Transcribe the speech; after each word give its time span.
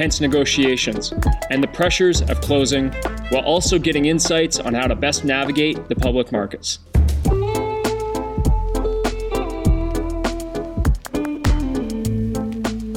tense 0.00 0.18
negotiations, 0.18 1.12
and 1.50 1.62
the 1.62 1.68
pressures 1.68 2.22
of 2.22 2.40
closing, 2.40 2.90
while 3.28 3.44
also 3.44 3.78
getting 3.78 4.06
insights 4.06 4.58
on 4.58 4.72
how 4.72 4.86
to 4.86 4.96
best 4.96 5.26
navigate 5.26 5.90
the 5.90 5.94
public 5.94 6.32
markets. 6.32 6.78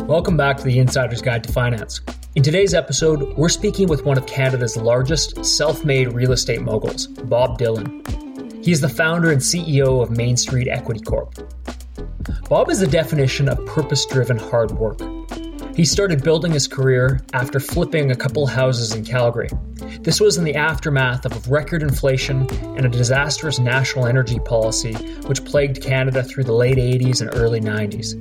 Welcome 0.08 0.38
back 0.38 0.55
to 0.59 0.63
the 0.63 0.80
Insider's 0.80 1.21
Guide 1.21 1.44
to 1.44 1.52
Finance. 1.52 1.99
In 2.35 2.41
today's 2.41 2.73
episode, 2.73 3.38
we're 3.38 3.49
speaking 3.49 3.89
with 3.89 4.05
one 4.05 4.17
of 4.17 4.25
Canada's 4.25 4.77
largest 4.77 5.44
self 5.44 5.83
made 5.83 6.13
real 6.13 6.31
estate 6.31 6.61
moguls, 6.61 7.08
Bob 7.08 7.59
Dhillon. 7.59 8.63
He 8.63 8.72
is 8.72 8.80
the 8.80 8.88
founder 8.88 9.33
and 9.33 9.41
CEO 9.41 10.02
of 10.02 10.11
Main 10.11 10.38
Street 10.38 10.70
Equity 10.70 11.02
Corp. 11.02 11.35
Bob 12.47 12.70
is 12.70 12.80
the 12.80 12.88
definition 12.88 13.49
of 13.49 13.66
purpose 13.66 14.05
driven 14.05 14.38
hard 14.38 14.72
work. 14.72 15.02
He 15.76 15.86
started 15.86 16.23
building 16.23 16.52
his 16.52 16.68
career 16.68 17.22
after 17.34 17.59
flipping 17.59 18.12
a 18.12 18.16
couple 18.16 18.45
houses 18.45 18.94
in 18.94 19.04
Calgary. 19.04 19.50
This 20.02 20.22
was 20.22 20.38
in 20.38 20.44
the 20.44 20.53
aftermath 20.53 21.25
of 21.25 21.50
record 21.50 21.81
inflation 21.81 22.47
and 22.78 22.86
a 22.86 22.89
disastrous 22.89 23.58
national 23.58 24.06
energy 24.06 24.38
policy 24.39 24.94
which 25.25 25.44
plagued 25.44 25.81
Canada 25.81 26.23
through 26.23 26.44
the 26.44 26.53
late 26.53 26.78
80s 26.78 27.22
and 27.22 27.30
early 27.34 27.59
90s. 27.59 28.14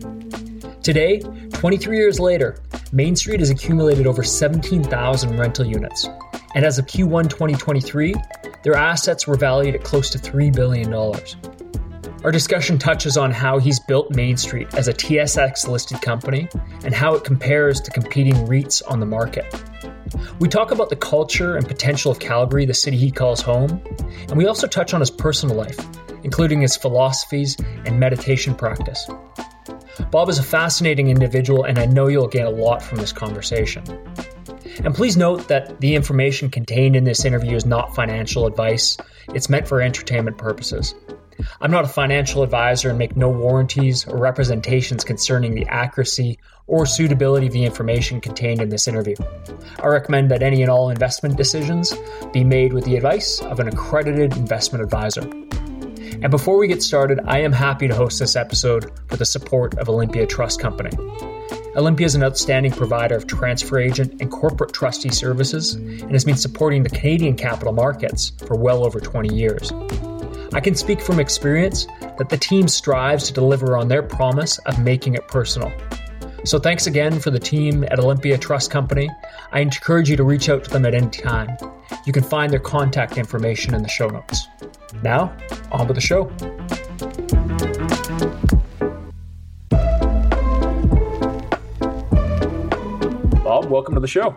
Today, 0.83 1.21
23 1.53 1.99
years 1.99 2.19
later, 2.19 2.59
Main 2.91 3.15
Street 3.15 3.41
has 3.41 3.51
accumulated 3.51 4.07
over 4.07 4.23
17,000 4.23 5.37
rental 5.37 5.67
units. 5.67 6.09
And 6.55 6.65
as 6.65 6.79
of 6.79 6.87
Q1 6.87 7.29
2023, 7.29 8.15
their 8.63 8.77
assets 8.77 9.27
were 9.27 9.37
valued 9.37 9.75
at 9.75 9.85
close 9.85 10.09
to 10.11 10.19
$3 10.19 10.55
billion. 10.55 10.91
Our 12.25 12.31
discussion 12.31 12.79
touches 12.79 13.17
on 13.17 13.33
how 13.33 13.59
he's 13.59 13.81
built 13.81 14.15
Main 14.15 14.37
Street 14.37 14.73
as 14.75 14.87
a 14.87 14.93
TSX 14.93 15.67
listed 15.67 16.01
company 16.03 16.49
and 16.85 16.95
how 16.95 17.15
it 17.15 17.25
compares 17.25 17.81
to 17.81 17.91
competing 17.91 18.35
REITs 18.47 18.81
on 18.89 19.01
the 19.01 19.07
market. 19.07 19.45
We 20.39 20.49
talk 20.49 20.71
about 20.71 20.89
the 20.89 20.95
culture 20.95 21.57
and 21.57 21.67
potential 21.67 22.13
of 22.13 22.21
Calgary, 22.21 22.65
the 22.65 22.75
city 22.75 22.97
he 22.97 23.11
calls 23.11 23.41
home, 23.41 23.83
and 24.29 24.37
we 24.37 24.47
also 24.47 24.69
touch 24.69 24.95
on 24.95 25.01
his 25.01 25.11
personal 25.11 25.57
life, 25.57 25.77
including 26.23 26.61
his 26.61 26.77
philosophies 26.77 27.57
and 27.87 27.99
meditation 27.99 28.55
practice. 28.55 29.11
Bob 30.13 30.29
is 30.29 30.39
a 30.39 30.45
fascinating 30.45 31.09
individual, 31.09 31.65
and 31.65 31.77
I 31.77 31.87
know 31.87 32.07
you'll 32.07 32.29
get 32.29 32.47
a 32.47 32.51
lot 32.51 32.85
from 32.85 32.99
this 32.99 33.13
conversation. 33.13 33.83
And 34.85 34.95
please 34.95 35.17
note 35.17 35.49
that 35.49 35.81
the 35.81 35.97
information 35.97 36.51
contained 36.51 36.95
in 36.95 37.03
this 37.03 37.25
interview 37.25 37.57
is 37.57 37.67
not 37.67 37.97
financial 37.97 38.47
advice, 38.47 38.97
it's 39.35 39.49
meant 39.49 39.67
for 39.67 39.83
entertainment 39.83 40.39
purposes. 40.39 40.95
I'm 41.61 41.71
not 41.71 41.85
a 41.85 41.89
financial 41.89 42.43
advisor 42.43 42.91
and 42.91 42.99
make 42.99 43.17
no 43.17 43.29
warranties 43.29 44.07
or 44.07 44.19
representations 44.19 45.05
concerning 45.05 45.55
the 45.55 45.67
accuracy 45.67 46.39
or 46.67 46.87
suitability 46.87 47.47
of 47.47 47.53
the 47.53 47.65
information 47.65 48.21
contained 48.21 48.61
in 48.61 48.69
this 48.69 48.89
interview. 48.89 49.17
I 49.83 49.89
recommend 49.89 50.31
that 50.31 50.43
any 50.43 50.63
and 50.63 50.71
all 50.71 50.91
investment 50.91 51.37
decisions 51.37 51.93
be 52.33 52.45
made 52.45 52.73
with 52.73 52.85
the 52.85 52.97
advice 52.97 53.41
of 53.43 53.61
an 53.61 53.69
accredited 53.69 54.37
investment 54.37 54.83
advisor. 54.85 55.23
And 56.23 56.31
before 56.31 56.57
we 56.57 56.69
get 56.69 56.83
started, 56.83 57.21
I 57.27 57.41
am 57.41 57.53
happy 57.53 57.89
to 57.89 57.95
host 57.95 58.21
this 58.21 58.37
episode 58.37 58.93
with 59.11 59.19
the 59.19 59.25
support 59.25 59.77
of 59.79 59.89
Olympia 59.89 60.27
Trust 60.27 60.61
Company. 60.61 60.91
Olympia 61.75 62.05
is 62.05 62.15
an 62.15 62.23
outstanding 62.23 62.71
provider 62.71 63.17
of 63.17 63.27
transfer 63.27 63.79
agent 63.79 64.21
and 64.21 64.31
corporate 64.31 64.73
trustee 64.73 65.11
services 65.11 65.75
and 65.75 66.13
has 66.13 66.25
been 66.25 66.37
supporting 66.37 66.83
the 66.83 66.91
Canadian 66.91 67.35
capital 67.35 67.73
markets 67.73 68.31
for 68.47 68.57
well 68.57 68.85
over 68.85 69.01
20 69.01 69.35
years. 69.35 69.73
I 70.55 70.61
can 70.61 70.75
speak 70.75 71.01
from 71.01 71.19
experience 71.19 71.87
that 72.19 72.29
the 72.29 72.37
team 72.37 72.69
strives 72.69 73.27
to 73.29 73.33
deliver 73.33 73.79
on 73.79 73.89
their 73.89 74.03
promise 74.03 74.59
of 74.59 74.79
making 74.79 75.15
it 75.15 75.27
personal. 75.27 75.73
So 76.45 76.59
thanks 76.59 76.87
again 76.87 77.21
for 77.21 77.31
the 77.31 77.39
team 77.39 77.85
at 77.85 77.99
Olympia 77.99 78.37
Trust 78.37 78.71
Company. 78.71 79.09
I 79.51 79.61
encourage 79.61 80.11
you 80.11 80.17
to 80.17 80.25
reach 80.25 80.51
out 80.51 80.65
to 80.65 80.71
them 80.71 80.85
at 80.85 80.93
any 80.93 81.09
time. 81.09 81.57
You 82.05 82.13
can 82.13 82.23
find 82.23 82.53
their 82.53 82.61
contact 82.61 83.17
information 83.17 83.75
in 83.75 83.83
the 83.83 83.89
show 83.89 84.09
notes. 84.09 84.47
Now, 85.03 85.35
on 85.71 85.89
with 85.89 85.95
the 85.95 86.03
show. 86.03 86.25
Bob, 93.43 93.71
welcome 93.71 93.95
to 93.95 94.01
the 94.01 94.07
show. 94.07 94.37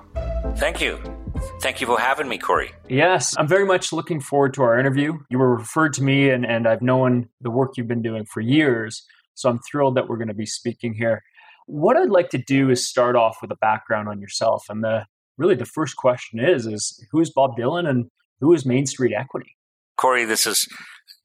Thank 0.55 0.79
you. 0.79 1.14
Thank 1.61 1.81
you 1.81 1.87
for 1.87 1.99
having 1.99 2.27
me, 2.27 2.37
Corey. 2.37 2.71
Yes, 2.87 3.35
I'm 3.37 3.47
very 3.47 3.65
much 3.65 3.91
looking 3.91 4.19
forward 4.19 4.53
to 4.55 4.63
our 4.63 4.77
interview. 4.79 5.13
You 5.29 5.39
were 5.39 5.55
referred 5.55 5.93
to 5.93 6.03
me, 6.03 6.29
and, 6.29 6.45
and 6.45 6.67
I've 6.67 6.81
known 6.81 7.29
the 7.41 7.49
work 7.49 7.73
you've 7.75 7.87
been 7.87 8.03
doing 8.03 8.25
for 8.25 8.41
years. 8.41 9.03
So 9.33 9.49
I'm 9.49 9.59
thrilled 9.69 9.95
that 9.95 10.07
we're 10.07 10.17
going 10.17 10.29
to 10.29 10.33
be 10.33 10.45
speaking 10.45 10.93
here. 10.93 11.23
What 11.65 11.97
I'd 11.97 12.09
like 12.09 12.29
to 12.29 12.37
do 12.37 12.69
is 12.69 12.87
start 12.87 13.15
off 13.15 13.37
with 13.41 13.51
a 13.51 13.57
background 13.57 14.07
on 14.07 14.21
yourself. 14.21 14.65
And 14.69 14.83
the 14.83 15.05
really 15.37 15.55
the 15.55 15.65
first 15.65 15.95
question 15.97 16.39
is 16.39 16.65
is 16.65 17.03
who 17.11 17.19
is 17.19 17.31
Bob 17.31 17.57
Dhillon 17.57 17.87
and 17.87 18.05
who 18.39 18.53
is 18.53 18.65
Main 18.65 18.85
Street 18.85 19.13
Equity? 19.17 19.55
Corey, 19.97 20.25
this 20.25 20.45
is 20.45 20.67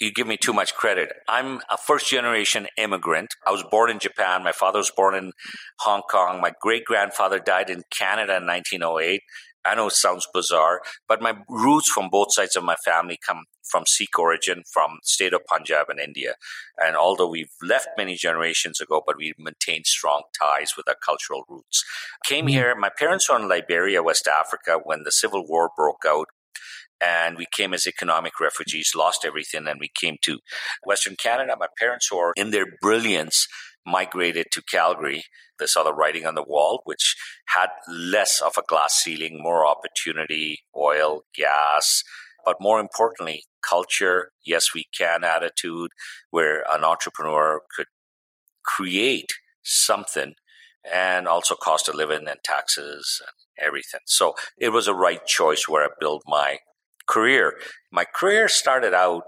you 0.00 0.12
give 0.12 0.26
me 0.26 0.36
too 0.36 0.52
much 0.52 0.74
credit. 0.74 1.12
I'm 1.28 1.60
a 1.70 1.76
first 1.76 2.08
generation 2.08 2.66
immigrant. 2.78 3.28
I 3.46 3.50
was 3.50 3.62
born 3.70 3.90
in 3.90 3.98
Japan. 3.98 4.42
My 4.42 4.52
father 4.52 4.78
was 4.78 4.90
born 4.90 5.14
in 5.14 5.32
Hong 5.80 6.02
Kong. 6.10 6.40
My 6.40 6.52
great 6.60 6.84
grandfather 6.84 7.38
died 7.38 7.68
in 7.68 7.82
Canada 7.96 8.36
in 8.36 8.46
1908. 8.46 9.20
I 9.64 9.74
know 9.74 9.88
it 9.88 9.92
sounds 9.92 10.26
bizarre, 10.32 10.80
but 11.06 11.20
my 11.20 11.34
roots 11.48 11.90
from 11.90 12.08
both 12.10 12.32
sides 12.32 12.56
of 12.56 12.64
my 12.64 12.76
family 12.76 13.18
come 13.26 13.44
from 13.70 13.84
Sikh 13.86 14.18
origin, 14.18 14.62
from 14.72 14.98
state 15.02 15.32
of 15.32 15.44
Punjab 15.46 15.86
in 15.90 15.98
India. 15.98 16.34
And 16.78 16.96
although 16.96 17.28
we've 17.28 17.52
left 17.62 17.88
many 17.96 18.16
generations 18.16 18.80
ago, 18.80 19.02
but 19.06 19.16
we 19.16 19.32
maintain 19.38 19.82
strong 19.84 20.22
ties 20.38 20.72
with 20.76 20.88
our 20.88 20.96
cultural 21.04 21.44
roots. 21.48 21.84
Came 22.24 22.46
mm-hmm. 22.46 22.54
here, 22.54 22.74
my 22.74 22.90
parents 22.98 23.28
were 23.28 23.38
in 23.38 23.48
Liberia, 23.48 24.02
West 24.02 24.26
Africa, 24.26 24.78
when 24.82 25.02
the 25.04 25.12
Civil 25.12 25.46
War 25.46 25.70
broke 25.76 26.04
out 26.06 26.26
and 27.00 27.36
we 27.36 27.46
came 27.50 27.72
as 27.72 27.86
economic 27.86 28.40
refugees, 28.40 28.92
lost 28.94 29.24
everything, 29.24 29.66
and 29.66 29.80
we 29.80 29.90
came 29.94 30.16
to 30.22 30.38
Western 30.84 31.16
Canada. 31.16 31.56
My 31.58 31.68
parents, 31.78 32.12
were 32.12 32.32
in 32.36 32.50
their 32.50 32.66
brilliance, 32.80 33.46
migrated 33.86 34.46
to 34.52 34.62
Calgary. 34.62 35.24
They 35.58 35.66
saw 35.66 35.82
the 35.82 35.94
writing 35.94 36.26
on 36.26 36.34
the 36.34 36.42
wall, 36.42 36.82
which 36.84 37.16
had 37.48 37.68
less 37.88 38.40
of 38.40 38.54
a 38.56 38.62
glass 38.66 38.94
ceiling, 38.94 39.40
more 39.42 39.66
opportunity, 39.66 40.60
oil, 40.76 41.22
gas, 41.34 42.02
but 42.44 42.56
more 42.60 42.80
importantly, 42.80 43.44
culture, 43.62 44.30
yes, 44.44 44.74
we 44.74 44.86
can 44.96 45.24
attitude, 45.24 45.90
where 46.30 46.64
an 46.72 46.84
entrepreneur 46.84 47.60
could 47.76 47.86
create 48.64 49.32
something 49.62 50.34
and 50.90 51.28
also 51.28 51.54
cost 51.54 51.88
of 51.88 51.94
living 51.94 52.26
and 52.28 52.40
taxes 52.42 53.20
and 53.20 53.66
everything. 53.66 54.00
So 54.06 54.34
it 54.58 54.70
was 54.70 54.88
a 54.88 54.94
right 54.94 55.24
choice 55.26 55.68
where 55.68 55.84
I 55.84 55.88
built 56.00 56.22
my 56.26 56.58
career. 57.06 57.54
My 57.92 58.04
career 58.04 58.48
started 58.48 58.94
out 58.94 59.24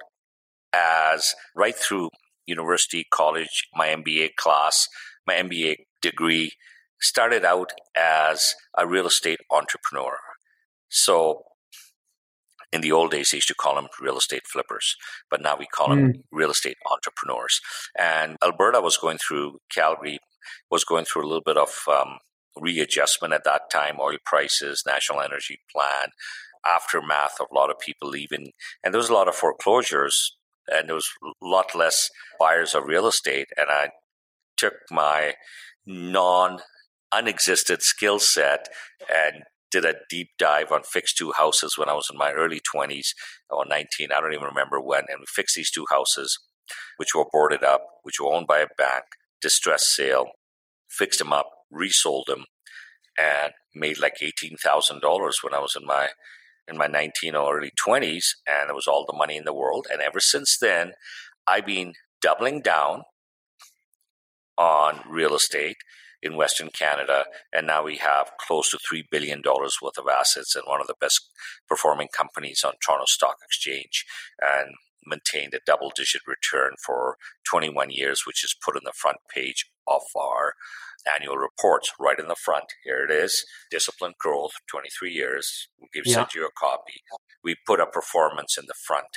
as 0.72 1.34
right 1.54 1.76
through 1.76 2.08
university, 2.47 3.06
college, 3.10 3.69
my 3.75 3.88
MBA 3.88 4.36
class, 4.36 4.88
my 5.26 5.34
MBA 5.34 5.76
degree 6.00 6.53
started 7.00 7.44
out 7.44 7.72
as 7.97 8.54
a 8.76 8.86
real 8.86 9.06
estate 9.06 9.40
entrepreneur. 9.50 10.16
So 10.88 11.43
in 12.72 12.81
the 12.81 12.93
old 12.93 13.11
days, 13.11 13.31
they 13.31 13.37
used 13.37 13.49
to 13.49 13.55
call 13.55 13.75
them 13.75 13.88
real 14.00 14.16
estate 14.16 14.46
flippers, 14.46 14.96
but 15.31 15.43
now 15.43 15.56
we 15.58 15.66
call 15.66 15.88
mm. 15.88 16.12
them 16.12 16.25
real 16.32 16.50
estate 16.50 16.78
entrepreneurs. 16.90 17.61
And 17.99 18.37
Alberta 18.43 18.81
was 18.81 18.96
going 18.96 19.19
through, 19.19 19.58
Calgary 19.70 20.19
was 20.70 20.84
going 20.84 21.05
through 21.05 21.25
a 21.25 21.28
little 21.28 21.43
bit 21.44 21.58
of 21.58 21.70
um, 21.88 22.19
readjustment 22.61 23.34
at 23.34 23.44
that 23.44 23.70
time, 23.70 23.96
oil 24.00 24.16
prices, 24.25 24.84
national 24.87 25.20
energy 25.20 25.58
plan, 25.75 26.11
aftermath 26.66 27.40
of 27.40 27.49
a 27.50 27.55
lot 27.55 27.70
of 27.70 27.78
people 27.78 28.08
leaving. 28.08 28.52
And 28.82 28.94
there 28.94 29.00
was 29.00 29.11
a 29.11 29.14
lot 29.14 29.28
of 29.28 29.34
foreclosures 29.34 30.37
and 30.69 30.88
there 30.88 30.94
was 30.94 31.09
a 31.25 31.44
lot 31.44 31.75
less 31.75 32.09
buyers 32.38 32.75
of 32.75 32.85
real 32.85 33.06
estate. 33.06 33.49
And 33.56 33.69
I 33.70 33.91
took 34.56 34.75
my 34.91 35.35
non 35.87 36.61
unexisted 37.12 37.82
skill 37.82 38.19
set 38.19 38.69
and 39.12 39.43
did 39.70 39.85
a 39.85 39.94
deep 40.09 40.29
dive 40.38 40.70
on 40.70 40.82
fixed 40.82 41.17
two 41.17 41.32
houses 41.37 41.76
when 41.76 41.88
I 41.88 41.94
was 41.94 42.09
in 42.12 42.19
my 42.19 42.32
early 42.32 42.61
20s 42.61 43.09
or 43.50 43.64
19. 43.67 44.09
I 44.12 44.20
don't 44.20 44.35
even 44.35 44.44
remember 44.44 44.81
when. 44.81 45.05
And 45.09 45.20
we 45.20 45.26
fixed 45.26 45.56
these 45.56 45.70
two 45.70 45.87
houses, 45.91 46.38
which 46.99 47.14
were 47.14 47.25
boarded 47.32 47.64
up, 47.64 47.82
which 48.03 48.20
were 48.20 48.32
owned 48.32 48.47
by 48.47 48.59
a 48.59 48.67
bank, 48.76 49.05
distressed 49.41 49.94
sale, 49.94 50.26
fixed 50.88 51.19
them 51.19 51.32
up, 51.32 51.49
resold 51.70 52.26
them, 52.29 52.44
and 53.19 53.53
made 53.75 53.99
like 53.99 54.17
eighteen 54.20 54.56
thousand 54.62 55.00
dollars 55.00 55.38
when 55.43 55.55
I 55.55 55.59
was 55.59 55.75
in 55.79 55.87
my 55.87 56.09
in 56.69 56.76
my 56.79 56.87
nineteen 56.87 57.35
or 57.35 57.59
early 57.59 57.73
twenties, 57.76 58.37
and 58.47 58.70
it 58.70 58.75
was 58.75 58.87
all 58.87 59.05
the 59.06 59.17
money 59.17 59.37
in 59.37 59.44
the 59.44 59.55
world. 59.55 59.87
And 59.91 60.00
ever 60.00 60.20
since 60.20 60.59
then, 60.59 60.93
I've 61.47 61.67
been 61.67 61.94
doubling 62.20 62.61
down 62.61 63.03
on 64.56 65.00
real 65.09 65.35
estate 65.35 65.79
in 66.23 66.37
Western 66.37 66.69
Canada, 66.70 67.25
and 67.53 67.67
now 67.67 67.82
we 67.82 67.97
have 67.97 68.31
close 68.38 68.70
to 68.70 68.79
$3 68.79 69.03
billion 69.11 69.43
worth 69.44 69.99
of 69.99 70.06
assets 70.09 70.55
and 70.55 70.64
one 70.67 70.81
of 70.81 70.87
the 70.87 70.94
best 71.00 71.29
performing 71.69 72.09
companies 72.17 72.62
on 72.64 72.75
Toronto 72.81 73.06
Stock 73.06 73.38
Exchange 73.44 74.06
and 74.41 74.69
maintained 75.06 75.54
a 75.54 75.60
double 75.66 75.93
digit 75.94 76.22
return 76.26 76.72
for 76.84 77.16
21 77.49 77.90
years, 77.90 78.22
which 78.26 78.44
is 78.44 78.54
put 78.64 78.76
on 78.76 78.82
the 78.84 78.93
front 78.94 79.19
page 79.34 79.70
of 79.87 80.02
our 80.16 80.54
annual 81.12 81.37
reports 81.37 81.93
right 81.99 82.19
in 82.19 82.28
the 82.28 82.37
front. 82.37 82.66
Here 82.84 83.04
it 83.04 83.10
is 83.10 83.44
disciplined 83.70 84.14
growth, 84.19 84.52
23 84.70 85.12
years. 85.12 85.69
We've 85.94 86.06
yeah. 86.06 86.14
sent 86.14 86.34
you 86.34 86.46
a 86.46 86.50
copy. 86.58 87.02
We 87.43 87.56
put 87.66 87.81
a 87.81 87.87
performance 87.87 88.56
in 88.56 88.66
the 88.66 88.75
front. 88.87 89.08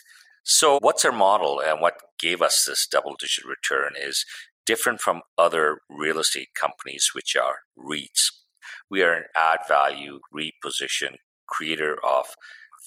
So, 0.43 0.77
what's 0.81 1.05
our 1.05 1.11
model 1.11 1.59
and 1.59 1.81
what 1.81 1.95
gave 2.19 2.41
us 2.41 2.65
this 2.65 2.87
double 2.87 3.15
digit 3.19 3.45
return 3.45 3.93
is 3.99 4.25
different 4.65 5.01
from 5.01 5.21
other 5.37 5.79
real 5.89 6.19
estate 6.19 6.49
companies, 6.59 7.11
which 7.13 7.35
are 7.35 7.59
REITs. 7.77 8.31
We 8.89 9.01
are 9.03 9.13
an 9.13 9.23
add 9.35 9.59
value 9.67 10.19
reposition 10.33 11.15
creator 11.47 11.97
of 12.03 12.25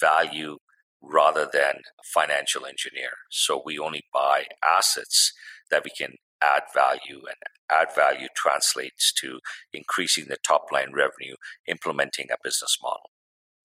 value 0.01 0.59
rather 1.01 1.49
than 1.53 1.83
financial 2.05 2.67
engineer. 2.67 3.11
So 3.31 3.63
we 3.65 3.79
only 3.79 4.05
buy 4.13 4.47
assets 4.65 5.33
that 5.71 5.85
we 5.85 5.91
can 5.91 6.15
add 6.43 6.63
value 6.75 7.23
and 7.27 7.37
add 7.71 7.89
value 7.95 8.29
translates 8.37 9.13
to 9.13 9.41
increasing 9.73 10.27
the 10.29 10.39
top 10.47 10.67
line 10.73 10.93
revenue, 10.93 11.37
implementing 11.67 12.27
a 12.31 12.37
business 12.43 12.79
model. 12.83 13.11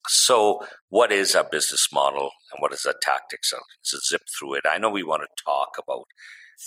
So, 0.07 0.65
what 0.89 1.13
is 1.13 1.33
a 1.33 1.47
business 1.49 1.87
model 1.93 2.31
and 2.51 2.59
what 2.59 2.73
is 2.73 2.81
the 2.81 2.93
tactics? 3.01 3.53
So, 3.83 3.97
zip 4.05 4.21
through 4.37 4.55
it. 4.55 4.65
I 4.69 4.77
know 4.77 4.89
we 4.89 5.03
want 5.03 5.21
to 5.21 5.43
talk 5.45 5.77
about 5.81 6.07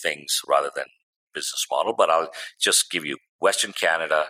things 0.02 0.40
rather 0.48 0.70
than 0.74 0.86
business 1.34 1.66
model, 1.70 1.94
but 1.96 2.08
I'll 2.08 2.30
just 2.58 2.90
give 2.90 3.04
you 3.04 3.18
Western 3.38 3.72
Canada, 3.72 4.28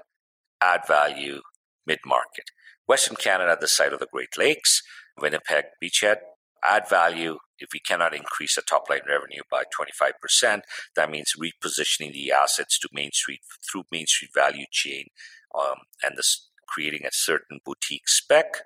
add 0.60 0.80
value, 0.88 1.40
mid 1.86 2.00
market. 2.04 2.46
Western 2.88 3.16
Canada, 3.16 3.56
the 3.60 3.68
site 3.68 3.92
of 3.92 4.00
the 4.00 4.08
Great 4.12 4.36
Lakes, 4.36 4.82
Winnipeg 5.20 5.64
Beachhead, 5.82 6.16
add 6.64 6.88
value. 6.88 7.38
If 7.58 7.70
we 7.72 7.80
cannot 7.80 8.14
increase 8.14 8.56
the 8.56 8.62
top 8.62 8.90
line 8.90 9.00
revenue 9.08 9.42
by 9.50 9.64
25%, 9.78 10.60
that 10.94 11.10
means 11.10 11.32
repositioning 11.38 12.12
the 12.12 12.32
assets 12.32 12.78
to 12.80 12.88
Main 12.92 13.12
Street 13.12 13.40
through 13.70 13.84
Main 13.90 14.06
Street 14.06 14.30
value 14.34 14.66
chain 14.70 15.06
um, 15.58 15.78
and 16.02 16.16
this, 16.16 16.48
creating 16.68 17.04
a 17.04 17.10
certain 17.12 17.60
boutique 17.64 18.08
spec 18.08 18.58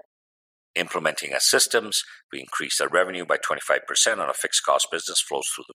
implementing 0.75 1.33
our 1.33 1.41
systems. 1.41 2.03
We 2.33 2.41
increase 2.41 2.81
our 2.81 2.89
revenue 2.89 3.25
by 3.27 3.39
25% 3.39 4.19
on 4.19 4.31
a 4.31 4.35
fixed 4.35 4.65
cost 4.65 4.89
business, 4.91 5.21
flows 5.21 5.49
through 5.55 5.65
the 5.69 5.75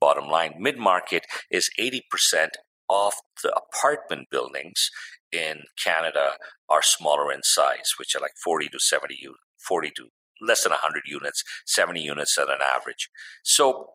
bottom 0.00 0.28
line. 0.28 0.54
Mid 0.58 0.78
market 0.78 1.26
is 1.50 1.70
80% 1.78 2.00
of 2.88 3.14
the 3.42 3.52
apartment 3.54 4.28
buildings 4.30 4.90
in 5.32 5.62
Canada 5.82 6.36
are 6.68 6.82
smaller 6.82 7.32
in 7.32 7.42
size, 7.42 7.92
which 7.98 8.14
are 8.14 8.20
like 8.20 8.32
40 8.42 8.68
to 8.68 8.78
70, 8.78 9.18
40 9.58 9.92
to 9.96 10.08
less 10.40 10.62
than 10.62 10.70
100 10.70 11.02
units, 11.06 11.42
70 11.66 12.00
units 12.00 12.38
at 12.38 12.48
an 12.48 12.58
average. 12.62 13.10
So 13.42 13.90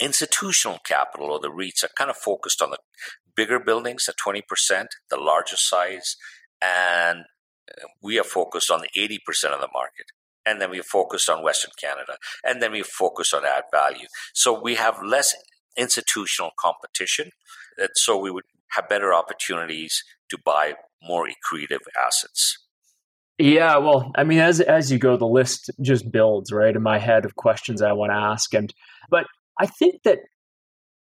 institutional 0.00 0.78
capital 0.84 1.28
or 1.28 1.40
the 1.40 1.48
REITs 1.48 1.84
are 1.84 1.90
kind 1.96 2.10
of 2.10 2.16
focused 2.16 2.62
on 2.62 2.70
the 2.70 2.78
bigger 3.34 3.60
buildings 3.60 4.08
at 4.08 4.16
20%, 4.16 4.42
the 5.10 5.16
larger 5.16 5.56
size, 5.56 6.16
and 6.60 7.20
uh, 7.70 7.86
we 8.02 8.18
are 8.18 8.24
focused 8.24 8.70
on 8.70 8.80
the 8.80 8.88
80% 9.00 9.52
of 9.52 9.60
the 9.60 9.68
market. 9.72 10.06
And 10.44 10.60
then 10.60 10.70
we 10.70 10.80
focused 10.80 11.28
on 11.28 11.42
Western 11.42 11.72
Canada. 11.78 12.18
And 12.44 12.62
then 12.62 12.70
we 12.70 12.82
focused 12.82 13.34
on 13.34 13.44
add 13.44 13.64
value. 13.72 14.06
So 14.32 14.58
we 14.58 14.76
have 14.76 15.02
less 15.02 15.34
institutional 15.76 16.52
competition. 16.58 17.30
So 17.94 18.16
we 18.16 18.30
would 18.30 18.44
have 18.70 18.88
better 18.88 19.12
opportunities 19.12 20.04
to 20.30 20.38
buy 20.38 20.74
more 21.02 21.26
accretive 21.26 21.80
assets. 22.00 22.65
Yeah, 23.38 23.76
well, 23.78 24.12
I 24.16 24.24
mean, 24.24 24.38
as 24.38 24.60
as 24.60 24.90
you 24.90 24.98
go, 24.98 25.16
the 25.16 25.26
list 25.26 25.70
just 25.82 26.10
builds 26.10 26.52
right 26.52 26.74
in 26.74 26.82
my 26.82 26.98
head 26.98 27.26
of 27.26 27.36
questions 27.36 27.82
I 27.82 27.92
want 27.92 28.10
to 28.10 28.16
ask, 28.16 28.54
and 28.54 28.72
but 29.10 29.26
I 29.60 29.66
think 29.66 30.02
that 30.04 30.20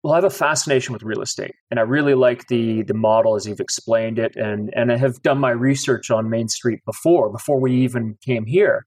well, 0.03 0.15
I 0.15 0.17
have 0.17 0.25
a 0.25 0.31
fascination 0.31 0.93
with 0.93 1.03
real 1.03 1.23
estate, 1.23 1.55
and 1.71 1.81
I 1.81 1.83
really 1.83 2.15
like 2.15 2.47
the 2.47 2.83
the 2.83 2.95
model 2.95 3.35
as 3.35 3.47
you've 3.47 3.61
explained 3.61 4.21
it, 4.21 4.37
and 4.37 4.73
and 4.75 4.93
I 4.93 4.97
have 4.99 5.21
done 5.23 5.39
my 5.39 5.51
research 5.51 6.11
on 6.13 6.31
Main 6.31 6.49
Street 6.49 6.81
before 6.85 7.31
before 7.33 7.61
we 7.61 7.73
even 7.83 8.17
came 8.25 8.47
here, 8.47 8.87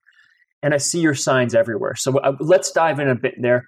and 0.63 0.73
I 0.73 0.77
see 0.77 1.01
your 1.01 1.15
signs 1.15 1.53
everywhere. 1.55 1.95
So 1.95 2.17
uh, 2.19 2.37
let's 2.39 2.71
dive 2.71 2.99
in 2.99 3.09
a 3.09 3.15
bit 3.15 3.35
there. 3.41 3.65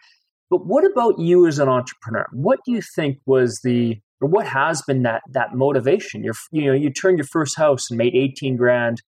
But 0.49 0.65
what 0.65 0.85
about 0.89 1.19
you 1.19 1.45
as 1.45 1.59
an 1.59 1.67
entrepreneur? 1.67 2.27
What 2.31 2.59
do 2.65 2.71
you 2.71 2.81
think 2.81 3.17
was 3.25 3.59
the 3.65 3.97
or 4.21 4.29
what 4.29 4.47
has 4.47 4.81
been 4.81 5.03
that 5.03 5.23
that 5.31 5.55
motivation? 5.55 6.23
You're 6.23 6.35
you 6.51 6.67
know 6.67 6.73
you 6.73 6.89
turned 6.89 7.17
your 7.17 7.27
first 7.27 7.57
house 7.57 7.91
and 7.91 7.97
made 7.97 8.15
eighteen 8.15 8.55
grand 8.55 9.01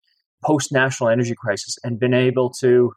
post 0.45 0.73
national 0.73 1.11
energy 1.11 1.35
crisis 1.37 1.77
and 1.83 1.99
been 1.99 2.15
able 2.15 2.51
to 2.61 2.93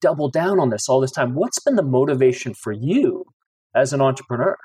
double 0.00 0.30
down 0.30 0.60
on 0.60 0.70
this 0.70 0.88
all 0.88 1.00
this 1.00 1.10
time. 1.10 1.34
What's 1.34 1.58
been 1.58 1.76
the 1.76 1.82
motivation 1.82 2.54
for 2.54 2.72
you 2.72 3.24
as 3.74 3.92
an 3.92 4.00
entrepreneur? 4.00 4.56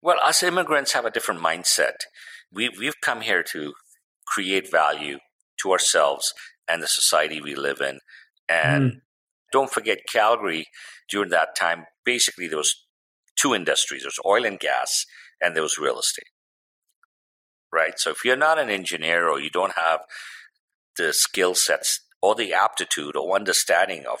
Well, 0.00 0.18
us 0.22 0.42
immigrants 0.42 0.92
have 0.92 1.04
a 1.04 1.10
different 1.10 1.40
mindset. 1.40 1.94
We, 2.52 2.68
we've 2.68 3.00
come 3.00 3.20
here 3.20 3.42
to 3.52 3.72
create 4.26 4.70
value 4.70 5.18
to 5.62 5.72
ourselves 5.72 6.32
and 6.68 6.82
the 6.82 6.88
society 6.88 7.40
we 7.40 7.54
live 7.54 7.80
in. 7.80 7.98
And 8.48 8.92
mm. 8.92 8.96
don't 9.52 9.70
forget, 9.70 10.00
Calgary 10.10 10.66
during 11.08 11.30
that 11.30 11.54
time, 11.56 11.84
basically, 12.04 12.48
there 12.48 12.58
was 12.58 12.84
two 13.36 13.54
industries 13.54 14.02
there 14.02 14.08
was 14.08 14.20
oil 14.26 14.44
and 14.44 14.58
gas, 14.58 15.04
and 15.40 15.54
there 15.54 15.62
was 15.62 15.78
real 15.78 15.98
estate. 15.98 16.28
Right? 17.72 17.98
So 17.98 18.10
if 18.10 18.24
you're 18.24 18.36
not 18.36 18.58
an 18.58 18.70
engineer 18.70 19.28
or 19.28 19.40
you 19.40 19.50
don't 19.50 19.74
have 19.76 20.00
the 20.96 21.12
skill 21.12 21.54
sets 21.54 22.00
or 22.20 22.34
the 22.34 22.52
aptitude 22.52 23.16
or 23.16 23.34
understanding 23.34 24.04
of 24.10 24.20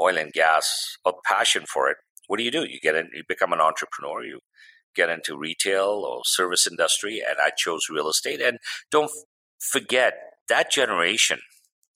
oil 0.00 0.18
and 0.18 0.32
gas 0.32 0.96
or 1.04 1.14
passion 1.24 1.64
for 1.66 1.88
it, 1.88 1.96
what 2.26 2.38
do 2.38 2.42
you 2.42 2.50
do? 2.50 2.64
You 2.64 2.80
get 2.82 2.96
in, 2.96 3.10
you 3.14 3.22
become 3.26 3.52
an 3.52 3.60
entrepreneur, 3.60 4.24
you 4.24 4.40
get 4.94 5.08
into 5.08 5.36
retail 5.36 6.04
or 6.06 6.22
service 6.24 6.66
industry, 6.66 7.22
and 7.26 7.36
I 7.42 7.50
chose 7.56 7.82
real 7.90 8.08
estate. 8.08 8.40
And 8.40 8.58
don't 8.90 9.10
forget 9.58 10.14
that 10.48 10.70
generation, 10.70 11.38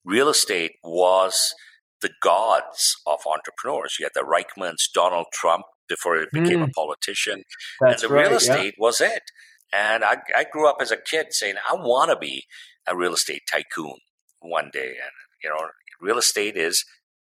real 0.05 0.29
estate 0.29 0.73
was 0.85 1.55
the 2.01 2.11
gods 2.23 2.97
of 3.07 3.21
entrepreneurs. 3.27 3.97
You 3.99 4.07
had 4.07 4.13
the 4.15 4.27
Reichmans, 4.27 4.93
Donald 4.95 5.27
Trump 5.33 5.65
before 5.89 6.19
he 6.19 6.27
became 6.33 6.61
mm. 6.61 6.69
a 6.69 6.71
politician, 6.71 7.43
That's 7.81 8.03
and 8.03 8.11
the 8.11 8.15
right, 8.15 8.29
real 8.29 8.37
estate 8.37 8.75
yeah. 8.79 8.83
was 8.83 9.01
it. 9.01 9.23
And 9.73 10.05
I, 10.05 10.19
I 10.37 10.45
grew 10.51 10.69
up 10.69 10.77
as 10.81 10.91
a 10.91 10.97
kid 10.97 11.27
saying, 11.31 11.57
I 11.69 11.75
want 11.75 12.11
to 12.11 12.17
be 12.17 12.45
a 12.87 12.97
real 12.97 13.15
estate 13.15 13.43
tycoon 13.51 13.97
one 14.41 14.71
day. 14.73 14.89
And, 14.89 15.13
you 15.43 15.51
know, 15.51 15.69
real 16.01 16.19
estate 16.19 16.57
is 16.57 16.85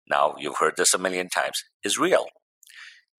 now 0.09 0.35
you've 0.37 0.57
heard 0.57 0.73
this 0.77 0.93
a 0.93 0.97
million 0.97 1.29
times 1.29 1.63
is 1.83 1.97
real 1.97 2.25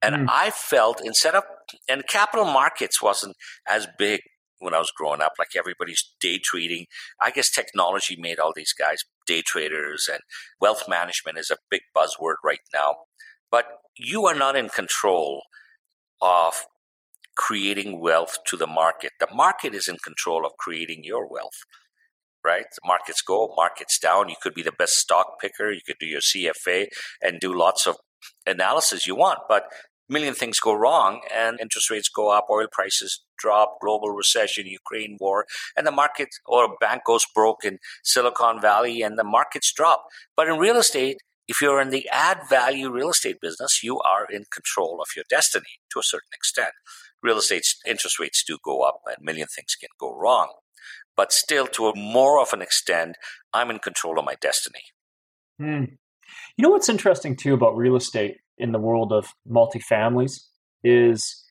and 0.03 0.17
mm. 0.17 0.27
I 0.29 0.51
felt 0.51 1.01
instead 1.03 1.35
of, 1.35 1.45
and 1.89 2.07
capital 2.07 2.45
markets 2.45 3.01
wasn't 3.01 3.37
as 3.69 3.87
big 3.99 4.21
when 4.59 4.75
I 4.75 4.79
was 4.79 4.93
growing 4.95 5.21
up, 5.21 5.35
like 5.39 5.57
everybody's 5.57 6.05
day 6.21 6.39
trading. 6.43 6.87
I 7.21 7.31
guess 7.31 7.51
technology 7.51 8.17
made 8.19 8.39
all 8.39 8.53
these 8.55 8.73
guys 8.73 9.05
day 9.27 9.43
traders 9.43 10.09
and 10.13 10.21
wealth 10.61 10.85
management 10.89 11.39
is 11.39 11.51
a 11.51 11.57
big 11.71 11.83
buzzword 11.97 12.35
right 12.45 12.61
now. 12.75 12.97
But 13.51 13.67
you 13.97 14.27
are 14.27 14.35
not 14.35 14.57
in 14.57 14.69
control 14.69 15.43
of 16.21 16.65
creating 17.37 18.01
wealth 18.01 18.39
to 18.47 18.57
the 18.57 18.67
market. 18.67 19.13
The 19.21 19.29
market 19.33 19.75
is 19.75 19.89
in 19.89 19.97
control 20.05 20.45
of 20.45 20.53
creating 20.59 21.03
your 21.05 21.29
wealth, 21.29 21.65
right? 22.45 22.67
Markets 22.85 23.23
go, 23.23 23.53
markets 23.57 23.99
down. 23.99 24.29
You 24.29 24.37
could 24.41 24.55
be 24.55 24.63
the 24.63 24.73
best 24.73 24.95
stock 24.95 25.41
picker. 25.41 25.71
You 25.71 25.81
could 25.87 25.99
do 25.99 26.07
your 26.07 26.21
CFA 26.21 26.89
and 27.21 27.41
do 27.41 27.53
lots 27.53 27.87
of 27.87 27.97
analysis 28.47 29.07
you 29.07 29.17
want, 29.17 29.41
but 29.49 29.65
million 30.09 30.35
things 30.35 30.61
go 30.61 30.75
wrong 30.75 31.23
and 31.35 31.59
interest 31.61 31.91
rates 31.91 32.09
go 32.09 32.31
up, 32.31 32.47
oil 32.51 32.67
prices 32.71 33.25
drop, 33.39 33.79
global 33.81 34.11
recession, 34.11 34.67
Ukraine 34.67 35.17
war, 35.21 35.47
and 35.77 35.87
the 35.87 35.91
market 35.91 36.29
or 36.47 36.65
a 36.65 36.77
bank 36.81 37.03
goes 37.05 37.25
broke 37.35 37.65
in 37.65 37.79
Silicon 38.05 38.61
Valley 38.61 39.03
and 39.03 39.19
the 39.19 39.25
markets 39.25 39.73
drop. 39.73 40.05
But 40.37 40.49
in 40.49 40.59
real 40.59 40.77
estate, 40.77 41.19
if 41.49 41.61
you're 41.61 41.81
in 41.81 41.91
the 41.91 42.09
add 42.11 42.41
value 42.49 42.91
real 42.91 43.11
estate 43.11 43.41
business, 43.41 43.83
you 43.83 43.99
are 44.01 44.27
in 44.31 44.45
control 44.53 45.01
of 45.01 45.09
your 45.17 45.25
destiny 45.29 45.81
to 45.93 45.99
a 45.99 46.05
certain 46.05 46.33
extent. 46.33 46.73
Real 47.23 47.39
estate 47.39 47.67
interest 47.87 48.19
rates 48.21 48.45
do 48.47 48.59
go 48.65 48.83
up 48.83 49.01
and 49.07 49.17
a 49.19 49.25
million 49.25 49.49
things 49.49 49.75
can 49.75 49.91
go 49.99 50.15
wrong. 50.15 50.53
But 51.17 51.33
still, 51.33 51.67
to 51.69 51.89
a 51.89 51.97
more 51.97 52.41
of 52.41 52.53
an 52.53 52.63
extent, 52.63 53.17
I'm 53.53 53.71
in 53.71 53.79
control 53.79 54.19
of 54.19 54.25
my 54.25 54.35
destiny. 54.41 54.83
Hmm. 55.59 55.85
You 56.57 56.63
know 56.63 56.71
what's 56.71 56.89
interesting 56.89 57.37
too 57.37 57.55
about 57.55 57.77
real 57.77 57.97
estate 57.97 58.37
in 58.59 58.73
the 58.73 58.79
world 58.79 59.13
of 59.13 59.29
multifamilies 59.49 60.41
is 60.85 61.45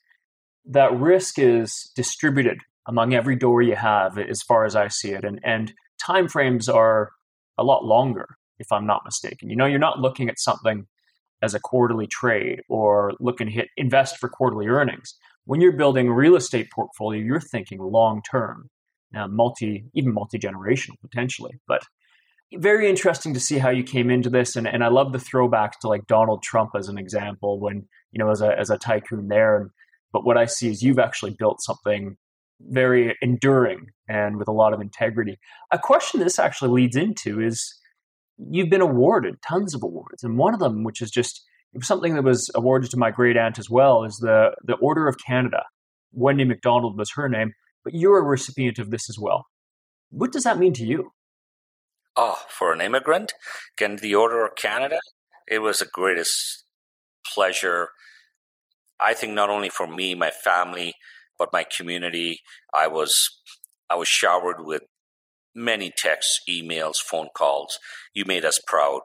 that 0.65 0.93
risk 0.93 1.39
is 1.39 1.91
distributed 1.95 2.59
among 2.87 3.13
every 3.13 3.35
door 3.35 3.61
you 3.61 3.75
have 3.75 4.17
as 4.17 4.41
far 4.41 4.65
as 4.65 4.75
I 4.75 4.87
see 4.87 5.11
it. 5.11 5.23
And 5.23 5.39
and 5.43 5.73
timeframes 6.01 6.73
are 6.73 7.11
a 7.57 7.63
lot 7.63 7.85
longer, 7.85 8.37
if 8.59 8.71
I'm 8.71 8.87
not 8.87 9.03
mistaken. 9.05 9.49
You 9.49 9.55
know, 9.55 9.65
you're 9.65 9.79
not 9.79 9.99
looking 9.99 10.29
at 10.29 10.39
something 10.39 10.87
as 11.41 11.53
a 11.53 11.59
quarterly 11.59 12.07
trade 12.07 12.61
or 12.69 13.13
looking 13.19 13.47
to 13.47 13.53
hit 13.53 13.69
invest 13.77 14.17
for 14.17 14.29
quarterly 14.29 14.67
earnings. 14.67 15.15
When 15.45 15.61
you're 15.61 15.71
building 15.71 16.07
a 16.07 16.13
real 16.13 16.35
estate 16.35 16.69
portfolio, 16.71 17.21
you're 17.21 17.39
thinking 17.39 17.79
long 17.79 18.21
term, 18.29 18.69
uh, 19.15 19.27
multi 19.27 19.85
even 19.93 20.13
multi 20.13 20.37
generational 20.37 20.99
potentially. 21.01 21.59
But 21.67 21.83
very 22.53 22.89
interesting 22.89 23.33
to 23.33 23.39
see 23.39 23.57
how 23.57 23.69
you 23.69 23.83
came 23.83 24.09
into 24.09 24.29
this, 24.29 24.55
and, 24.55 24.67
and 24.67 24.83
I 24.83 24.89
love 24.89 25.13
the 25.13 25.19
throwbacks 25.19 25.79
to 25.81 25.87
like 25.87 26.07
Donald 26.07 26.43
Trump 26.43 26.71
as 26.77 26.89
an 26.89 26.97
example 26.97 27.59
when 27.59 27.87
you 28.11 28.19
know 28.19 28.29
as 28.29 28.41
a 28.41 28.57
as 28.57 28.69
a 28.69 28.77
tycoon 28.77 29.27
there. 29.27 29.57
And, 29.57 29.69
but 30.11 30.25
what 30.25 30.37
I 30.37 30.45
see 30.45 30.69
is 30.69 30.81
you've 30.81 30.99
actually 30.99 31.35
built 31.37 31.61
something 31.61 32.17
very 32.59 33.15
enduring 33.21 33.87
and 34.07 34.37
with 34.37 34.47
a 34.47 34.53
lot 34.53 34.73
of 34.73 34.81
integrity. 34.81 35.39
A 35.71 35.79
question 35.79 36.19
this 36.19 36.37
actually 36.37 36.69
leads 36.69 36.95
into 36.95 37.39
is 37.39 37.79
you've 38.37 38.69
been 38.69 38.81
awarded 38.81 39.41
tons 39.41 39.73
of 39.73 39.83
awards, 39.83 40.23
and 40.23 40.37
one 40.37 40.53
of 40.53 40.59
them, 40.59 40.83
which 40.83 41.01
is 41.01 41.11
just 41.11 41.41
something 41.81 42.15
that 42.15 42.23
was 42.23 42.49
awarded 42.53 42.91
to 42.91 42.97
my 42.97 43.11
great 43.11 43.37
aunt 43.37 43.59
as 43.59 43.69
well, 43.69 44.03
is 44.03 44.17
the 44.17 44.51
the 44.63 44.75
Order 44.75 45.07
of 45.07 45.15
Canada. 45.25 45.63
Wendy 46.13 46.43
McDonald 46.43 46.97
was 46.97 47.11
her 47.11 47.29
name, 47.29 47.53
but 47.83 47.93
you're 47.93 48.19
a 48.19 48.23
recipient 48.23 48.79
of 48.79 48.91
this 48.91 49.09
as 49.09 49.17
well. 49.19 49.47
What 50.09 50.31
does 50.31 50.43
that 50.43 50.59
mean 50.59 50.73
to 50.73 50.85
you? 50.85 51.11
Oh, 52.15 52.39
for 52.50 52.73
an 52.73 52.81
immigrant, 52.81 53.33
getting 53.77 53.97
the 53.97 54.15
Order 54.15 54.45
of 54.45 54.55
Canada, 54.55 55.00
it 55.47 55.59
was 55.59 55.79
the 55.79 55.85
greatest 55.85 56.65
pleasure. 57.25 57.89
I 59.00 59.13
think 59.13 59.33
not 59.33 59.50
only 59.50 59.69
for 59.69 59.88
me, 59.88 60.13
my 60.13 60.29
family, 60.29 60.95
but 61.41 61.53
my 61.53 61.63
community. 61.63 62.41
I 62.73 62.88
was 62.88 63.29
I 63.89 63.95
was 63.95 64.07
showered 64.07 64.57
with 64.59 64.83
many 65.55 65.91
texts, 65.95 66.39
emails, 66.50 66.97
phone 66.97 67.29
calls. 67.35 67.79
You 68.13 68.25
made 68.25 68.45
us 68.45 68.59
proud. 68.65 69.01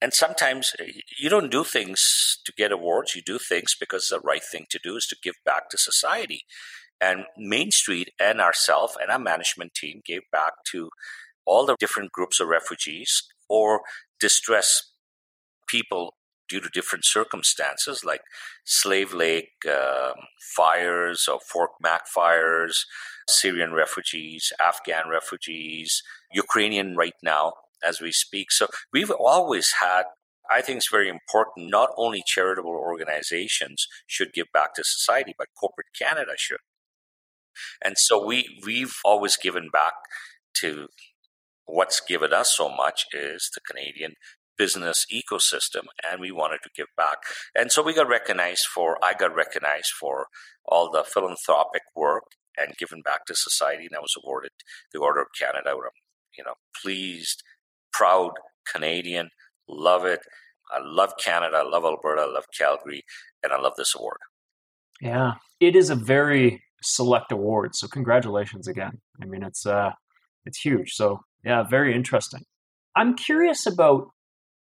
And 0.00 0.12
sometimes 0.12 0.72
eh, 0.78 1.00
you 1.18 1.28
don't 1.28 1.50
do 1.50 1.64
things 1.64 2.38
to 2.44 2.52
get 2.56 2.72
awards. 2.72 3.14
You 3.14 3.22
do 3.22 3.38
things 3.38 3.74
because 3.78 4.06
the 4.06 4.20
right 4.20 4.42
thing 4.42 4.66
to 4.70 4.80
do 4.82 4.96
is 4.96 5.06
to 5.08 5.16
give 5.22 5.34
back 5.44 5.68
to 5.70 5.78
society. 5.78 6.44
And 7.00 7.24
Main 7.36 7.70
Street 7.70 8.10
and 8.18 8.40
ourselves 8.40 8.96
and 9.00 9.10
our 9.10 9.18
management 9.18 9.74
team 9.74 10.02
gave 10.04 10.22
back 10.32 10.52
to 10.72 10.90
all 11.44 11.66
the 11.66 11.76
different 11.78 12.12
groups 12.12 12.40
of 12.40 12.48
refugees 12.48 13.22
or 13.48 13.82
distressed 14.18 14.92
people 15.68 16.14
due 16.48 16.60
to 16.60 16.68
different 16.68 17.04
circumstances 17.04 18.04
like 18.04 18.20
Slave 18.64 19.12
Lake 19.12 19.50
um, 19.68 20.14
fires 20.54 21.28
or 21.28 21.40
Fort 21.40 21.70
Mac 21.80 22.06
fires, 22.06 22.86
Syrian 23.28 23.72
refugees, 23.72 24.52
Afghan 24.60 25.08
refugees, 25.10 26.02
Ukrainian 26.32 26.96
right 26.96 27.14
now 27.22 27.54
as 27.84 28.00
we 28.00 28.12
speak. 28.12 28.52
So 28.52 28.68
we've 28.92 29.10
always 29.10 29.74
had 29.80 30.04
I 30.48 30.60
think 30.60 30.76
it's 30.76 30.90
very 30.90 31.08
important. 31.08 31.70
Not 31.70 31.90
only 31.96 32.22
charitable 32.24 32.70
organizations 32.70 33.88
should 34.06 34.32
give 34.32 34.46
back 34.52 34.74
to 34.74 34.84
society, 34.84 35.34
but 35.36 35.48
corporate 35.58 35.88
Canada 35.98 36.32
should. 36.36 36.60
And 37.84 37.96
so 37.98 38.24
we 38.24 38.46
we've 38.64 38.94
always 39.04 39.36
given 39.36 39.68
back 39.72 39.94
to 40.60 40.88
what's 41.66 42.00
given 42.00 42.32
us 42.32 42.56
so 42.56 42.68
much 42.68 43.04
is 43.12 43.50
the 43.54 43.60
Canadian 43.68 44.14
business 44.56 45.04
ecosystem 45.12 45.84
and 46.08 46.20
we 46.20 46.30
wanted 46.30 46.58
to 46.62 46.70
give 46.74 46.86
back. 46.96 47.18
And 47.54 47.70
so 47.70 47.82
we 47.82 47.94
got 47.94 48.08
recognized 48.08 48.64
for, 48.72 48.96
I 49.04 49.12
got 49.12 49.34
recognized 49.34 49.90
for 50.00 50.26
all 50.64 50.90
the 50.90 51.04
philanthropic 51.04 51.82
work 51.94 52.24
and 52.56 52.76
given 52.78 53.02
back 53.02 53.26
to 53.26 53.34
society. 53.34 53.86
And 53.86 53.96
I 53.96 54.00
was 54.00 54.14
awarded 54.22 54.52
the 54.92 55.00
Order 55.00 55.20
of 55.20 55.28
Canada. 55.38 55.70
I'm, 55.70 55.90
you 56.38 56.44
know, 56.44 56.54
pleased, 56.82 57.42
proud 57.92 58.32
Canadian, 58.72 59.30
love 59.68 60.04
it. 60.04 60.20
I 60.70 60.80
love 60.82 61.12
Canada, 61.22 61.58
I 61.58 61.62
love 61.62 61.84
Alberta, 61.84 62.22
I 62.22 62.32
love 62.32 62.46
Calgary, 62.56 63.02
and 63.42 63.52
I 63.52 63.60
love 63.60 63.74
this 63.76 63.94
award. 63.94 64.18
Yeah, 65.00 65.34
it 65.60 65.76
is 65.76 65.90
a 65.90 65.94
very 65.94 66.60
select 66.82 67.32
awards. 67.32 67.78
So 67.78 67.88
congratulations 67.88 68.68
again. 68.68 69.00
I 69.20 69.26
mean, 69.26 69.42
it's 69.42 69.66
uh, 69.66 69.92
it's 70.44 70.60
huge. 70.60 70.92
So 70.92 71.20
yeah, 71.44 71.62
very 71.62 71.94
interesting. 71.94 72.42
I'm 72.94 73.14
curious 73.14 73.66
about 73.66 74.08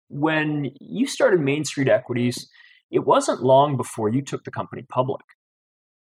when 0.10 0.72
you 0.80 1.08
started 1.08 1.40
Main 1.40 1.66
Street 1.66 1.88
Equities, 1.88 2.48
it 2.92 3.06
wasn't 3.06 3.44
long 3.44 3.78
before 3.78 4.10
you 4.10 4.22
took 4.22 4.44
the 4.44 4.52
company 4.52 4.86
public 4.90 5.22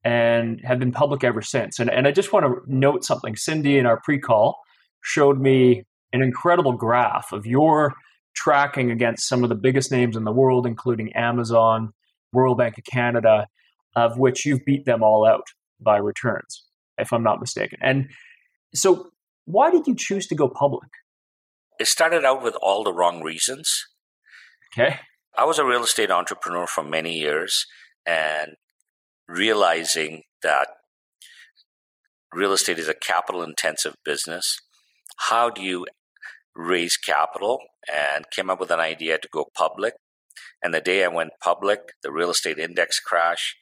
and 0.04 0.62
have 0.64 0.80
been 0.80 0.92
public 0.92 1.24
ever 1.24 1.42
since. 1.42 1.80
And, 1.80 1.90
and 1.90 2.08
I 2.08 2.12
just 2.12 2.32
want 2.32 2.46
to 2.46 2.62
note 2.68 3.04
something. 3.04 3.36
Cindy 3.36 3.78
in 3.78 3.86
our 3.86 4.00
pre 4.02 4.20
call 4.20 4.58
showed 5.02 5.40
me 5.40 5.84
an 6.14 6.22
incredible 6.22 6.74
graph 6.74 7.32
of 7.32 7.46
your 7.46 7.94
tracking 8.36 8.92
against 8.92 9.28
some 9.28 9.44
of 9.44 9.50
the 9.50 9.56
biggest 9.56 9.92
names 9.92 10.16
in 10.16 10.24
the 10.24 10.32
world, 10.32 10.66
including 10.66 11.14
Amazon, 11.14 11.92
Royal 12.34 12.56
Bank 12.56 12.78
of 12.78 12.84
Canada, 12.86 13.48
of 13.96 14.18
which 14.18 14.46
you've 14.46 14.66
beat 14.66 14.86
them 14.86 15.04
all 15.04 15.26
out 15.26 15.48
by 15.80 15.98
returns, 15.98 16.66
if 16.98 17.12
I'm 17.12 17.24
not 17.24 17.40
mistaken. 17.40 17.80
And 17.82 18.10
so, 18.74 19.12
why 19.46 19.72
did 19.72 19.88
you 19.88 19.96
choose 19.96 20.28
to 20.28 20.36
go 20.36 20.48
public? 20.48 20.90
It 21.80 21.88
started 21.88 22.26
out 22.26 22.44
with 22.44 22.56
all 22.62 22.84
the 22.84 22.94
wrong 22.94 23.22
reasons. 23.22 23.88
Okay. 24.74 25.00
I 25.38 25.46
was 25.46 25.58
a 25.58 25.66
real 25.66 25.84
estate 25.84 26.12
entrepreneur 26.12 26.68
for 26.68 26.84
many 26.84 27.14
years 27.14 27.66
and 28.06 28.52
realizing 29.28 30.24
that 30.44 30.68
real 32.34 32.54
estate 32.54 32.80
is 32.80 32.88
a 32.88 32.94
capital 32.94 33.42
intensive 33.42 33.96
business. 34.04 34.60
How 35.18 35.50
do 35.50 35.62
you 35.62 35.86
raise 36.56 36.98
capital? 36.98 37.60
And 37.92 38.26
came 38.32 38.50
up 38.50 38.60
with 38.60 38.72
an 38.72 38.80
idea 38.80 39.18
to 39.18 39.30
go 39.32 39.46
public. 39.56 39.94
And 40.62 40.74
the 40.74 40.82
day 40.82 41.04
I 41.04 41.08
went 41.08 41.32
public, 41.42 41.80
the 42.04 42.12
real 42.12 42.30
estate 42.30 42.60
index 42.60 43.00
crash, 43.00 43.56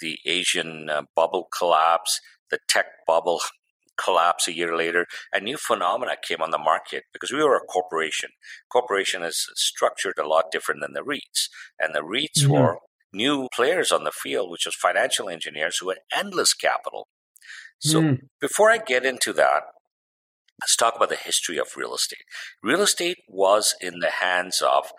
the 0.00 0.18
Asian 0.26 0.88
uh, 0.90 1.02
bubble 1.14 1.48
collapse, 1.56 2.20
the 2.50 2.58
tech 2.68 2.86
bubble 3.06 3.40
collapse 3.96 4.48
a 4.48 4.54
year 4.54 4.76
later, 4.76 5.06
a 5.32 5.40
new 5.40 5.56
phenomena 5.56 6.16
came 6.20 6.42
on 6.42 6.50
the 6.50 6.58
market 6.58 7.04
because 7.12 7.30
we 7.30 7.42
were 7.42 7.56
a 7.56 7.60
corporation. 7.60 8.30
Corporation 8.70 9.22
is 9.22 9.48
structured 9.54 10.18
a 10.18 10.26
lot 10.26 10.50
different 10.50 10.80
than 10.80 10.94
the 10.94 11.04
REITs, 11.04 11.48
and 11.78 11.94
the 11.94 12.00
REITs 12.00 12.42
mm-hmm. 12.42 12.52
were 12.52 12.78
new 13.12 13.48
players 13.54 13.92
on 13.92 14.04
the 14.04 14.10
field, 14.10 14.50
which 14.50 14.66
was 14.66 14.74
financial 14.74 15.28
engineers 15.28 15.78
who 15.78 15.88
had 15.88 15.98
endless 16.12 16.52
capital. 16.52 17.06
So 17.78 18.00
mm. 18.00 18.18
before 18.40 18.70
I 18.70 18.78
get 18.78 19.04
into 19.04 19.32
that, 19.34 19.62
let's 20.60 20.76
talk 20.76 20.96
about 20.96 21.10
the 21.10 21.16
history 21.16 21.58
of 21.58 21.68
real 21.76 21.94
estate. 21.94 22.24
Real 22.62 22.80
estate 22.80 23.18
was 23.28 23.74
in 23.80 24.00
the 24.00 24.10
hands 24.10 24.62
of 24.62 24.90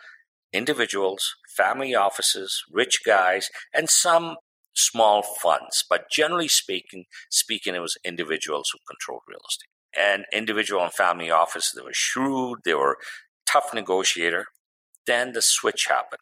individuals, 0.54 1.36
family 1.56 1.94
offices, 1.94 2.64
rich 2.72 3.00
guys, 3.06 3.50
and 3.74 3.90
some 3.90 4.36
small 4.76 5.24
funds, 5.24 5.84
but 5.90 6.10
generally 6.12 6.48
speaking, 6.48 7.06
speaking, 7.30 7.76
it 7.76 7.80
was 7.80 7.98
individuals 8.04 8.70
who 8.72 8.80
controlled 8.88 9.24
real 9.28 9.40
estate. 9.50 9.70
And 9.98 10.26
individual 10.34 10.84
and 10.84 10.94
family 10.94 11.32
offices, 11.32 11.74
they 11.76 11.82
were 11.82 11.94
shrewd, 11.94 12.60
they 12.66 12.74
were 12.74 12.98
tough 13.46 13.74
negotiator. 13.74 14.48
Then 15.08 15.32
the 15.32 15.42
switch 15.42 15.86
happened. 15.88 16.22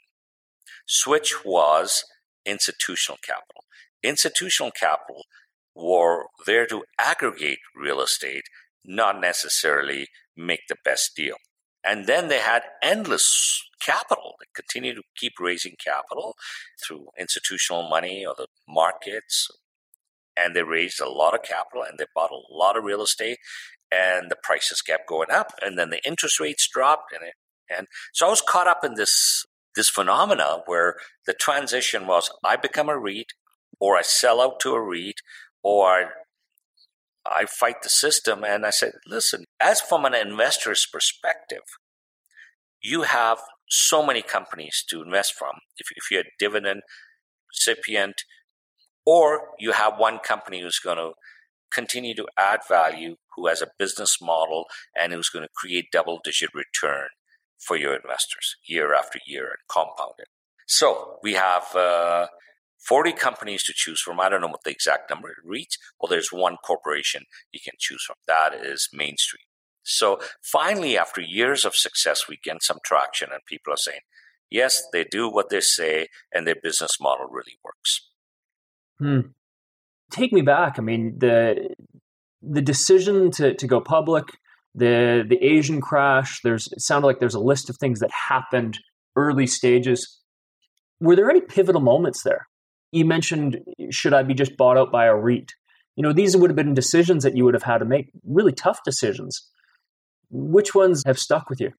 Switch 0.86 1.44
was 1.44 2.04
institutional 2.46 3.18
capital. 3.26 3.64
Institutional 4.04 4.72
capital 4.72 5.24
were 5.76 6.26
there 6.46 6.68
to 6.68 6.84
aggregate 7.00 7.60
real 7.76 8.02
estate, 8.02 8.44
not 8.86 9.20
necessarily 9.20 10.08
make 10.36 10.62
the 10.68 10.76
best 10.84 11.16
deal. 11.16 11.38
And 11.86 12.08
then 12.08 12.28
they 12.28 12.40
had 12.40 12.64
endless 12.82 13.62
capital. 13.82 14.36
They 14.40 14.48
continued 14.56 14.96
to 14.96 15.04
keep 15.18 15.34
raising 15.40 15.76
capital 15.84 16.36
through 16.86 17.08
institutional 17.20 17.90
money 17.90 18.26
or 18.26 18.36
the 18.38 18.48
markets. 18.68 19.50
And 20.38 20.56
they 20.56 20.64
raised 20.64 21.02
a 21.02 21.10
lot 21.10 21.36
of 21.36 21.44
capital 21.44 21.84
and 21.84 22.00
they 22.00 22.06
bought 22.16 22.32
a 22.32 22.54
lot 22.54 22.78
of 22.78 22.84
real 22.84 23.04
estate 23.04 23.38
and 23.94 24.32
the 24.32 24.36
prices 24.42 24.82
kept 24.82 25.08
going 25.08 25.32
up 25.32 25.52
and 25.62 25.78
then 25.78 25.90
the 25.90 26.06
interest 26.06 26.40
rates 26.40 26.68
dropped 26.68 27.14
and 27.14 27.22
it, 27.24 27.36
and 27.70 27.88
so 28.14 28.28
I 28.28 28.30
was 28.30 28.42
caught 28.42 28.68
up 28.68 28.84
in 28.84 28.96
this 28.96 29.46
this 29.76 29.90
phenomena 29.90 30.60
where 30.66 30.96
the 31.26 31.34
transition 31.34 32.08
was 32.08 32.32
I 32.44 32.56
become 32.56 32.90
a 32.90 32.98
REIT 32.98 33.34
or 33.80 33.96
I 33.96 34.02
sell 34.02 34.42
out 34.42 34.60
to 34.62 34.74
a 34.74 34.82
REIT 34.82 35.22
or 35.64 36.12
I 37.26 37.46
fight 37.46 37.82
the 37.84 37.90
system. 37.90 38.44
And 38.44 38.66
I 38.66 38.70
said, 38.70 38.94
listen, 39.08 39.46
as 39.60 39.82
from 39.82 40.06
an 40.06 40.16
investor's 40.16 40.88
perspective, 40.92 41.64
you 42.82 43.04
have 43.04 43.40
so 43.70 44.06
many 44.06 44.22
companies 44.22 44.84
to 44.90 45.02
invest 45.02 45.34
from. 45.38 45.56
If, 45.78 45.88
if 45.96 46.12
you're 46.12 46.22
a 46.22 46.38
dividend 46.40 46.82
recipient, 47.50 48.24
or 49.06 49.50
you 49.60 49.72
have 49.74 49.98
one 49.98 50.20
company 50.20 50.62
who's 50.62 50.80
going 50.80 50.98
to 50.98 51.12
continue 51.72 52.16
to 52.16 52.28
add 52.38 52.62
value, 52.68 53.16
who 53.36 53.48
has 53.48 53.62
a 53.62 53.72
business 53.80 54.18
model, 54.22 54.66
and 54.96 55.12
who's 55.12 55.30
going 55.30 55.44
to 55.44 55.50
create 55.56 55.86
double 55.92 56.20
digit 56.24 56.50
return 56.54 57.08
for 57.60 57.78
your 57.78 57.96
investors 57.96 58.56
year 58.66 58.94
after 58.94 59.20
year 59.26 59.46
and 59.46 59.58
compound 59.70 60.14
it. 60.20 60.28
So 60.68 61.18
we 61.24 61.34
have 61.34 61.76
uh, 61.76 62.28
40 62.88 63.14
companies 63.14 63.64
to 63.64 63.74
choose 63.76 64.02
from. 64.02 64.20
I 64.20 64.30
don't 64.30 64.42
know 64.42 64.48
what 64.48 64.64
the 64.64 64.72
exact 64.72 65.10
number 65.10 65.30
it 65.30 65.38
reads. 65.44 65.78
Well, 66.00 66.10
there's 66.10 66.32
one 66.32 66.58
corporation 66.58 67.24
you 67.52 67.60
can 67.64 67.74
choose 67.80 68.04
from. 68.06 68.18
That 68.28 68.54
is 68.54 68.90
Main 68.94 69.18
Street. 69.18 69.46
So 69.84 70.20
finally, 70.42 70.98
after 70.98 71.22
years 71.22 71.66
of 71.66 71.76
success, 71.76 72.28
we 72.28 72.40
get 72.42 72.64
some 72.64 72.80
traction, 72.86 73.30
and 73.32 73.42
people 73.46 73.74
are 73.74 73.78
saying, 73.78 74.00
yes, 74.50 74.82
they 74.94 75.04
do 75.04 75.30
what 75.30 75.50
they 75.50 75.60
say, 75.60 76.08
and 76.34 76.48
their 76.48 76.56
business 76.62 77.00
model 77.02 77.28
really 77.28 77.58
works. 77.64 78.10
Hmm. 79.00 79.32
Take 80.12 80.32
me 80.32 80.42
back. 80.42 80.76
I 80.78 80.82
mean, 80.82 81.16
the 81.18 81.74
the 82.42 82.62
decision 82.62 83.32
to, 83.32 83.54
to 83.56 83.68
go 83.68 83.82
public, 83.82 84.26
the 84.76 85.24
the 85.28 85.44
Asian 85.44 85.82
crash. 85.82 86.40
There's 86.44 86.68
it 86.72 86.82
sounded 86.82 87.08
like 87.08 87.20
there's 87.20 87.36
a 87.36 87.40
list 87.40 87.70
of 87.70 87.78
things 87.78 88.00
that 88.00 88.12
happened 88.12 88.80
early 89.16 89.48
stages. 89.48 90.20
Were 91.00 91.16
there 91.16 91.30
any 91.30 91.42
pivotal 91.42 91.82
moments 91.82 92.24
there? 92.24 92.48
You 92.94 93.06
mentioned, 93.06 93.60
should 93.90 94.14
I 94.14 94.22
be 94.22 94.36
just 94.36 94.56
bought 94.56 94.78
out 94.78 94.92
by 94.92 95.06
a 95.06 95.16
REIT? 95.16 95.54
You 95.96 96.04
know, 96.04 96.14
these 96.14 96.38
would 96.38 96.52
have 96.52 96.56
been 96.56 96.76
decisions 96.76 97.24
that 97.24 97.36
you 97.36 97.44
would 97.44 97.56
have 97.56 97.64
had 97.64 97.80
to 97.80 97.86
make, 97.86 98.12
really 98.24 98.52
tough 98.52 98.82
decisions. 98.86 99.50
Which 100.30 100.76
ones 100.76 101.02
have 101.08 101.18
stuck 101.18 101.50
with 101.50 101.60
you? 101.60 101.72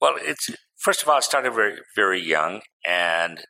Well, 0.00 0.14
it's 0.18 0.50
first 0.78 1.02
of 1.02 1.08
all, 1.08 1.16
I 1.16 1.20
started 1.20 1.52
very, 1.52 1.78
very 1.96 2.22
young, 2.22 2.60
and 2.86 3.40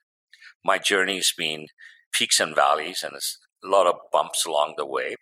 my 0.65 0.79
journey's 0.79 1.35
been 1.37 1.67
peaks 2.13 2.41
and 2.41 2.55
valleys, 2.55 3.05
and 3.05 3.13
a 3.15 3.69
lot 3.69 3.87
of 3.87 3.97
bumps 4.11 4.47
along 4.47 4.75
the 4.79 4.87
way. 4.87 5.17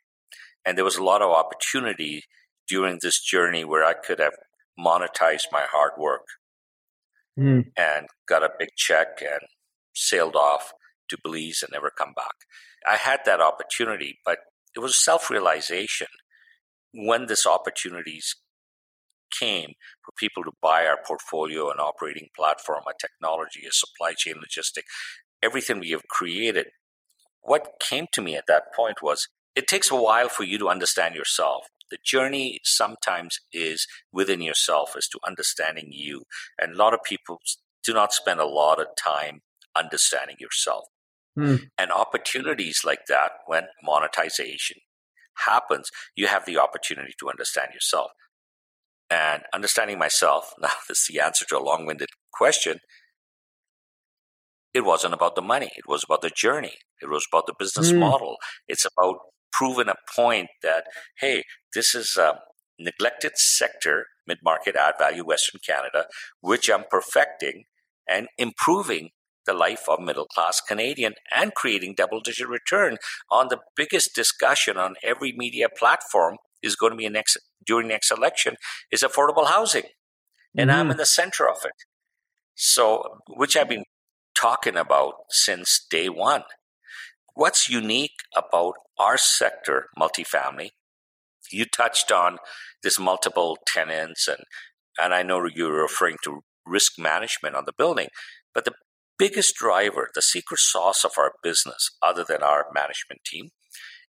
And 0.65 0.79
there 0.79 0.85
was 0.85 0.97
a 0.97 1.05
lot 1.05 1.23
of 1.23 1.31
opportunity 1.33 2.23
during 2.69 3.00
this 3.03 3.21
journey 3.21 3.65
where 3.65 3.85
I 3.85 3.95
could 3.95 4.21
have 4.21 4.35
monetized 4.79 5.50
my 5.50 5.65
hard 5.69 5.93
work 5.99 6.27
mm. 7.37 7.65
and 7.77 8.07
got 8.29 8.45
a 8.45 8.50
big 8.59 8.69
check 8.77 9.21
and 9.21 9.41
sailed 9.93 10.37
off 10.37 10.73
to 11.09 11.19
Belize 11.23 11.62
and 11.62 11.71
never 11.73 11.91
come 11.97 12.12
back. 12.15 12.35
I 12.87 12.97
had 12.97 13.21
that 13.25 13.41
opportunity, 13.41 14.19
but 14.25 14.38
it 14.75 14.81
was 14.81 15.03
self 15.03 15.31
realization 15.31 16.09
when 16.93 17.27
this 17.27 17.47
opportunities 17.47 18.37
came 19.38 19.75
for 20.05 20.12
people 20.17 20.43
to 20.45 20.53
buy 20.62 20.87
our 20.87 20.99
portfolio, 21.07 21.71
an 21.71 21.79
operating 21.79 22.29
platform, 22.37 22.83
a 22.88 22.93
technology, 22.99 23.61
a 23.67 23.73
supply 23.73 24.12
chain 24.17 24.35
logistic, 24.37 24.85
everything 25.43 25.81
we 25.81 25.91
have 25.91 26.09
created. 26.09 26.67
What 27.43 27.75
came 27.81 28.07
to 28.12 28.23
me 28.23 28.37
at 28.37 28.47
that 28.49 28.75
point 28.75 29.03
was 29.03 29.29
it 29.55 29.67
takes 29.67 29.91
a 29.91 29.97
while 29.97 30.29
for 30.29 30.45
you 30.45 30.59
to 30.59 30.69
understand 30.69 31.15
yourself. 31.15 31.67
The 31.91 31.99
journey 32.05 32.61
sometimes 32.65 33.38
is 33.53 33.87
within 34.12 34.43
yourself 34.43 34.95
as 34.97 35.09
to 35.09 35.19
understanding 35.27 35.88
you. 35.91 36.25
And 36.59 36.75
a 36.75 36.77
lot 36.77 36.95
of 36.95 37.00
people 37.03 37.41
do 37.83 37.95
not 37.95 38.12
spend 38.12 38.41
a 38.41 38.47
lot 38.47 38.81
of 38.81 38.88
time 39.03 39.41
understanding 39.75 40.37
yourself. 40.38 40.85
Mm. 41.38 41.68
And 41.78 41.92
opportunities 41.92 42.80
like 42.85 43.07
that, 43.09 43.33
when 43.47 43.64
monetization 43.83 44.78
happens, 45.47 45.90
you 46.16 46.26
have 46.26 46.45
the 46.47 46.59
opportunity 46.59 47.14
to 47.21 47.28
understand 47.28 47.68
yourself. 47.73 48.11
And 49.11 49.42
understanding 49.54 49.99
myself, 49.99 50.52
now 50.61 50.71
this 50.88 51.00
is 51.00 51.07
the 51.11 51.21
answer 51.21 51.45
to 51.49 51.59
a 51.59 51.62
long 51.62 51.87
winded 51.87 52.11
question. 52.33 52.80
It 54.75 54.85
wasn't 54.85 55.14
about 55.14 55.35
the 55.35 55.42
money. 55.42 55.71
It 55.76 55.88
was 55.88 56.04
about 56.04 56.23
the 56.23 56.30
journey. 56.30 56.75
It 57.00 57.09
was 57.09 57.26
about 57.33 57.47
the 57.47 57.54
business 57.59 57.92
mm. 57.92 57.99
model. 57.99 58.37
It's 58.66 58.85
about 58.85 59.16
proving 59.52 59.88
a 59.88 59.95
point 60.14 60.49
that, 60.62 60.85
hey, 61.21 61.45
this 61.75 61.95
is 61.95 62.16
a 62.18 62.40
neglected 62.78 63.33
sector, 63.37 64.07
mid 64.26 64.38
market, 64.45 64.76
add 64.76 64.95
value, 64.99 65.25
Western 65.25 65.61
Canada, 65.66 66.07
which 66.40 66.68
I'm 66.68 66.85
perfecting 66.90 67.64
and 68.09 68.28
improving 68.38 69.11
the 69.49 69.55
life 69.55 69.88
of 69.88 69.99
middle 69.99 70.26
class 70.26 70.61
Canadian 70.61 71.14
and 71.35 71.55
creating 71.55 71.95
double 71.97 72.21
digit 72.21 72.49
return 72.49 72.99
on 73.31 73.49
the 73.49 73.59
biggest 73.75 74.14
discussion 74.14 74.76
on 74.76 74.95
every 75.02 75.33
media 75.33 75.69
platform 75.69 76.37
is 76.62 76.76
going 76.76 76.93
to 76.93 76.97
be 76.97 77.09
next 77.09 77.38
during 77.67 77.88
next 77.88 78.11
election 78.11 78.57
is 78.93 79.02
affordable 79.02 79.49
housing. 79.49 79.85
And 80.57 80.71
mm-hmm. 80.71 80.81
I'm 80.81 80.90
in 80.90 80.97
the 80.99 81.07
center 81.07 81.49
of 81.49 81.59
it. 81.64 81.73
So, 82.55 83.21
which 83.28 83.57
I've 83.57 83.68
been 83.68 83.85
talking 84.37 84.77
about 84.77 85.14
since 85.31 85.85
day 85.90 86.09
one. 86.09 86.42
What's 87.35 87.68
unique 87.68 88.20
about 88.37 88.75
our 88.99 89.16
sector, 89.16 89.87
multifamily? 89.99 90.70
You 91.51 91.64
touched 91.64 92.12
on 92.12 92.38
this 92.83 92.99
multiple 92.99 93.57
tenants, 93.66 94.29
and, 94.29 94.42
and 95.01 95.14
I 95.14 95.22
know 95.22 95.46
you're 95.53 95.83
referring 95.83 96.16
to 96.25 96.40
risk 96.66 96.99
management 96.99 97.55
on 97.55 97.64
the 97.64 97.72
building. 97.77 98.09
But 98.53 98.64
the 98.64 98.72
biggest 99.18 99.54
driver, 99.57 100.11
the 100.14 100.22
secret 100.22 100.61
sauce 100.61 101.04
of 101.04 101.12
our 101.18 101.33
business, 101.42 101.90
other 102.02 102.24
than 102.24 102.42
our 102.42 102.66
management 102.74 103.22
team, 103.24 103.50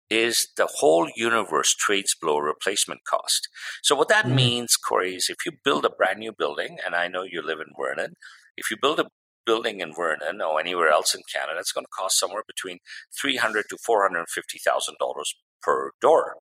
is 0.10 0.48
the 0.56 0.67
whole 0.78 1.10
universe 1.15 1.74
trades 1.74 2.15
below 2.20 2.38
replacement 2.38 3.02
cost. 3.10 3.48
So 3.84 3.96
what 3.96 4.08
that 4.10 4.26
mm. 4.26 4.36
means, 4.36 4.76
Corey, 4.78 5.15
is 5.15 5.28
if 5.30 5.38
you 5.46 5.52
build 5.63 5.86
a 5.86 5.89
brand 5.89 6.20
new 6.20 6.32
building, 6.38 6.78
and 6.86 6.96
I 6.96 7.08
know 7.08 7.24
you 7.24 7.41
live 7.41 7.60
in 7.60 7.74
Vernon, 7.78 8.13
if 8.56 8.72
you 8.72 8.78
build 8.82 9.00
a 9.00 9.08
building 9.46 9.80
in 9.80 9.93
Vernon 9.93 10.41
or 10.41 10.60
anywhere 10.60 10.89
else 10.89 11.13
in 11.13 11.22
Canada, 11.34 11.60
it's 11.60 11.72
going 11.72 11.86
to 11.86 11.98
cost 11.98 12.20
somewhere 12.20 12.43
between 12.48 12.80
three 13.20 13.38
hundred 13.38 13.65
to 13.70 13.78
four 13.86 14.04
hundred 14.04 14.20
and 14.20 14.30
fifty 14.30 14.60
thousand 14.60 14.96
dollars 15.00 15.34
per 15.62 15.91
door. 16.02 16.36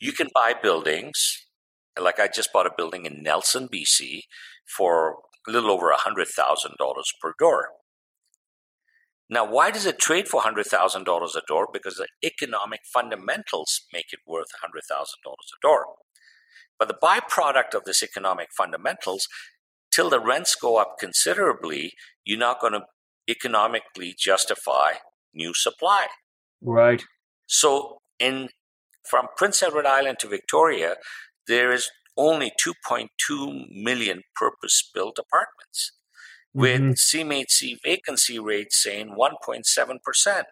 You 0.00 0.12
can 0.12 0.28
buy 0.34 0.54
buildings, 0.60 1.46
like 2.00 2.20
I 2.20 2.28
just 2.28 2.52
bought 2.52 2.66
a 2.66 2.72
building 2.76 3.04
in 3.04 3.22
Nelson, 3.22 3.68
BC, 3.68 4.22
for 4.76 5.16
a 5.48 5.50
little 5.50 5.70
over 5.70 5.92
$100,000 5.92 6.26
per 7.20 7.34
door. 7.38 7.68
Now, 9.30 9.50
why 9.50 9.70
does 9.70 9.86
it 9.86 9.98
trade 9.98 10.28
for 10.28 10.42
$100,000 10.42 11.02
a 11.02 11.40
door? 11.46 11.68
Because 11.72 11.96
the 11.96 12.08
economic 12.24 12.80
fundamentals 12.92 13.82
make 13.92 14.06
it 14.12 14.20
worth 14.26 14.48
$100,000 14.64 14.72
a 14.94 15.60
door. 15.60 15.86
But 16.78 16.88
the 16.88 16.96
byproduct 17.02 17.74
of 17.74 17.84
this 17.84 18.02
economic 18.02 18.48
fundamentals, 18.56 19.26
till 19.92 20.08
the 20.08 20.20
rents 20.20 20.54
go 20.54 20.76
up 20.76 20.96
considerably, 20.98 21.92
you're 22.24 22.38
not 22.38 22.60
going 22.60 22.72
to 22.74 22.82
economically 23.28 24.14
justify 24.18 24.92
new 25.34 25.52
supply. 25.54 26.06
Right. 26.62 27.04
So, 27.46 27.98
in 28.18 28.48
from 29.08 29.26
Prince 29.36 29.62
Edward 29.62 29.86
Island 29.86 30.18
to 30.20 30.28
Victoria, 30.28 30.96
there 31.46 31.72
is 31.72 31.90
only 32.18 32.52
2.2 32.62 33.66
million 33.70 34.22
purpose 34.36 34.90
built 34.92 35.18
apartments, 35.18 35.92
with 36.52 36.80
mm-hmm. 36.80 37.30
CMHC 37.30 37.76
vacancy 37.82 38.38
rates 38.38 38.82
saying 38.82 39.14
1.7%. 39.18 40.42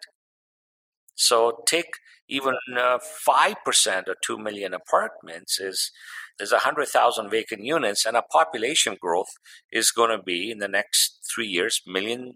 So 1.15 1.63
take 1.67 1.91
even 2.29 2.55
uh, 2.77 2.99
5% 3.27 4.07
of 4.07 4.15
2 4.25 4.37
million 4.37 4.73
apartments 4.73 5.59
is 5.59 5.91
there's 6.37 6.51
100,000 6.51 7.29
vacant 7.29 7.63
units 7.63 8.05
and 8.05 8.15
a 8.15 8.21
population 8.21 8.95
growth 8.99 9.29
is 9.71 9.91
going 9.91 10.15
to 10.15 10.21
be 10.21 10.51
in 10.51 10.59
the 10.59 10.67
next 10.67 11.19
3 11.33 11.47
years 11.47 11.81
million 11.87 12.33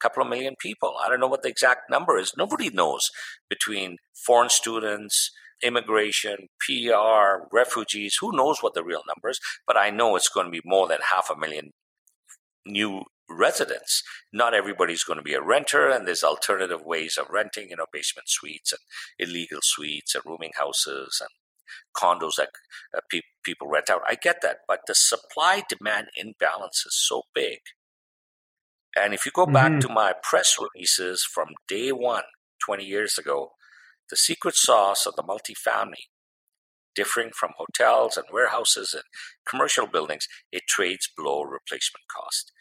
couple 0.00 0.22
of 0.22 0.28
million 0.28 0.54
people. 0.58 0.94
I 1.02 1.08
don't 1.08 1.20
know 1.20 1.28
what 1.28 1.42
the 1.42 1.48
exact 1.48 1.90
number 1.90 2.18
is. 2.18 2.34
Nobody 2.36 2.68
knows 2.68 3.10
between 3.48 3.96
foreign 4.26 4.50
students, 4.50 5.30
immigration, 5.64 6.48
PR, 6.60 7.46
refugees, 7.52 8.18
who 8.20 8.36
knows 8.36 8.58
what 8.60 8.74
the 8.74 8.84
real 8.84 9.02
number 9.06 9.30
is, 9.30 9.40
but 9.66 9.76
I 9.76 9.90
know 9.90 10.16
it's 10.16 10.28
going 10.28 10.46
to 10.46 10.52
be 10.52 10.62
more 10.64 10.86
than 10.86 10.98
half 11.10 11.30
a 11.30 11.38
million 11.38 11.72
new 12.66 13.04
residents. 13.28 14.02
Not 14.32 14.54
everybody's 14.54 15.04
going 15.04 15.18
to 15.18 15.22
be 15.22 15.34
a 15.34 15.42
renter, 15.42 15.88
and 15.88 16.06
there's 16.06 16.24
alternative 16.24 16.82
ways 16.84 17.18
of 17.18 17.26
renting, 17.30 17.70
you 17.70 17.76
know, 17.76 17.86
basement 17.92 18.28
suites 18.28 18.72
and 18.72 18.80
illegal 19.18 19.60
suites 19.62 20.14
and 20.14 20.24
rooming 20.26 20.52
houses 20.56 21.20
and 21.20 21.30
condos 21.96 22.36
that 22.36 22.50
uh, 22.96 23.00
pe- 23.10 23.22
people 23.44 23.68
rent 23.68 23.90
out. 23.90 24.02
I 24.06 24.16
get 24.16 24.42
that, 24.42 24.58
but 24.68 24.80
the 24.86 24.94
supply 24.94 25.62
demand 25.68 26.08
imbalance 26.16 26.84
is 26.86 26.94
so 26.94 27.22
big. 27.34 27.58
And 28.96 29.12
if 29.12 29.26
you 29.26 29.32
go 29.34 29.46
back 29.46 29.72
mm-hmm. 29.72 29.80
to 29.80 29.88
my 29.88 30.14
press 30.22 30.56
releases 30.58 31.24
from 31.24 31.48
day 31.66 31.90
one, 31.90 32.22
20 32.64 32.84
years 32.84 33.18
ago, 33.18 33.52
the 34.10 34.16
secret 34.16 34.54
sauce 34.56 35.06
of 35.06 35.14
the 35.16 35.22
multifamily, 35.22 36.08
differing 36.94 37.30
from 37.38 37.52
hotels 37.56 38.16
and 38.16 38.26
warehouses 38.32 38.92
and 38.94 39.04
commercial 39.46 39.86
buildings, 39.86 40.26
it 40.52 40.62
trades 40.68 41.08
below 41.16 41.42
replacement 41.42 42.04
cost. 42.14 42.52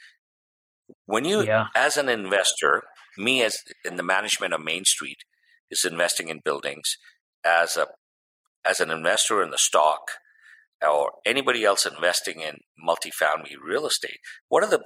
When 1.06 1.26
you, 1.26 1.44
yeah. 1.44 1.68
as 1.76 1.98
an 1.98 2.10
investor, 2.10 2.84
me 3.18 3.44
as 3.44 3.60
in 3.86 3.96
the 3.98 4.04
management 4.04 4.54
of 4.54 4.64
Main 4.64 4.86
Street 4.86 5.20
is 5.70 5.86
investing 5.86 6.30
in 6.30 6.42
buildings 6.44 6.98
as 7.46 7.78
a 7.78 7.88
as 8.66 8.80
an 8.80 8.90
investor 8.90 9.44
in 9.44 9.50
the 9.50 9.58
stock 9.58 10.12
or 10.82 11.12
anybody 11.26 11.64
else 11.64 11.86
investing 11.86 12.40
in 12.40 12.60
multifamily 12.88 13.56
real 13.62 13.86
estate, 13.86 14.20
what 14.48 14.64
are 14.64 14.70
the 14.70 14.84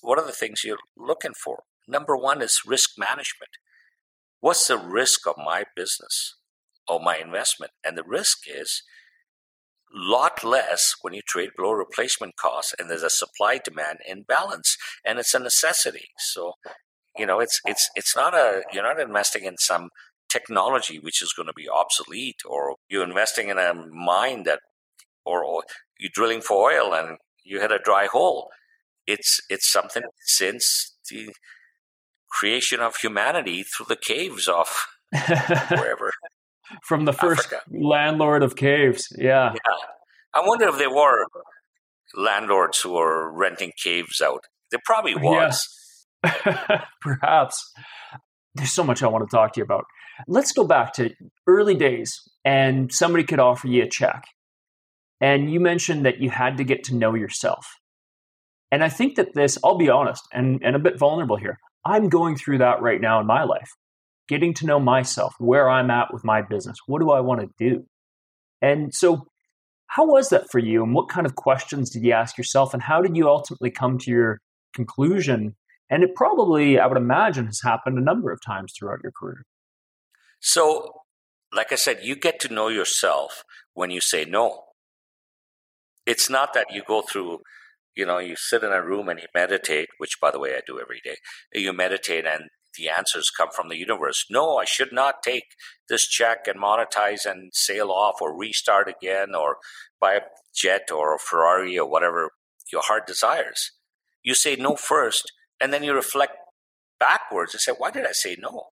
what 0.00 0.18
are 0.18 0.26
the 0.26 0.32
things 0.32 0.62
you're 0.64 0.78
looking 0.96 1.32
for? 1.32 1.64
Number 1.86 2.16
one 2.16 2.42
is 2.42 2.62
risk 2.66 2.90
management. 2.98 3.50
What's 4.44 4.68
the 4.68 4.76
risk 4.76 5.26
of 5.26 5.36
my 5.38 5.64
business 5.74 6.36
or 6.86 7.00
my 7.00 7.16
investment? 7.16 7.72
And 7.82 7.96
the 7.96 8.04
risk 8.06 8.40
is 8.46 8.82
lot 9.90 10.44
less 10.44 10.96
when 11.00 11.14
you 11.14 11.22
trade 11.26 11.52
below 11.56 11.72
replacement 11.72 12.36
costs 12.36 12.74
and 12.78 12.90
there's 12.90 13.02
a 13.02 13.08
supply 13.08 13.58
demand 13.64 14.00
imbalance 14.06 14.76
and 15.02 15.18
it's 15.18 15.32
a 15.32 15.38
necessity. 15.38 16.08
So, 16.18 16.52
you 17.16 17.24
know, 17.24 17.40
it's 17.40 17.58
it's 17.64 17.88
it's 17.94 18.14
not 18.14 18.34
a 18.34 18.64
you're 18.70 18.82
not 18.82 19.00
investing 19.00 19.44
in 19.44 19.56
some 19.56 19.88
technology 20.28 20.98
which 20.98 21.22
is 21.22 21.32
going 21.32 21.46
to 21.46 21.54
be 21.54 21.66
obsolete 21.66 22.42
or 22.46 22.76
you're 22.90 23.02
investing 23.02 23.48
in 23.48 23.56
a 23.56 23.72
mine 23.72 24.42
that 24.42 24.60
or 25.24 25.62
you're 25.98 26.10
drilling 26.12 26.42
for 26.42 26.70
oil 26.70 26.92
and 26.92 27.16
you 27.44 27.60
hit 27.60 27.72
a 27.72 27.78
dry 27.82 28.08
hole. 28.12 28.50
It's 29.06 29.40
it's 29.48 29.72
something 29.72 30.02
since 30.26 30.96
the 31.10 31.32
creation 32.34 32.80
of 32.80 32.96
humanity 32.96 33.62
through 33.62 33.86
the 33.88 33.96
caves 33.96 34.48
of 34.48 34.68
wherever. 35.70 36.10
From 36.82 37.04
the 37.04 37.12
first 37.12 37.46
Africa. 37.52 37.62
landlord 37.70 38.42
of 38.42 38.56
caves. 38.56 39.06
Yeah. 39.16 39.52
Yeah. 39.52 39.76
I 40.34 40.42
wonder 40.46 40.68
if 40.68 40.78
there 40.78 40.90
were 40.92 41.26
landlords 42.14 42.80
who 42.80 42.92
were 42.94 43.32
renting 43.32 43.72
caves 43.82 44.20
out. 44.20 44.40
There 44.70 44.80
probably 44.84 45.14
was. 45.14 45.68
Yeah. 46.24 46.84
Perhaps. 47.00 47.72
There's 48.54 48.72
so 48.72 48.82
much 48.84 49.02
I 49.02 49.08
want 49.08 49.28
to 49.28 49.36
talk 49.36 49.52
to 49.52 49.60
you 49.60 49.64
about. 49.64 49.84
Let's 50.26 50.52
go 50.52 50.64
back 50.64 50.92
to 50.94 51.10
early 51.46 51.74
days 51.74 52.18
and 52.44 52.92
somebody 52.92 53.24
could 53.24 53.40
offer 53.40 53.68
you 53.68 53.84
a 53.84 53.88
check. 53.88 54.24
And 55.20 55.52
you 55.52 55.60
mentioned 55.60 56.04
that 56.06 56.20
you 56.20 56.30
had 56.30 56.56
to 56.56 56.64
get 56.64 56.84
to 56.84 56.94
know 56.94 57.14
yourself. 57.14 57.66
And 58.72 58.82
I 58.82 58.88
think 58.88 59.16
that 59.16 59.34
this, 59.34 59.58
I'll 59.62 59.78
be 59.78 59.90
honest 59.90 60.22
and, 60.32 60.60
and 60.64 60.74
a 60.74 60.80
bit 60.80 60.98
vulnerable 60.98 61.36
here. 61.36 61.58
I'm 61.84 62.08
going 62.08 62.36
through 62.36 62.58
that 62.58 62.80
right 62.80 63.00
now 63.00 63.20
in 63.20 63.26
my 63.26 63.44
life, 63.44 63.70
getting 64.28 64.54
to 64.54 64.66
know 64.66 64.80
myself, 64.80 65.34
where 65.38 65.68
I'm 65.68 65.90
at 65.90 66.12
with 66.12 66.24
my 66.24 66.42
business. 66.42 66.78
What 66.86 67.00
do 67.00 67.10
I 67.10 67.20
want 67.20 67.40
to 67.40 67.48
do? 67.58 67.84
And 68.62 68.94
so, 68.94 69.26
how 69.88 70.06
was 70.06 70.30
that 70.30 70.50
for 70.50 70.58
you? 70.58 70.82
And 70.82 70.94
what 70.94 71.08
kind 71.08 71.26
of 71.26 71.36
questions 71.36 71.90
did 71.90 72.02
you 72.02 72.12
ask 72.12 72.38
yourself? 72.38 72.72
And 72.74 72.82
how 72.82 73.02
did 73.02 73.16
you 73.16 73.28
ultimately 73.28 73.70
come 73.70 73.98
to 73.98 74.10
your 74.10 74.40
conclusion? 74.74 75.54
And 75.90 76.02
it 76.02 76.14
probably, 76.16 76.78
I 76.78 76.86
would 76.86 76.96
imagine, 76.96 77.46
has 77.46 77.60
happened 77.62 77.98
a 77.98 78.02
number 78.02 78.32
of 78.32 78.40
times 78.44 78.72
throughout 78.72 79.00
your 79.02 79.12
career. 79.12 79.44
So, 80.40 81.02
like 81.52 81.70
I 81.70 81.76
said, 81.76 82.00
you 82.02 82.16
get 82.16 82.40
to 82.40 82.52
know 82.52 82.68
yourself 82.68 83.44
when 83.74 83.90
you 83.90 84.00
say 84.00 84.24
no. 84.24 84.64
It's 86.06 86.28
not 86.28 86.54
that 86.54 86.66
you 86.70 86.82
go 86.86 87.02
through, 87.02 87.40
you 87.96 88.06
know, 88.06 88.18
you 88.18 88.36
sit 88.36 88.64
in 88.64 88.72
a 88.72 88.84
room 88.84 89.08
and 89.08 89.20
you 89.20 89.26
meditate, 89.34 89.88
which 89.98 90.20
by 90.20 90.30
the 90.30 90.38
way 90.38 90.54
I 90.54 90.60
do 90.66 90.80
every 90.80 91.00
day. 91.02 91.16
You 91.52 91.72
meditate 91.72 92.26
and 92.26 92.44
the 92.76 92.88
answers 92.88 93.30
come 93.30 93.50
from 93.54 93.68
the 93.68 93.76
universe. 93.76 94.26
No, 94.30 94.56
I 94.56 94.64
should 94.64 94.92
not 94.92 95.22
take 95.22 95.44
this 95.88 96.08
check 96.08 96.46
and 96.46 96.60
monetize 96.60 97.24
and 97.24 97.52
sail 97.54 97.90
off 97.90 98.16
or 98.20 98.36
restart 98.36 98.88
again 98.88 99.34
or 99.34 99.58
buy 100.00 100.14
a 100.14 100.20
jet 100.54 100.90
or 100.92 101.14
a 101.14 101.18
Ferrari 101.18 101.78
or 101.78 101.88
whatever 101.88 102.30
your 102.72 102.82
heart 102.82 103.06
desires. 103.06 103.70
You 104.22 104.34
say 104.34 104.56
no 104.56 104.74
first 104.74 105.32
and 105.60 105.72
then 105.72 105.84
you 105.84 105.94
reflect 105.94 106.36
backwards 106.98 107.54
and 107.54 107.60
say, 107.60 107.72
why 107.76 107.90
did 107.90 108.06
I 108.06 108.12
say 108.12 108.36
no? 108.38 108.64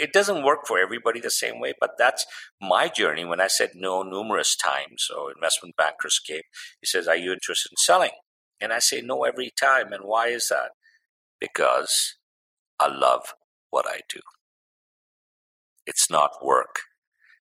It 0.00 0.14
doesn't 0.14 0.42
work 0.44 0.60
for 0.66 0.78
everybody 0.78 1.20
the 1.20 1.30
same 1.30 1.60
way, 1.60 1.74
but 1.78 1.90
that's 1.98 2.24
my 2.60 2.88
journey. 2.88 3.24
When 3.24 3.40
I 3.40 3.48
said 3.48 3.72
no 3.74 4.02
numerous 4.02 4.56
times, 4.56 5.04
so 5.06 5.28
investment 5.28 5.76
bankers 5.76 6.18
came, 6.18 6.42
he 6.80 6.86
says, 6.86 7.06
Are 7.06 7.16
you 7.16 7.32
interested 7.32 7.70
in 7.70 7.76
selling? 7.76 8.12
And 8.60 8.72
I 8.72 8.78
say 8.78 9.02
no 9.02 9.24
every 9.24 9.50
time. 9.60 9.92
And 9.92 10.04
why 10.04 10.28
is 10.28 10.48
that? 10.48 10.70
Because 11.38 12.16
I 12.80 12.88
love 12.88 13.34
what 13.68 13.86
I 13.86 14.00
do. 14.08 14.20
It's 15.86 16.10
not 16.10 16.42
work. 16.42 16.80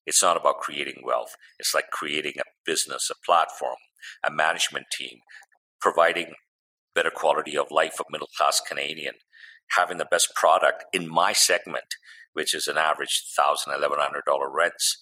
It's 0.05 0.21
not 0.21 0.37
about 0.37 0.59
creating 0.59 1.03
wealth. 1.05 1.35
It's 1.59 1.73
like 1.73 1.91
creating 1.91 2.33
a 2.39 2.49
business, 2.65 3.09
a 3.09 3.25
platform, 3.25 3.77
a 4.25 4.31
management 4.31 4.87
team, 4.91 5.19
providing 5.79 6.33
better 6.93 7.11
quality 7.13 7.57
of 7.57 7.67
life 7.71 7.99
of 7.99 8.07
middle 8.09 8.29
class 8.37 8.59
Canadian, 8.59 9.13
having 9.77 9.97
the 9.97 10.07
best 10.09 10.33
product 10.35 10.83
in 10.91 11.07
my 11.07 11.31
segment 11.31 11.95
which 12.39 12.55
is 12.55 12.67
an 12.67 12.77
average 12.77 13.25
thousand, 13.35 13.73
eleven 13.73 13.97
hundred 13.99 14.23
dollar 14.25 14.49
rents. 14.49 14.97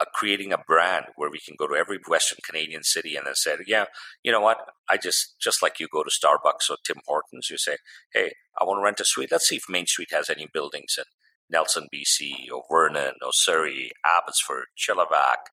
Uh, 0.00 0.06
creating 0.14 0.54
a 0.54 0.64
brand 0.66 1.04
where 1.16 1.30
we 1.30 1.38
can 1.38 1.54
go 1.58 1.66
to 1.66 1.74
every 1.74 1.98
Western 2.08 2.38
Canadian 2.42 2.82
city 2.82 3.14
and 3.14 3.26
then 3.26 3.34
say, 3.34 3.54
yeah, 3.66 3.84
you 4.24 4.32
know 4.32 4.40
what? 4.40 4.56
I 4.88 4.96
just 4.96 5.34
just 5.38 5.62
like 5.62 5.78
you 5.78 5.86
go 5.92 6.02
to 6.02 6.08
Starbucks 6.08 6.70
or 6.70 6.78
Tim 6.82 7.02
Hortons, 7.06 7.50
you 7.50 7.58
say, 7.58 7.76
hey, 8.14 8.32
I 8.58 8.64
want 8.64 8.78
to 8.78 8.84
rent 8.84 9.00
a 9.00 9.04
suite. 9.04 9.30
Let's 9.30 9.46
see 9.46 9.56
if 9.56 9.68
Main 9.68 9.86
Street 9.86 10.08
has 10.12 10.30
any 10.30 10.48
buildings 10.50 10.94
in 10.96 11.04
Nelson, 11.50 11.88
BC, 11.94 12.50
or 12.50 12.64
Vernon, 12.70 13.16
or 13.22 13.32
Surrey, 13.32 13.90
Abbotsford, 14.02 14.68
Chilliwack, 14.74 15.52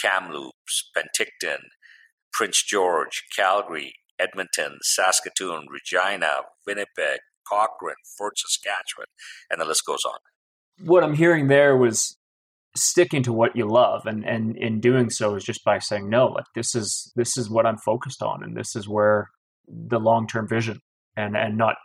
Kamloops, 0.00 0.90
Penticton, 0.94 1.62
Prince 2.30 2.62
George, 2.62 3.24
Calgary, 3.34 3.94
Edmonton, 4.18 4.80
Saskatoon, 4.82 5.66
Regina, 5.70 6.42
Winnipeg, 6.66 7.20
Cochrane, 7.48 7.96
Fort 8.18 8.38
Saskatchewan, 8.38 9.06
and 9.50 9.58
the 9.58 9.64
list 9.64 9.86
goes 9.86 10.04
on 10.04 10.18
what 10.84 11.04
I'm 11.04 11.14
hearing 11.14 11.48
there 11.48 11.76
was 11.76 12.16
sticking 12.74 13.22
to 13.22 13.32
what 13.32 13.54
you 13.54 13.66
love 13.66 14.06
and 14.06 14.24
and 14.24 14.56
in 14.56 14.80
doing 14.80 15.10
so 15.10 15.34
is 15.34 15.44
just 15.44 15.62
by 15.64 15.78
saying 15.78 16.08
no 16.08 16.28
like 16.28 16.46
this 16.54 16.74
is 16.74 17.12
this 17.16 17.36
is 17.36 17.50
what 17.50 17.66
i'm 17.66 17.76
focused 17.76 18.22
on 18.22 18.42
and 18.42 18.56
this 18.56 18.74
is 18.74 18.88
where 18.88 19.30
the 19.68 19.98
long-term 19.98 20.48
vision 20.48 20.80
and 21.16 21.36
and 21.36 21.58
not 21.58 21.76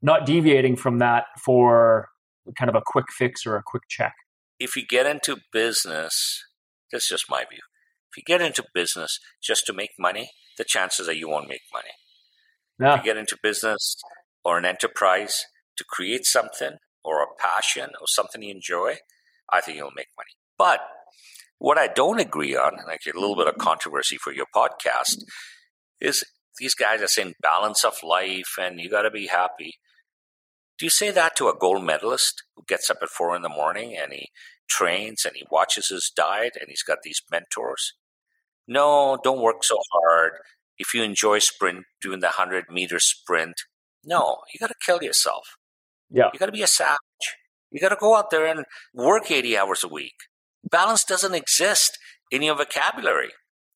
not 0.00 0.24
deviating 0.24 0.76
from 0.76 0.98
that 0.98 1.24
for 1.44 2.08
kind 2.56 2.68
of 2.68 2.76
a 2.76 2.82
quick 2.86 3.06
fix 3.10 3.44
or 3.44 3.56
a 3.56 3.62
quick 3.66 3.82
check 3.88 4.14
if 4.60 4.76
you 4.76 4.86
get 4.88 5.06
into 5.06 5.38
business 5.52 6.44
that's 6.92 7.08
just 7.08 7.24
my 7.28 7.44
view 7.50 7.58
if 8.12 8.16
you 8.16 8.22
get 8.24 8.40
into 8.40 8.62
business 8.72 9.18
just 9.42 9.66
to 9.66 9.72
make 9.72 9.90
money 9.98 10.30
the 10.56 10.64
chances 10.64 11.08
are 11.08 11.12
you 11.12 11.28
won't 11.28 11.48
make 11.48 11.62
money 11.72 11.90
yeah. 12.80 12.94
if 12.94 13.00
you 13.00 13.04
get 13.04 13.16
into 13.16 13.36
business 13.42 13.96
or 14.44 14.56
an 14.56 14.64
enterprise 14.64 15.46
to 15.76 15.84
create 15.88 16.24
something 16.24 16.76
or 17.08 17.22
a 17.22 17.34
passion 17.38 17.90
or 18.00 18.06
something 18.06 18.42
you 18.42 18.54
enjoy, 18.54 18.96
I 19.50 19.60
think 19.60 19.78
you'll 19.78 19.90
make 19.96 20.08
money. 20.16 20.32
But 20.58 20.80
what 21.58 21.78
I 21.78 21.88
don't 21.88 22.20
agree 22.20 22.54
on, 22.54 22.76
like 22.86 23.00
a 23.06 23.18
little 23.18 23.36
bit 23.36 23.48
of 23.48 23.56
controversy 23.58 24.16
for 24.16 24.32
your 24.32 24.46
podcast, 24.54 25.16
is 26.00 26.24
these 26.58 26.74
guys 26.74 27.00
are 27.02 27.08
saying 27.08 27.34
balance 27.40 27.84
of 27.84 28.02
life 28.02 28.56
and 28.60 28.78
you 28.78 28.90
got 28.90 29.02
to 29.02 29.10
be 29.10 29.26
happy. 29.26 29.74
Do 30.78 30.86
you 30.86 30.90
say 30.90 31.10
that 31.10 31.34
to 31.36 31.48
a 31.48 31.56
gold 31.58 31.84
medalist 31.84 32.44
who 32.54 32.62
gets 32.68 32.90
up 32.90 32.98
at 33.02 33.08
four 33.08 33.34
in 33.34 33.42
the 33.42 33.48
morning 33.48 33.96
and 33.96 34.12
he 34.12 34.28
trains 34.68 35.24
and 35.24 35.34
he 35.34 35.46
watches 35.50 35.88
his 35.88 36.12
diet 36.14 36.56
and 36.60 36.68
he's 36.68 36.82
got 36.82 36.98
these 37.02 37.22
mentors? 37.30 37.94
No, 38.68 39.18
don't 39.24 39.40
work 39.40 39.64
so 39.64 39.78
hard. 39.92 40.32
If 40.76 40.94
you 40.94 41.02
enjoy 41.02 41.40
sprint, 41.40 41.86
doing 42.00 42.20
the 42.20 42.26
100 42.26 42.66
meter 42.70 43.00
sprint, 43.00 43.62
no, 44.04 44.38
you 44.52 44.60
got 44.60 44.68
to 44.68 44.74
kill 44.84 45.02
yourself. 45.02 45.56
Yeah. 46.10 46.30
You 46.32 46.38
got 46.38 46.46
to 46.46 46.52
be 46.52 46.62
a 46.62 46.66
savage. 46.66 46.98
You 47.70 47.80
got 47.80 47.90
to 47.90 47.96
go 47.96 48.16
out 48.16 48.30
there 48.30 48.46
and 48.46 48.64
work 48.94 49.30
80 49.30 49.56
hours 49.56 49.84
a 49.84 49.88
week. 49.88 50.14
Balance 50.68 51.04
doesn't 51.04 51.34
exist 51.34 51.98
in 52.30 52.42
your 52.42 52.56
vocabulary. 52.56 53.30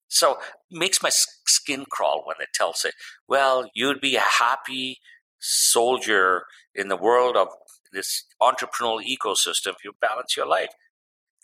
So 0.09 0.33
it 0.33 0.39
makes 0.79 1.03
my 1.03 1.11
skin 1.11 1.85
crawl 1.91 2.23
when 2.27 2.37
they 2.39 2.47
tell 2.55 2.75
say, 2.75 2.91
well, 3.29 3.71
you'd 3.75 4.01
be 4.01 4.17
a 4.17 4.21
happy 4.21 4.99
soldier 5.41 6.45
in 6.75 6.89
the 6.89 6.97
world 6.97 7.37
of 7.37 7.49
this 7.93 8.25
entrepreneurial 8.41 9.01
ecosystem 9.03 9.69
if 9.69 9.85
you 9.85 9.93
balance 10.01 10.37
your 10.37 10.47
life. 10.47 10.71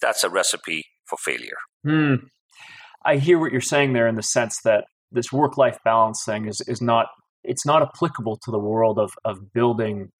That's 0.00 0.24
a 0.24 0.30
recipe 0.30 0.84
for 1.06 1.16
failure. 1.16 1.56
Hmm. 1.84 2.26
I 3.04 3.16
hear 3.16 3.38
what 3.38 3.52
you're 3.52 3.60
saying 3.60 3.92
there 3.92 4.08
in 4.08 4.16
the 4.16 4.22
sense 4.22 4.60
that 4.64 4.84
this 5.10 5.32
work 5.32 5.56
life 5.56 5.78
balance 5.84 6.22
thing 6.24 6.46
is, 6.46 6.60
is 6.66 6.82
not 6.82 7.06
it's 7.44 7.64
not 7.64 7.82
applicable 7.82 8.38
to 8.42 8.50
the 8.50 8.58
world 8.58 8.98
of, 8.98 9.12
of 9.24 9.52
building 9.54 10.10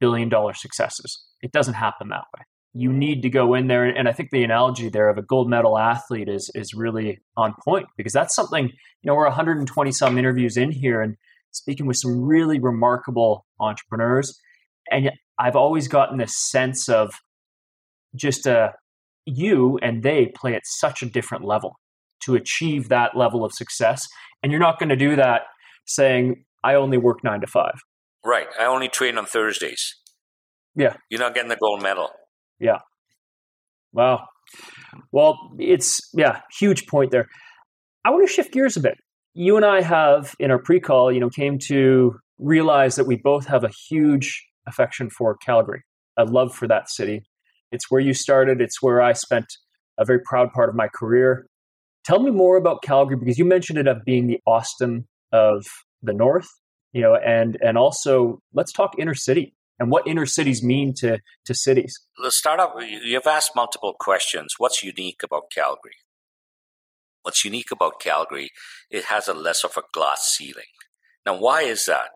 billion 0.00 0.28
dollar 0.28 0.54
successes. 0.54 1.24
It 1.42 1.52
doesn't 1.52 1.74
happen 1.74 2.08
that 2.08 2.24
way. 2.36 2.44
You 2.74 2.92
need 2.92 3.22
to 3.22 3.30
go 3.30 3.54
in 3.54 3.68
there, 3.68 3.84
and 3.84 4.08
I 4.08 4.12
think 4.12 4.30
the 4.30 4.44
analogy 4.44 4.90
there 4.90 5.08
of 5.08 5.16
a 5.16 5.22
gold 5.22 5.48
medal 5.48 5.78
athlete 5.78 6.28
is 6.28 6.50
is 6.54 6.74
really 6.74 7.18
on 7.36 7.54
point 7.64 7.86
because 7.96 8.12
that's 8.12 8.34
something 8.34 8.66
you 8.66 9.06
know 9.06 9.14
we're 9.14 9.24
120 9.24 9.92
some 9.92 10.18
interviews 10.18 10.56
in 10.56 10.70
here 10.72 11.00
and 11.00 11.16
speaking 11.52 11.86
with 11.86 11.96
some 11.96 12.20
really 12.20 12.58
remarkable 12.58 13.46
entrepreneurs, 13.60 14.38
and 14.90 15.10
I've 15.38 15.56
always 15.56 15.88
gotten 15.88 16.18
this 16.18 16.34
sense 16.50 16.88
of 16.88 17.14
just 18.14 18.46
a 18.46 18.58
uh, 18.58 18.68
you 19.24 19.78
and 19.82 20.02
they 20.02 20.26
play 20.36 20.54
at 20.54 20.62
such 20.64 21.02
a 21.02 21.06
different 21.06 21.44
level 21.44 21.80
to 22.24 22.36
achieve 22.36 22.88
that 22.88 23.16
level 23.16 23.44
of 23.44 23.52
success, 23.52 24.06
and 24.42 24.52
you're 24.52 24.60
not 24.60 24.78
going 24.78 24.88
to 24.90 24.96
do 24.96 25.16
that 25.16 25.42
saying 25.86 26.44
I 26.62 26.74
only 26.74 26.98
work 26.98 27.24
nine 27.24 27.40
to 27.40 27.46
five. 27.46 27.80
Right. 28.26 28.48
I 28.58 28.64
only 28.64 28.88
train 28.88 29.18
on 29.18 29.24
Thursdays. 29.24 29.94
Yeah. 30.74 30.96
You're 31.10 31.20
not 31.20 31.32
getting 31.32 31.48
the 31.48 31.56
gold 31.56 31.80
medal. 31.80 32.10
Yeah. 32.58 32.78
Wow. 33.92 34.26
Well, 35.12 35.38
it's, 35.60 36.00
yeah, 36.12 36.40
huge 36.58 36.88
point 36.88 37.12
there. 37.12 37.28
I 38.04 38.10
want 38.10 38.26
to 38.26 38.32
shift 38.32 38.52
gears 38.52 38.76
a 38.76 38.80
bit. 38.80 38.94
You 39.34 39.54
and 39.56 39.64
I 39.64 39.80
have, 39.80 40.34
in 40.40 40.50
our 40.50 40.58
pre 40.58 40.80
call, 40.80 41.12
you 41.12 41.20
know, 41.20 41.30
came 41.30 41.58
to 41.68 42.16
realize 42.38 42.96
that 42.96 43.06
we 43.06 43.16
both 43.16 43.46
have 43.46 43.62
a 43.62 43.70
huge 43.88 44.44
affection 44.66 45.08
for 45.08 45.36
Calgary, 45.36 45.84
a 46.16 46.24
love 46.24 46.52
for 46.52 46.66
that 46.66 46.90
city. 46.90 47.22
It's 47.70 47.90
where 47.90 48.00
you 48.00 48.12
started, 48.12 48.60
it's 48.60 48.82
where 48.82 49.00
I 49.00 49.12
spent 49.12 49.46
a 49.98 50.04
very 50.04 50.20
proud 50.24 50.52
part 50.52 50.68
of 50.68 50.74
my 50.74 50.88
career. 50.88 51.46
Tell 52.04 52.20
me 52.20 52.32
more 52.32 52.56
about 52.56 52.82
Calgary 52.82 53.18
because 53.18 53.38
you 53.38 53.44
mentioned 53.44 53.78
it 53.78 53.86
of 53.86 54.04
being 54.04 54.26
the 54.26 54.40
Austin 54.48 55.06
of 55.32 55.64
the 56.02 56.12
North 56.12 56.48
you 56.92 57.02
know, 57.02 57.14
and 57.14 57.58
and 57.60 57.76
also 57.76 58.40
let's 58.52 58.72
talk 58.72 58.98
inner 58.98 59.14
city 59.14 59.54
and 59.78 59.90
what 59.90 60.06
inner 60.06 60.26
cities 60.26 60.62
mean 60.62 60.94
to 60.94 61.18
to 61.44 61.54
cities. 61.54 62.00
Let's 62.18 62.38
start 62.38 62.60
off. 62.60 62.72
You've 62.82 63.26
asked 63.26 63.52
multiple 63.54 63.94
questions. 63.98 64.54
What's 64.58 64.82
unique 64.82 65.22
about 65.22 65.50
Calgary? 65.50 65.96
What's 67.22 67.44
unique 67.44 67.72
about 67.72 68.00
Calgary, 68.00 68.50
it 68.88 69.06
has 69.06 69.26
a 69.26 69.34
less 69.34 69.64
of 69.64 69.76
a 69.76 69.82
glass 69.92 70.32
ceiling. 70.36 70.70
Now, 71.24 71.36
why 71.36 71.62
is 71.62 71.86
that? 71.86 72.10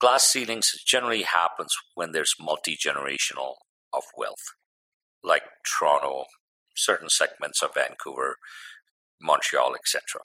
Glass 0.00 0.22
ceilings 0.22 0.72
generally 0.86 1.22
happens 1.22 1.74
when 1.94 2.12
there's 2.12 2.34
multi-generational 2.40 3.56
of 3.92 4.04
wealth, 4.16 4.54
like 5.22 5.42
Toronto, 5.66 6.24
certain 6.74 7.10
segments 7.10 7.62
of 7.62 7.74
Vancouver, 7.74 8.36
Montreal, 9.20 9.74
etc. 9.74 10.22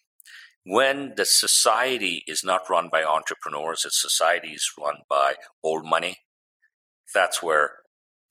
When 0.65 1.13
the 1.17 1.25
society 1.25 2.23
is 2.25 2.43
not 2.43 2.69
run 2.69 2.89
by 2.89 3.03
entrepreneurs, 3.03 3.83
its 3.85 4.01
society 4.01 4.49
is 4.49 4.71
run 4.79 4.97
by 5.09 5.35
old 5.61 5.85
money, 5.85 6.17
that's 7.13 7.43
where 7.43 7.71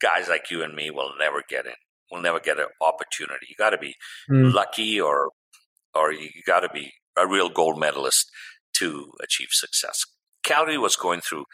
guys 0.01 0.29
like 0.29 0.51
you 0.51 0.63
and 0.63 0.75
me 0.75 0.91
will 0.91 1.13
never 1.19 1.43
get 1.47 1.67
in. 1.67 1.73
We'll 2.11 2.23
never 2.23 2.41
get 2.41 2.59
an 2.59 2.67
opportunity. 2.81 3.47
You 3.49 3.55
got 3.59 3.71
to 3.71 3.79
be 3.79 3.97
mm. 4.31 4.53
lucky 4.53 5.01
or 5.01 5.31
or 5.95 6.13
you 6.13 6.31
got 6.47 6.61
to 6.61 6.69
be 6.69 6.93
a 7.17 7.27
real 7.27 7.51
gold 7.51 7.79
medalist 7.79 8.31
to 8.75 9.13
achieve 9.23 9.49
success. 9.51 10.05
Calgary 10.43 10.79
was 10.79 10.97
going 10.97 11.21
through 11.21 11.45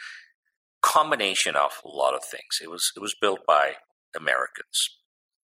combination 0.80 1.56
of 1.56 1.72
a 1.84 1.88
lot 1.88 2.14
of 2.14 2.24
things. 2.24 2.60
It 2.62 2.70
was 2.70 2.92
it 2.96 3.00
was 3.00 3.14
built 3.20 3.40
by 3.46 3.74
Americans 4.16 4.96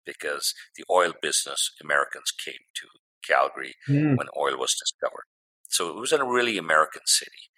because 0.05 0.53
the 0.75 0.83
oil 0.89 1.13
business 1.21 1.71
Americans 1.81 2.31
came 2.31 2.65
to 2.75 2.87
Calgary 3.27 3.75
mm. 3.87 4.17
when 4.17 4.27
oil 4.37 4.57
was 4.57 4.75
discovered. 4.79 5.25
So 5.69 5.89
it 5.89 5.95
was 5.95 6.11
a 6.11 6.23
really 6.23 6.57
American 6.57 7.03
city. 7.05 7.49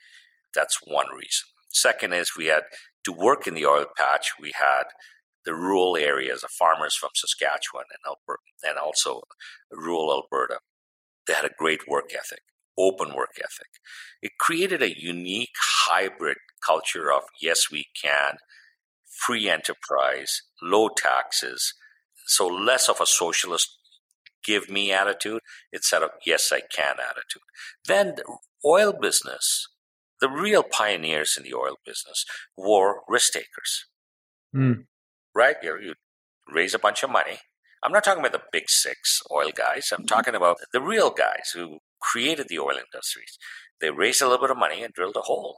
That's 0.53 0.77
one 0.85 1.07
reason. 1.11 1.49
Second 1.69 2.13
is 2.13 2.37
we 2.37 2.45
had 2.45 2.63
to 3.05 3.11
work 3.11 3.47
in 3.47 3.55
the 3.55 3.65
oil 3.65 3.85
patch. 3.97 4.33
We 4.39 4.53
had 4.55 4.83
the 5.45 5.53
rural 5.53 5.97
areas 5.97 6.43
of 6.43 6.51
farmers 6.51 6.95
from 6.95 7.09
Saskatchewan 7.15 7.85
and 7.91 7.99
Alberta, 8.07 8.41
and 8.63 8.77
also 8.77 9.21
rural 9.71 10.11
Alberta. 10.11 10.59
They 11.27 11.33
had 11.33 11.45
a 11.45 11.55
great 11.57 11.87
work 11.87 12.11
ethic, 12.13 12.41
open 12.77 13.15
work 13.15 13.31
ethic. 13.37 13.67
It 14.21 14.33
created 14.39 14.81
a 14.81 14.99
unique 14.99 15.55
hybrid 15.59 16.37
culture 16.65 17.11
of 17.11 17.23
yes, 17.41 17.71
we 17.71 17.85
can, 18.01 18.37
free 19.05 19.49
enterprise, 19.49 20.41
low 20.61 20.89
taxes, 20.89 21.73
so 22.27 22.47
less 22.47 22.87
of 22.87 23.01
a 23.01 23.05
socialist 23.05 23.69
give 24.43 24.69
me 24.69 24.91
attitude 24.91 25.41
instead 25.71 26.03
of 26.03 26.11
yes, 26.25 26.51
I 26.51 26.61
can 26.61 26.95
attitude. 26.99 27.41
Then 27.87 28.15
the 28.15 28.37
oil 28.65 28.93
business, 28.93 29.67
the 30.21 30.29
real 30.29 30.63
pioneers 30.63 31.35
in 31.37 31.43
the 31.43 31.53
oil 31.53 31.77
business 31.85 32.25
were 32.57 33.01
risk 33.07 33.33
takers. 33.33 33.85
Mm. 34.55 34.85
Right? 35.35 35.55
You, 35.61 35.79
you 35.81 35.93
raise 36.53 36.73
a 36.73 36.79
bunch 36.79 37.03
of 37.03 37.09
money. 37.09 37.39
I'm 37.83 37.91
not 37.91 38.03
talking 38.03 38.21
about 38.21 38.31
the 38.31 38.47
big 38.51 38.69
six 38.69 39.21
oil 39.31 39.49
guys. 39.53 39.91
I'm 39.91 40.05
talking 40.05 40.35
about 40.35 40.57
the 40.71 40.81
real 40.81 41.09
guys 41.09 41.51
who 41.53 41.79
created 42.01 42.47
the 42.47 42.59
oil 42.59 42.77
industries. 42.77 43.37
They 43.81 43.91
raised 43.91 44.21
a 44.21 44.25
little 44.25 44.45
bit 44.45 44.51
of 44.51 44.57
money 44.57 44.83
and 44.83 44.93
drilled 44.93 45.17
a 45.17 45.21
hole, 45.21 45.57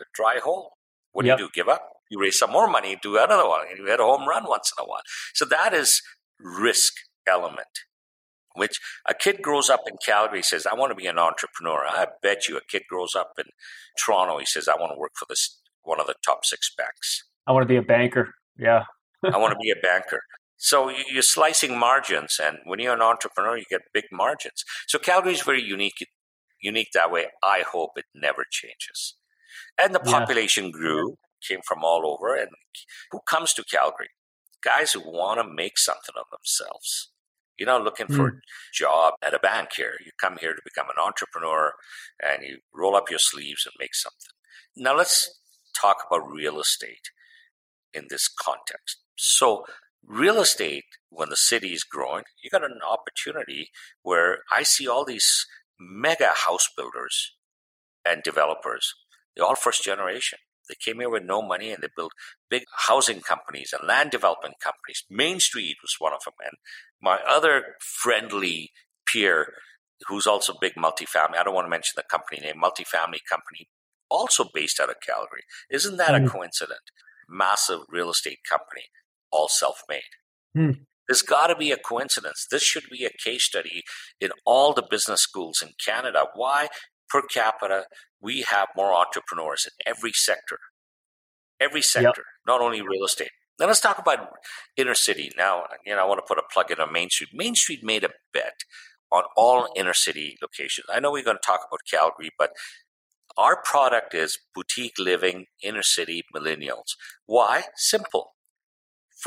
a 0.00 0.04
dry 0.14 0.38
hole. 0.42 0.74
What 1.12 1.22
do 1.22 1.28
yep. 1.28 1.38
you 1.38 1.46
do? 1.46 1.50
Give 1.52 1.68
up? 1.68 1.88
You 2.08 2.20
raise 2.20 2.38
some 2.38 2.52
more 2.52 2.68
money, 2.68 2.96
do 3.02 3.16
another 3.16 3.48
one, 3.48 3.62
and 3.68 3.78
you 3.78 3.86
hit 3.86 3.98
a 3.98 4.04
home 4.04 4.28
run 4.28 4.44
once 4.46 4.72
in 4.78 4.84
a 4.84 4.86
while. 4.86 5.00
So 5.34 5.44
that 5.46 5.74
is 5.74 6.02
risk 6.38 6.92
element 7.26 7.66
which 8.56 8.80
a 9.08 9.14
kid 9.14 9.42
grows 9.42 9.70
up 9.70 9.82
in 9.86 9.96
Calgary 10.04 10.42
says, 10.42 10.66
I 10.66 10.74
want 10.74 10.90
to 10.90 10.96
be 10.96 11.06
an 11.06 11.18
entrepreneur. 11.18 11.84
I 11.86 12.06
bet 12.22 12.48
you 12.48 12.56
a 12.56 12.60
kid 12.68 12.82
grows 12.88 13.14
up 13.14 13.32
in 13.38 13.44
Toronto, 14.04 14.38
he 14.38 14.46
says, 14.46 14.68
I 14.68 14.76
want 14.80 14.92
to 14.92 14.98
work 14.98 15.12
for 15.14 15.26
this 15.28 15.60
one 15.82 16.00
of 16.00 16.06
the 16.06 16.14
top 16.24 16.44
six 16.44 16.72
banks. 16.76 17.24
I 17.46 17.52
want 17.52 17.62
to 17.62 17.68
be 17.68 17.76
a 17.76 17.82
banker. 17.82 18.34
Yeah. 18.58 18.84
I 19.24 19.38
want 19.38 19.52
to 19.52 19.58
be 19.62 19.70
a 19.70 19.80
banker. 19.80 20.20
So 20.56 20.90
you're 20.90 21.22
slicing 21.22 21.78
margins, 21.78 22.40
and 22.42 22.58
when 22.64 22.78
you're 22.78 22.94
an 22.94 23.02
entrepreneur, 23.02 23.56
you 23.56 23.64
get 23.68 23.82
big 23.92 24.04
margins. 24.10 24.64
So 24.88 24.98
Calgary 24.98 25.34
is 25.34 25.42
very 25.42 25.62
unique, 25.62 26.06
unique 26.60 26.88
that 26.94 27.10
way. 27.10 27.26
I 27.42 27.62
hope 27.70 27.90
it 27.96 28.06
never 28.14 28.44
changes. 28.50 29.16
And 29.78 29.94
the 29.94 30.00
population 30.00 30.66
yeah. 30.66 30.70
grew, 30.72 31.18
came 31.46 31.60
from 31.66 31.84
all 31.84 32.06
over, 32.06 32.34
and 32.34 32.48
who 33.10 33.20
comes 33.28 33.52
to 33.54 33.64
Calgary? 33.64 34.08
Guys 34.64 34.92
who 34.92 35.00
want 35.00 35.40
to 35.40 35.46
make 35.46 35.76
something 35.76 36.14
of 36.18 36.24
themselves. 36.30 37.10
You're 37.58 37.66
not 37.66 37.84
looking 37.84 38.06
for 38.08 38.30
mm. 38.30 38.36
a 38.36 38.40
job 38.72 39.14
at 39.24 39.34
a 39.34 39.38
bank 39.38 39.70
here. 39.76 39.94
You 40.04 40.12
come 40.20 40.36
here 40.38 40.54
to 40.54 40.60
become 40.64 40.86
an 40.86 41.02
entrepreneur 41.02 41.72
and 42.22 42.42
you 42.42 42.58
roll 42.74 42.96
up 42.96 43.10
your 43.10 43.18
sleeves 43.18 43.64
and 43.64 43.74
make 43.78 43.94
something. 43.94 44.34
Now 44.76 44.94
let's 44.94 45.40
talk 45.80 45.96
about 46.06 46.30
real 46.30 46.60
estate 46.60 47.10
in 47.94 48.06
this 48.10 48.28
context. 48.28 48.98
So, 49.16 49.64
real 50.04 50.40
estate, 50.40 50.84
when 51.08 51.30
the 51.30 51.36
city 51.36 51.72
is 51.72 51.82
growing, 51.82 52.24
you 52.42 52.50
got 52.50 52.64
an 52.64 52.80
opportunity 52.86 53.70
where 54.02 54.40
I 54.52 54.62
see 54.62 54.86
all 54.86 55.04
these 55.04 55.46
mega 55.80 56.32
house 56.34 56.68
builders 56.76 57.32
and 58.04 58.22
developers. 58.22 58.94
They're 59.34 59.46
all 59.46 59.56
first 59.56 59.82
generation. 59.82 60.38
They 60.68 60.74
came 60.74 61.00
here 61.00 61.10
with 61.10 61.22
no 61.22 61.42
money 61.42 61.70
and 61.70 61.82
they 61.82 61.88
built 61.94 62.12
big 62.50 62.64
housing 62.88 63.20
companies 63.20 63.72
and 63.72 63.86
land 63.86 64.10
development 64.10 64.56
companies. 64.62 65.04
Main 65.08 65.38
Street 65.40 65.76
was 65.82 65.96
one 65.98 66.12
of 66.12 66.24
them. 66.24 66.34
And 66.40 66.56
my 67.00 67.18
other 67.28 67.62
friendly 67.80 68.70
peer, 69.12 69.52
who's 70.08 70.26
also 70.26 70.54
big 70.60 70.74
multifamily, 70.74 71.36
I 71.38 71.44
don't 71.44 71.54
want 71.54 71.66
to 71.66 71.70
mention 71.70 71.94
the 71.96 72.04
company 72.10 72.40
name, 72.40 72.60
multifamily 72.62 73.20
company, 73.28 73.68
also 74.10 74.44
based 74.52 74.80
out 74.80 74.90
of 74.90 74.96
Calgary. 75.06 75.42
Isn't 75.70 75.96
that 75.96 76.10
mm. 76.10 76.26
a 76.26 76.28
coincidence? 76.28 76.80
Massive 77.28 77.80
real 77.88 78.10
estate 78.10 78.38
company, 78.48 78.84
all 79.30 79.48
self 79.48 79.82
made. 79.88 80.02
Mm. 80.56 80.80
There's 81.08 81.22
got 81.22 81.48
to 81.48 81.56
be 81.56 81.70
a 81.70 81.76
coincidence. 81.76 82.46
This 82.50 82.62
should 82.62 82.84
be 82.90 83.04
a 83.04 83.10
case 83.24 83.44
study 83.44 83.82
in 84.20 84.30
all 84.44 84.72
the 84.72 84.86
business 84.88 85.20
schools 85.20 85.62
in 85.62 85.70
Canada. 85.84 86.26
Why? 86.34 86.68
Per 87.08 87.22
capita, 87.22 87.84
we 88.20 88.44
have 88.50 88.68
more 88.76 88.92
entrepreneurs 88.92 89.66
in 89.66 89.92
every 89.92 90.12
sector. 90.12 90.58
Every 91.60 91.82
sector, 91.82 92.06
yep. 92.06 92.46
not 92.46 92.60
only 92.60 92.82
real 92.82 93.04
estate. 93.04 93.30
Now 93.58 93.66
let's 93.66 93.80
talk 93.80 93.98
about 93.98 94.28
inner 94.76 94.94
city. 94.94 95.30
Now, 95.36 95.64
you 95.84 95.94
know, 95.94 96.02
I 96.02 96.06
want 96.06 96.18
to 96.18 96.26
put 96.26 96.38
a 96.38 96.42
plug 96.52 96.70
in 96.70 96.80
on 96.80 96.92
Main 96.92 97.10
Street. 97.10 97.30
Main 97.32 97.54
Street 97.54 97.82
made 97.82 98.04
a 98.04 98.10
bet 98.32 98.64
on 99.10 99.24
all 99.36 99.62
mm-hmm. 99.62 99.80
inner 99.80 99.94
city 99.94 100.36
locations. 100.42 100.86
I 100.92 101.00
know 101.00 101.12
we're 101.12 101.24
going 101.24 101.38
to 101.38 101.46
talk 101.46 101.60
about 101.68 101.80
Calgary, 101.90 102.30
but 102.38 102.50
our 103.36 103.60
product 103.62 104.14
is 104.14 104.38
boutique 104.54 104.98
living, 104.98 105.46
inner 105.62 105.82
city 105.82 106.24
millennials. 106.34 106.96
Why? 107.26 107.64
Simple. 107.76 108.32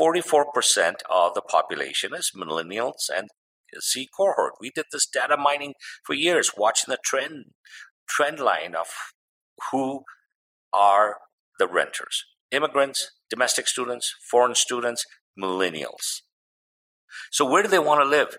44% 0.00 0.94
of 1.10 1.34
the 1.34 1.42
population 1.42 2.14
is 2.14 2.30
millennials 2.36 3.08
and 3.14 3.28
Z 3.80 4.08
cohort. 4.16 4.54
We 4.60 4.70
did 4.70 4.86
this 4.92 5.06
data 5.06 5.36
mining 5.36 5.74
for 6.04 6.14
years, 6.14 6.52
watching 6.56 6.90
the 6.90 6.98
trend 7.04 7.46
trend 8.08 8.40
line 8.40 8.74
of 8.74 8.86
who 9.70 10.02
are 10.72 11.18
the 11.58 11.68
renters 11.68 12.24
immigrants, 12.50 13.12
domestic 13.28 13.68
students, 13.68 14.14
foreign 14.30 14.54
students, 14.54 15.04
millennials. 15.38 16.22
So, 17.30 17.44
where 17.44 17.62
do 17.62 17.68
they 17.68 17.78
want 17.78 18.00
to 18.02 18.08
live? 18.08 18.36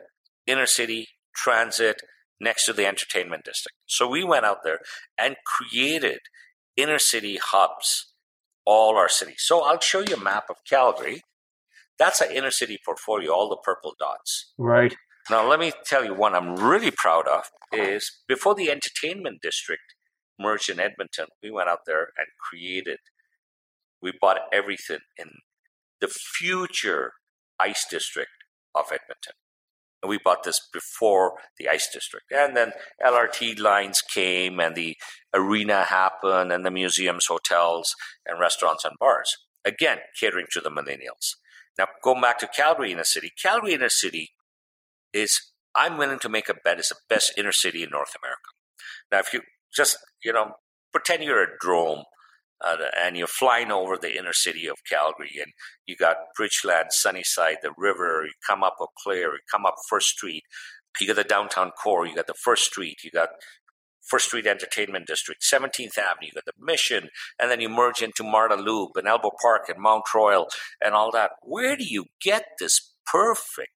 Inner 0.47 0.65
city, 0.65 1.07
transit, 1.35 2.01
next 2.39 2.65
to 2.65 2.73
the 2.73 2.85
entertainment 2.85 3.43
district. 3.45 3.77
So, 3.85 4.07
we 4.07 4.23
went 4.23 4.45
out 4.45 4.63
there 4.63 4.79
and 5.17 5.35
created 5.45 6.19
inner 6.75 6.99
city 6.99 7.39
hubs, 7.41 8.13
all 8.65 8.97
our 8.97 9.09
cities. 9.09 9.39
So, 9.39 9.61
I'll 9.61 9.79
show 9.79 9.99
you 9.99 10.15
a 10.15 10.23
map 10.23 10.45
of 10.49 10.57
Calgary. 10.67 11.21
That's 11.97 12.21
an 12.21 12.31
inner 12.31 12.51
city 12.51 12.79
portfolio, 12.83 13.31
all 13.31 13.49
the 13.49 13.57
purple 13.63 13.93
dots. 13.99 14.53
Right. 14.57 14.95
Now, 15.29 15.47
let 15.47 15.59
me 15.59 15.71
tell 15.85 16.03
you 16.03 16.13
one 16.13 16.33
I'm 16.33 16.55
really 16.55 16.91
proud 16.91 17.27
of 17.27 17.43
is 17.71 18.23
before 18.27 18.55
the 18.55 18.71
entertainment 18.71 19.41
district 19.41 19.83
merged 20.39 20.69
in 20.69 20.79
Edmonton, 20.79 21.27
we 21.43 21.51
went 21.51 21.69
out 21.69 21.85
there 21.85 22.09
and 22.17 22.27
created 22.49 22.97
we 24.01 24.11
bought 24.19 24.39
everything 24.51 24.99
in 25.17 25.29
the 25.99 26.07
future 26.07 27.13
ice 27.59 27.85
district 27.89 28.31
of 28.73 28.85
Edmonton. 28.85 29.33
And 30.01 30.09
we 30.09 30.17
bought 30.17 30.43
this 30.43 30.59
before 30.73 31.33
the 31.59 31.69
ice 31.69 31.87
district. 31.93 32.31
And 32.31 32.57
then 32.57 32.71
LRT 33.05 33.59
lines 33.59 34.01
came 34.01 34.59
and 34.59 34.75
the 34.75 34.97
arena 35.33 35.83
happened 35.83 36.51
and 36.51 36.65
the 36.65 36.71
museums, 36.71 37.27
hotels, 37.27 37.95
and 38.25 38.39
restaurants 38.39 38.83
and 38.83 38.97
bars. 38.99 39.37
Again, 39.63 39.99
catering 40.19 40.47
to 40.53 40.61
the 40.61 40.71
millennials. 40.71 41.35
Now, 41.77 41.85
going 42.03 42.21
back 42.21 42.39
to 42.39 42.47
Calgary 42.47 42.91
inner 42.91 43.03
city, 43.03 43.31
Calgary 43.41 43.73
inner 43.73 43.89
city 43.89 44.31
is, 45.13 45.39
I'm 45.75 45.97
willing 45.97 46.19
to 46.19 46.29
make 46.29 46.49
a 46.49 46.55
bet, 46.55 46.79
is 46.79 46.89
the 46.89 46.95
best 47.07 47.33
inner 47.37 47.51
city 47.51 47.83
in 47.83 47.91
North 47.91 48.15
America. 48.21 48.41
Now, 49.11 49.19
if 49.19 49.33
you 49.33 49.41
just, 49.73 49.97
you 50.23 50.33
know, 50.33 50.53
pretend 50.91 51.23
you're 51.23 51.43
a 51.43 51.57
drone 51.59 52.03
uh, 52.63 52.77
and 52.97 53.17
you're 53.17 53.27
flying 53.27 53.71
over 53.71 53.97
the 53.97 54.17
inner 54.17 54.33
city 54.33 54.67
of 54.67 54.77
Calgary, 54.87 55.35
and 55.41 55.51
you 55.85 55.95
got 55.95 56.17
Bridgeland, 56.39 56.91
Sunnyside, 56.91 57.57
the 57.61 57.73
river. 57.77 58.23
You 58.25 58.31
come 58.47 58.63
up 58.63 58.75
Eau 58.79 58.87
Claire, 59.03 59.33
you 59.33 59.39
come 59.51 59.65
up 59.65 59.75
First 59.89 60.07
Street. 60.07 60.43
You 60.99 61.07
got 61.07 61.15
the 61.15 61.23
downtown 61.23 61.71
core. 61.71 62.05
You 62.05 62.15
got 62.15 62.27
the 62.27 62.33
First 62.33 62.65
Street. 62.65 62.97
You 63.03 63.11
got 63.11 63.29
First 64.03 64.25
Street 64.25 64.45
Entertainment 64.45 65.07
District, 65.07 65.41
17th 65.41 65.97
Avenue. 65.97 66.27
You 66.27 66.31
got 66.33 66.45
the 66.45 66.53
Mission, 66.59 67.09
and 67.39 67.49
then 67.49 67.61
you 67.61 67.69
merge 67.69 68.01
into 68.01 68.23
Marda 68.23 68.55
Loop 68.55 68.91
and 68.95 69.07
Elbow 69.07 69.31
Park 69.41 69.69
and 69.69 69.81
Mount 69.81 70.03
Royal 70.13 70.47
and 70.83 70.93
all 70.93 71.11
that. 71.11 71.31
Where 71.43 71.77
do 71.77 71.85
you 71.85 72.05
get 72.21 72.43
this 72.59 72.93
perfect 73.05 73.71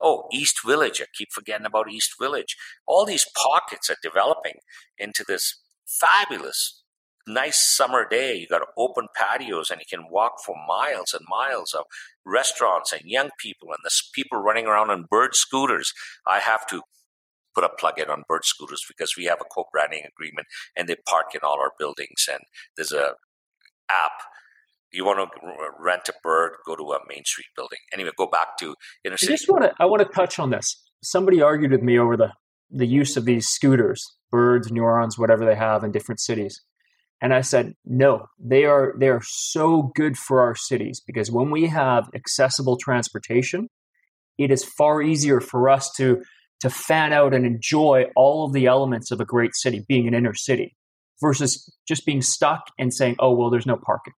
Oh, 0.00 0.28
East 0.32 0.58
Village. 0.64 1.00
I 1.00 1.06
keep 1.16 1.28
forgetting 1.32 1.66
about 1.66 1.90
East 1.90 2.14
Village. 2.20 2.56
All 2.86 3.06
these 3.06 3.26
pockets 3.36 3.88
are 3.90 3.96
developing 4.02 4.56
into 4.98 5.24
this 5.26 5.60
fabulous, 5.86 6.83
nice 7.26 7.76
summer 7.76 8.06
day. 8.08 8.36
You 8.36 8.46
got 8.48 8.62
open 8.76 9.06
patios 9.14 9.70
and 9.70 9.80
you 9.80 9.86
can 9.88 10.06
walk 10.10 10.34
for 10.44 10.54
miles 10.68 11.12
and 11.12 11.24
miles 11.28 11.74
of 11.74 11.84
restaurants 12.24 12.92
and 12.92 13.02
young 13.04 13.30
people 13.38 13.68
and 13.68 13.78
there's 13.82 14.10
people 14.14 14.38
running 14.38 14.66
around 14.66 14.90
on 14.90 15.06
bird 15.10 15.34
scooters. 15.34 15.92
I 16.26 16.40
have 16.40 16.66
to 16.68 16.82
put 17.54 17.64
a 17.64 17.68
plug 17.68 17.98
in 17.98 18.10
on 18.10 18.24
bird 18.28 18.44
scooters 18.44 18.84
because 18.86 19.14
we 19.16 19.24
have 19.24 19.38
a 19.40 19.44
co-branding 19.44 20.02
agreement 20.06 20.46
and 20.76 20.88
they 20.88 20.96
park 21.06 21.34
in 21.34 21.40
all 21.42 21.58
our 21.60 21.72
buildings 21.78 22.28
and 22.30 22.40
there's 22.76 22.92
a 22.92 23.12
app 23.90 24.12
you 24.92 25.04
want 25.04 25.18
to 25.18 25.40
rent 25.78 26.08
a 26.08 26.12
bird 26.22 26.52
go 26.66 26.76
to 26.76 26.82
a 26.82 26.98
Mainstreet 27.08 27.46
building 27.56 27.78
anyway 27.92 28.10
go 28.16 28.26
back 28.26 28.56
to 28.58 28.74
inner 29.04 29.16
city. 29.16 29.32
I 29.32 29.36
just 29.36 29.48
want 29.48 29.64
to 29.64 29.74
I 29.78 29.86
want 29.86 30.02
to 30.02 30.08
touch 30.08 30.38
on 30.38 30.50
this 30.50 30.82
somebody 31.02 31.42
argued 31.42 31.70
with 31.70 31.82
me 31.82 31.98
over 31.98 32.16
the 32.16 32.32
the 32.70 32.86
use 32.86 33.16
of 33.16 33.24
these 33.24 33.46
scooters 33.48 34.04
birds 34.30 34.72
neurons 34.72 35.18
whatever 35.18 35.44
they 35.44 35.54
have 35.54 35.84
in 35.84 35.92
different 35.92 36.20
cities 36.20 36.60
and 37.24 37.34
I 37.34 37.40
said 37.40 37.72
no 37.84 38.26
they 38.38 38.64
are 38.64 38.94
they 38.98 39.08
are 39.08 39.22
so 39.24 39.90
good 39.96 40.16
for 40.16 40.42
our 40.42 40.54
cities 40.54 41.02
because 41.04 41.32
when 41.32 41.50
we 41.50 41.66
have 41.66 42.08
accessible 42.14 42.76
transportation 42.76 43.68
it 44.38 44.50
is 44.50 44.64
far 44.64 45.02
easier 45.02 45.40
for 45.40 45.68
us 45.68 45.90
to 45.96 46.22
to 46.60 46.70
fan 46.70 47.12
out 47.12 47.34
and 47.34 47.44
enjoy 47.44 48.06
all 48.16 48.46
of 48.46 48.52
the 48.52 48.66
elements 48.66 49.10
of 49.10 49.20
a 49.20 49.24
great 49.24 49.54
city, 49.54 49.84
being 49.86 50.08
an 50.08 50.14
inner 50.14 50.34
city, 50.34 50.74
versus 51.20 51.70
just 51.86 52.06
being 52.06 52.22
stuck 52.22 52.62
and 52.78 52.92
saying, 52.92 53.16
oh, 53.18 53.34
well, 53.34 53.50
there's 53.50 53.66
no 53.66 53.76
parking. 53.76 54.14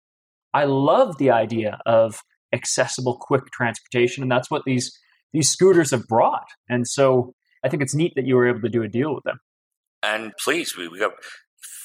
I 0.54 0.64
love 0.64 1.18
the 1.18 1.30
idea 1.30 1.80
of 1.86 2.22
accessible, 2.52 3.18
quick 3.20 3.50
transportation, 3.52 4.22
and 4.22 4.30
that's 4.30 4.50
what 4.50 4.62
these 4.64 4.96
these 5.32 5.50
scooters 5.50 5.90
have 5.90 6.06
brought. 6.06 6.46
And 6.68 6.86
so 6.86 7.34
I 7.64 7.68
think 7.68 7.82
it's 7.82 7.94
neat 7.94 8.12
that 8.16 8.26
you 8.26 8.36
were 8.36 8.48
able 8.48 8.60
to 8.60 8.68
do 8.68 8.82
a 8.82 8.88
deal 8.88 9.14
with 9.14 9.24
them. 9.24 9.38
And 10.02 10.32
please, 10.42 10.76
we, 10.76 10.88
we 10.88 11.00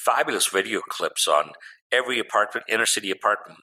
fabulous 0.06 0.48
video 0.48 0.82
clips 0.82 1.28
on 1.28 1.52
every 1.92 2.20
apartment, 2.20 2.66
inner 2.70 2.86
city 2.86 3.12
apartment. 3.12 3.60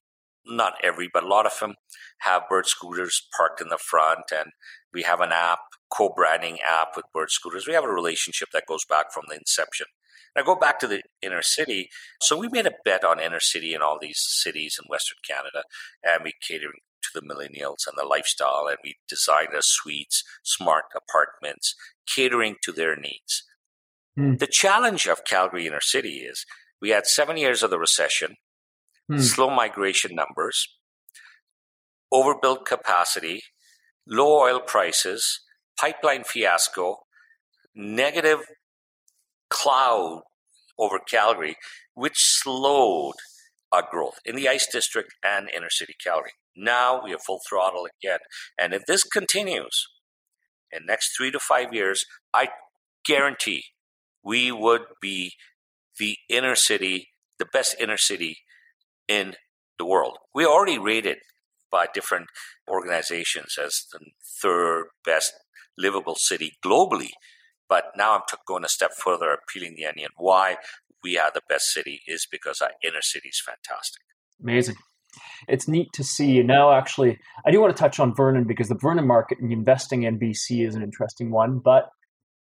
Not 0.47 0.75
every, 0.83 1.11
but 1.13 1.25
a 1.25 1.29
lot 1.29 1.47
of 1.47 1.59
them 1.61 1.75
have 2.21 2.49
bird 2.49 2.67
scooters 2.67 3.27
parked 3.37 3.61
in 3.61 3.69
the 3.69 3.79
front, 3.79 4.33
and 4.35 4.53
we 4.93 5.03
have 5.03 5.21
an 5.21 5.33
app 5.33 5.59
co-branding 5.91 6.59
app 6.69 6.89
with 6.97 7.07
Bird 7.13 7.31
Scooters. 7.31 7.67
We 7.67 7.75
have 7.75 7.85
a 7.85 7.89
relationship 7.89 8.49
that 8.53 8.67
goes 8.67 8.85
back 8.89 9.13
from 9.13 9.25
the 9.29 9.37
inception. 9.37 9.87
Now 10.37 10.43
go 10.43 10.55
back 10.55 10.79
to 10.81 10.87
the 10.87 11.03
inner 11.23 11.43
city. 11.43 11.89
So 12.21 12.39
we 12.39 12.49
made 12.49 12.67
a 12.67 12.73
bet 12.85 13.05
on 13.05 13.21
inner 13.21 13.41
city 13.41 13.75
in 13.75 13.83
all 13.83 13.99
these 14.01 14.21
cities 14.21 14.79
in 14.81 14.89
Western 14.89 15.19
Canada, 15.27 15.65
and 16.03 16.23
we 16.25 16.35
catered 16.47 16.73
to 17.03 17.09
the 17.15 17.27
millennials 17.27 17.87
and 17.87 17.97
the 17.97 18.07
lifestyle, 18.07 18.67
and 18.69 18.79
we 18.85 18.97
designed 19.09 19.55
a 19.55 19.63
suites, 19.63 20.25
smart 20.43 20.85
apartments, 20.95 21.75
catering 22.07 22.57
to 22.63 22.73
their 22.73 22.97
needs. 22.97 23.45
Mm. 24.19 24.39
The 24.39 24.49
challenge 24.49 25.07
of 25.07 25.25
Calgary 25.25 25.67
inner 25.67 25.81
city 25.81 26.19
is 26.19 26.45
we 26.81 26.91
had 26.91 27.07
seven 27.07 27.37
years 27.37 27.63
of 27.63 27.71
the 27.71 27.79
recession, 27.79 28.37
mm. 29.11 29.21
slow 29.21 29.51
migration 29.51 30.15
numbers, 30.15 30.69
overbuilt 32.11 32.67
capacity, 32.67 33.43
low 34.07 34.41
oil 34.41 34.61
prices, 34.61 35.41
pipeline 35.79 36.25
fiasco, 36.25 36.97
negative 37.75 38.41
cloud 39.51 40.23
over 40.79 40.99
Calgary, 40.99 41.57
which 41.95 42.17
slowed 42.17 43.15
our 43.71 43.85
growth 43.89 44.19
in 44.25 44.35
the 44.35 44.49
Ice 44.49 44.67
District 44.67 45.15
and 45.25 45.49
inner 45.55 45.71
city 45.71 45.95
Calgary. 46.03 46.33
Now 46.57 47.03
we 47.05 47.11
have 47.13 47.23
full 47.23 47.41
throttle 47.49 47.87
again. 48.03 48.19
And 48.59 48.73
if 48.75 48.87
this 48.87 49.05
continues 49.05 49.87
in 50.73 50.87
next 50.87 51.17
three 51.17 51.31
to 51.31 51.39
five 51.39 51.73
years, 51.73 52.05
I 52.35 52.49
guarantee 53.05 53.65
we 54.29 54.53
would 54.53 54.83
be 55.01 55.33
the 55.99 56.19
inner 56.29 56.55
city, 56.55 57.09
the 57.39 57.47
best 57.47 57.75
inner 57.81 57.97
city 57.97 58.39
in 59.09 59.35
the 59.79 59.87
world. 59.87 60.19
We 60.35 60.45
already 60.45 60.79
rated 60.79 61.19
by 61.73 61.87
different 61.93 62.27
organizations 62.69 63.57
as 63.63 63.85
the 63.91 64.01
third 64.43 64.89
best 65.03 65.33
livable 65.79 66.17
city 66.17 66.59
globally. 66.65 67.11
But 67.71 67.85
now 67.97 68.15
I'm 68.15 68.23
going 68.47 68.65
a 68.65 68.69
step 68.69 68.91
further, 69.03 69.39
peeling 69.53 69.75
the 69.77 69.87
onion. 69.87 70.11
Why 70.17 70.57
we 71.03 71.19
are 71.19 71.31
the 71.33 71.43
best 71.49 71.73
city 71.73 72.03
is 72.07 72.27
because 72.31 72.61
our 72.61 72.73
inner 72.85 73.03
city 73.03 73.29
is 73.29 73.43
fantastic. 73.45 74.03
Amazing. 74.43 74.77
It's 75.49 75.69
neat 75.69 75.89
to 75.95 76.05
see. 76.05 76.43
Now, 76.43 76.73
actually, 76.73 77.19
I 77.47 77.51
do 77.51 77.61
want 77.61 77.75
to 77.75 77.81
touch 77.81 77.99
on 77.99 78.15
Vernon 78.15 78.45
because 78.45 78.69
the 78.69 78.79
Vernon 78.81 79.07
market 79.07 79.39
and 79.41 79.53
investing 79.53 80.03
in 80.03 80.19
BC 80.19 80.67
is 80.67 80.75
an 80.75 80.83
interesting 80.83 81.31
one. 81.31 81.61
But 81.65 81.89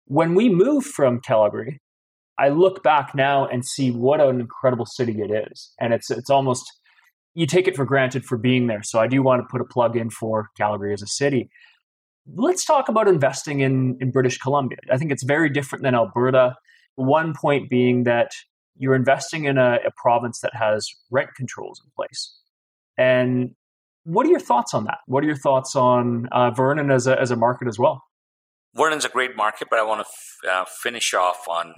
when 0.07 0.35
we 0.35 0.49
moved 0.49 0.87
from 0.87 1.21
Calgary, 1.21 1.81
I 2.39 2.49
look 2.49 2.83
back 2.83 3.15
now 3.15 3.47
and 3.47 3.65
see 3.65 3.91
what 3.91 4.21
an 4.21 4.41
incredible 4.41 4.87
city 4.87 5.21
it 5.23 5.31
is. 5.51 5.73
And 5.81 5.93
it's 5.93 6.11
it's 6.11 6.31
almost 6.31 6.71
you 7.35 7.47
take 7.47 7.69
it 7.69 7.77
for 7.77 7.85
granted 7.85 8.25
for 8.25 8.39
being 8.39 8.67
there. 8.67 8.83
So 8.83 8.99
I 8.99 9.07
do 9.07 9.23
want 9.23 9.43
to 9.43 9.47
put 9.51 9.61
a 9.61 9.65
plug 9.65 9.97
in 9.97 10.11
for 10.11 10.49
Calgary 10.57 10.93
as 10.93 11.03
a 11.03 11.07
city 11.07 11.51
let's 12.35 12.65
talk 12.65 12.89
about 12.89 13.09
investing 13.09 13.61
in, 13.61 13.97
in 14.01 14.11
British 14.11 14.39
Columbia. 14.39 14.79
I 14.91 14.99
think 14.99 15.13
it's 15.13 15.23
very 15.23 15.49
different 15.49 15.85
than 15.85 15.95
Alberta. 15.95 16.57
One 16.97 17.35
point 17.35 17.71
being 17.71 18.05
that 18.05 18.31
you're 18.77 18.95
investing 18.95 19.45
in 19.45 19.59
a, 19.59 19.79
a 19.87 19.91
province 19.97 20.41
that 20.41 20.55
has 20.55 20.89
rent 21.11 21.31
controls 21.37 21.81
in 21.85 21.91
place. 21.95 22.37
And 22.99 23.55
what 24.05 24.27
are 24.27 24.31
your 24.31 24.41
thoughts 24.41 24.75
on 24.75 24.85
that? 24.85 24.99
What 25.07 25.25
are 25.25 25.27
your 25.27 25.37
thoughts 25.37 25.77
on 25.77 26.27
uh, 26.33 26.51
Vernon 26.51 26.91
as 26.91 27.07
a, 27.07 27.21
as 27.21 27.31
a 27.31 27.37
market 27.37 27.69
as 27.69 27.79
well? 27.79 28.03
Vernon's 28.77 29.05
a 29.05 29.11
great 29.11 29.37
market, 29.37 29.69
but 29.71 29.79
I 29.79 29.83
want 29.83 30.01
to 30.01 30.07
f- 30.07 30.51
uh, 30.51 30.65
finish 30.83 31.15
off 31.15 31.49
on 31.49 31.73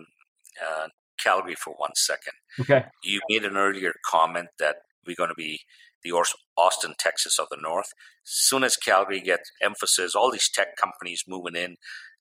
uh, 0.61 0.89
Calgary 1.23 1.55
for 1.55 1.75
one 1.77 1.93
second. 1.95 2.35
Okay. 2.61 2.85
You 3.05 3.21
made 3.29 3.45
an 3.45 3.57
earlier 3.57 3.93
comment 4.05 4.49
that 4.59 4.77
we're 5.07 5.17
going 5.17 5.31
to 5.31 5.35
be 5.35 5.61
the 6.05 6.13
Austin, 6.57 6.95
Texas 6.99 7.39
of 7.39 7.49
the 7.51 7.59
North. 7.61 7.89
Soon 8.25 8.65
as 8.65 8.77
Calgary 8.77 9.21
gets 9.21 9.51
emphasis, 9.63 10.15
all 10.15 10.31
these 10.31 10.51
tech 10.51 10.77
companies 10.77 11.25
moving 11.27 11.57
in 11.57 11.77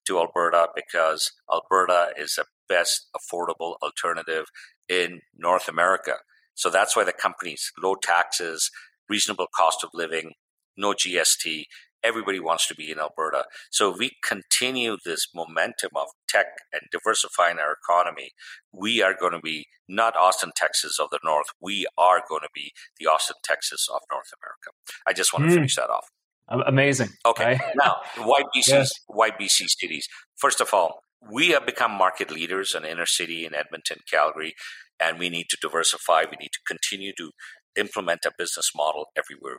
to 0.06 0.18
Alberta 0.18 0.68
because 0.74 1.32
Alberta 1.52 2.12
is 2.16 2.34
the 2.34 2.44
best 2.68 3.08
affordable 3.16 3.74
alternative 3.82 4.46
in 4.88 5.20
North 5.36 5.68
America. 5.68 6.14
So 6.54 6.70
that's 6.70 6.96
why 6.96 7.04
the 7.04 7.12
companies, 7.12 7.70
low 7.80 7.94
taxes, 7.94 8.70
reasonable 9.08 9.46
cost 9.54 9.84
of 9.84 9.90
living, 9.94 10.32
no 10.76 10.92
GST, 10.92 11.64
everybody 12.02 12.40
wants 12.40 12.66
to 12.68 12.74
be 12.74 12.90
in 12.90 12.98
Alberta. 12.98 13.44
So 13.70 13.92
if 13.92 13.98
we 13.98 14.12
continue 14.22 14.96
this 15.04 15.28
momentum 15.34 15.90
of 15.96 16.08
tech 16.28 16.46
and 16.72 16.82
diversifying 16.90 17.58
our 17.58 17.76
economy, 17.82 18.32
we 18.72 19.02
are 19.02 19.14
going 19.18 19.32
to 19.32 19.40
be 19.40 19.66
not 19.88 20.16
Austin, 20.16 20.52
Texas 20.54 20.98
of 21.00 21.10
the 21.10 21.20
North. 21.24 21.46
We 21.60 21.86
are 21.96 22.22
going 22.28 22.42
to 22.42 22.50
be 22.54 22.72
the 22.98 23.06
Austin, 23.06 23.36
Texas 23.44 23.88
of 23.92 24.00
North 24.10 24.30
America. 24.40 24.76
I 25.06 25.12
just 25.12 25.32
want 25.32 25.46
to 25.46 25.50
mm. 25.50 25.54
finish 25.54 25.76
that 25.76 25.90
off. 25.90 26.08
Amazing. 26.48 27.10
Okay. 27.26 27.44
Right? 27.44 27.60
now, 27.76 27.96
why 28.18 28.42
BC? 28.54 28.68
Yes. 28.68 28.90
Why 29.06 29.30
BC 29.30 29.66
cities? 29.68 30.08
First 30.36 30.60
of 30.60 30.72
all, 30.72 31.00
we 31.30 31.48
have 31.48 31.66
become 31.66 31.92
market 31.92 32.30
leaders 32.30 32.74
in 32.74 32.84
inner 32.84 33.06
city 33.06 33.44
in 33.44 33.54
Edmonton, 33.54 33.98
Calgary, 34.10 34.54
and 35.00 35.18
we 35.18 35.28
need 35.28 35.46
to 35.50 35.58
diversify. 35.60 36.22
We 36.22 36.36
need 36.40 36.52
to 36.52 36.60
continue 36.66 37.12
to 37.18 37.32
implement 37.76 38.24
a 38.24 38.32
business 38.36 38.70
model 38.74 39.06
everywhere. 39.16 39.58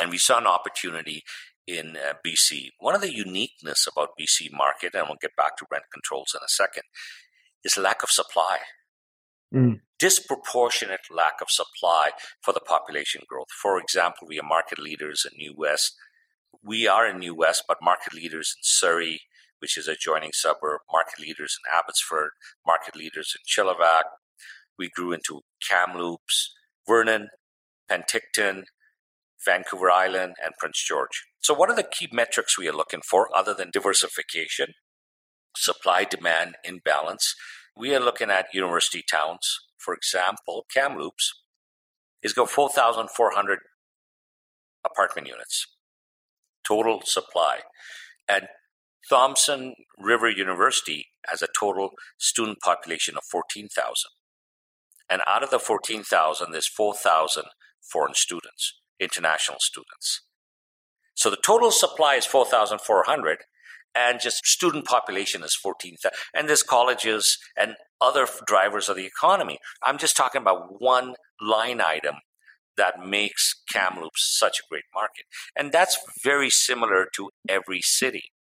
And 0.00 0.10
we 0.10 0.18
saw 0.18 0.38
an 0.38 0.46
opportunity 0.46 1.22
in 1.66 1.96
uh, 1.96 2.14
BC. 2.24 2.70
One 2.78 2.94
of 2.94 3.00
the 3.00 3.14
uniqueness 3.14 3.86
about 3.90 4.10
BC 4.20 4.52
market, 4.52 4.94
and 4.94 5.06
we'll 5.08 5.18
get 5.20 5.36
back 5.36 5.56
to 5.58 5.66
rent 5.70 5.84
controls 5.92 6.34
in 6.34 6.40
a 6.44 6.48
second, 6.48 6.84
is 7.64 7.76
lack 7.76 8.02
of 8.02 8.10
supply. 8.10 8.58
Mm. 9.54 9.80
Disproportionate 9.98 11.00
lack 11.10 11.40
of 11.40 11.50
supply 11.50 12.10
for 12.42 12.52
the 12.52 12.60
population 12.60 13.22
growth. 13.28 13.48
For 13.50 13.78
example, 13.80 14.26
we 14.28 14.38
are 14.38 14.46
market 14.46 14.78
leaders 14.78 15.26
in 15.30 15.36
New 15.36 15.54
West. 15.56 15.94
We 16.62 16.86
are 16.86 17.06
in 17.06 17.18
New 17.18 17.34
West, 17.34 17.64
but 17.66 17.78
market 17.82 18.12
leaders 18.12 18.54
in 18.56 18.62
Surrey, 18.62 19.22
which 19.60 19.76
is 19.76 19.88
a 19.88 19.92
adjoining 19.92 20.32
suburb, 20.32 20.80
market 20.92 21.20
leaders 21.20 21.56
in 21.58 21.78
Abbotsford, 21.78 22.30
market 22.66 22.96
leaders 22.96 23.34
in 23.36 23.42
Chilliwack. 23.46 24.04
We 24.78 24.90
grew 24.90 25.12
into 25.12 25.42
Kamloops, 25.66 26.54
Vernon, 26.86 27.28
Penticton, 27.90 28.64
Vancouver 29.44 29.90
Island, 29.90 30.34
and 30.42 30.54
Prince 30.58 30.84
George. 30.86 31.24
So, 31.40 31.54
what 31.54 31.70
are 31.70 31.76
the 31.76 31.82
key 31.82 32.08
metrics 32.12 32.58
we 32.58 32.68
are 32.68 32.72
looking 32.72 33.02
for 33.02 33.28
other 33.36 33.54
than 33.54 33.70
diversification, 33.70 34.74
supply 35.56 36.04
demand 36.04 36.56
imbalance? 36.64 37.34
We 37.76 37.94
are 37.94 38.00
looking 38.00 38.30
at 38.30 38.54
university 38.54 39.04
towns. 39.08 39.58
For 39.78 39.94
example, 39.94 40.64
Kamloops 40.72 41.32
is 42.22 42.32
got 42.32 42.50
4,400 42.50 43.58
apartment 44.84 45.28
units, 45.28 45.66
total 46.66 47.02
supply. 47.04 47.60
And 48.28 48.48
Thompson 49.08 49.74
River 49.98 50.28
University 50.30 51.06
has 51.26 51.42
a 51.42 51.48
total 51.58 51.90
student 52.18 52.58
population 52.60 53.16
of 53.16 53.22
14,000. 53.30 53.92
And 55.08 55.22
out 55.28 55.44
of 55.44 55.50
the 55.50 55.60
14,000, 55.60 56.50
there's 56.50 56.66
4,000 56.66 57.44
foreign 57.92 58.14
students 58.14 58.80
international 59.00 59.58
students. 59.60 60.22
So 61.14 61.30
the 61.30 61.38
total 61.42 61.70
supply 61.70 62.16
is 62.16 62.26
4,400 62.26 63.38
and 63.94 64.20
just 64.20 64.46
student 64.46 64.84
population 64.84 65.42
is 65.42 65.54
14,000. 65.54 66.14
And 66.34 66.48
there's 66.48 66.62
colleges 66.62 67.38
and 67.56 67.76
other 68.00 68.26
drivers 68.46 68.88
of 68.88 68.96
the 68.96 69.06
economy. 69.06 69.58
I'm 69.82 69.96
just 69.96 70.16
talking 70.16 70.42
about 70.42 70.80
one 70.80 71.14
line 71.40 71.80
item 71.80 72.16
that 72.76 73.06
makes 73.06 73.54
Kamloops 73.72 74.36
such 74.38 74.58
a 74.58 74.68
great 74.68 74.84
market. 74.94 75.24
And 75.56 75.72
that's 75.72 75.98
very 76.22 76.50
similar 76.50 77.06
to 77.14 77.30
every 77.48 77.80
city 77.80 78.32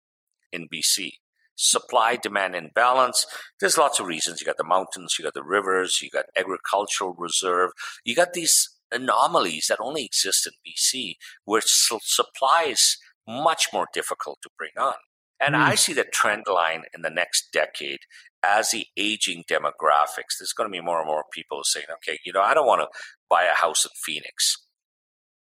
in 0.51 0.67
BC. 0.67 1.11
Supply 1.55 2.17
demand 2.17 2.53
imbalance. 2.53 3.25
There's 3.61 3.77
lots 3.77 4.01
of 4.01 4.07
reasons. 4.07 4.41
You 4.41 4.45
got 4.45 4.57
the 4.57 4.65
mountains, 4.65 5.15
you 5.17 5.23
got 5.23 5.33
the 5.33 5.43
rivers, 5.43 5.99
you 6.01 6.09
got 6.09 6.25
agricultural 6.37 7.15
reserve. 7.17 7.71
You 8.03 8.13
got 8.13 8.33
these 8.33 8.74
anomalies 8.91 9.67
that 9.67 9.79
only 9.79 10.05
exist 10.05 10.47
in 10.47 10.53
BC 10.65 11.15
where 11.43 11.61
supply 11.63 12.65
is 12.69 12.97
much 13.27 13.67
more 13.73 13.87
difficult 13.93 14.39
to 14.43 14.49
bring 14.57 14.71
on. 14.77 14.95
And 15.39 15.55
mm. 15.55 15.59
I 15.59 15.75
see 15.75 15.93
the 15.93 16.03
trend 16.03 16.45
line 16.47 16.83
in 16.93 17.01
the 17.01 17.09
next 17.09 17.49
decade 17.51 17.99
as 18.43 18.71
the 18.71 18.85
aging 18.95 19.43
demographics. 19.49 20.37
There's 20.39 20.53
going 20.55 20.69
to 20.69 20.77
be 20.77 20.81
more 20.81 20.99
and 20.99 21.07
more 21.07 21.23
people 21.31 21.61
saying, 21.63 21.87
okay, 21.95 22.19
you 22.25 22.31
know, 22.31 22.41
I 22.41 22.53
don't 22.53 22.67
want 22.67 22.81
to 22.81 22.99
buy 23.29 23.43
a 23.43 23.55
house 23.55 23.85
in 23.85 23.91
Phoenix. 24.03 24.57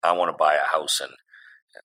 I 0.03 0.13
want 0.13 0.31
to 0.31 0.37
buy 0.37 0.55
a 0.55 0.73
house 0.73 1.01
in 1.01 1.09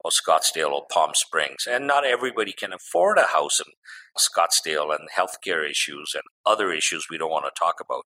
or 0.03 0.11
Scottsdale 0.11 0.71
or 0.71 0.85
Palm 0.91 1.11
Springs. 1.13 1.67
And 1.69 1.85
not 1.85 2.05
everybody 2.05 2.53
can 2.53 2.73
afford 2.73 3.17
a 3.17 3.27
house 3.27 3.59
in 3.59 3.73
Scottsdale 4.17 4.95
and 4.95 5.09
healthcare 5.15 5.69
issues 5.69 6.11
and 6.13 6.23
other 6.45 6.71
issues 6.71 7.07
we 7.09 7.17
don't 7.17 7.31
want 7.31 7.45
to 7.45 7.59
talk 7.59 7.75
about. 7.81 8.03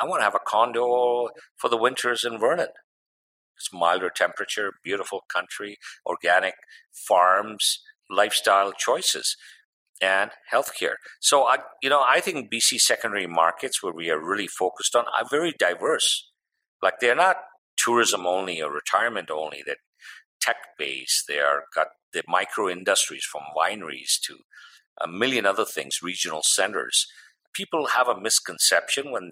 I 0.00 0.06
want 0.06 0.20
to 0.20 0.24
have 0.24 0.34
a 0.34 0.46
condo 0.46 1.28
for 1.56 1.68
the 1.68 1.76
winters 1.76 2.24
in 2.24 2.38
Vernon. 2.38 2.68
It's 3.56 3.70
milder 3.72 4.10
temperature, 4.14 4.72
beautiful 4.84 5.24
country, 5.32 5.78
organic 6.06 6.54
farms, 6.92 7.80
lifestyle 8.08 8.72
choices, 8.72 9.36
and 10.00 10.30
healthcare. 10.52 10.94
So, 11.20 11.44
I, 11.44 11.58
you 11.82 11.90
know, 11.90 12.04
I 12.06 12.20
think 12.20 12.52
BC 12.52 12.78
secondary 12.78 13.26
markets, 13.26 13.82
where 13.82 13.92
we 13.92 14.10
are 14.10 14.24
really 14.24 14.46
focused 14.46 14.94
on, 14.94 15.04
are 15.06 15.26
very 15.28 15.52
diverse. 15.58 16.30
Like 16.80 16.94
they're 17.00 17.16
not 17.16 17.36
tourism 17.76 18.26
only 18.26 18.62
or 18.62 18.72
retirement 18.72 19.30
only. 19.30 19.62
They're 19.66 19.76
tech 20.40 20.56
based. 20.78 21.24
They 21.28 21.38
are 21.38 21.64
got 21.74 21.88
the 22.12 22.22
micro 22.28 22.68
industries 22.68 23.24
from 23.24 23.42
wineries 23.56 24.20
to 24.26 24.38
a 25.00 25.08
million 25.08 25.46
other 25.46 25.64
things, 25.64 25.98
regional 26.02 26.42
centers. 26.44 27.06
People 27.54 27.88
have 27.88 28.08
a 28.08 28.20
misconception 28.20 29.10
when 29.10 29.30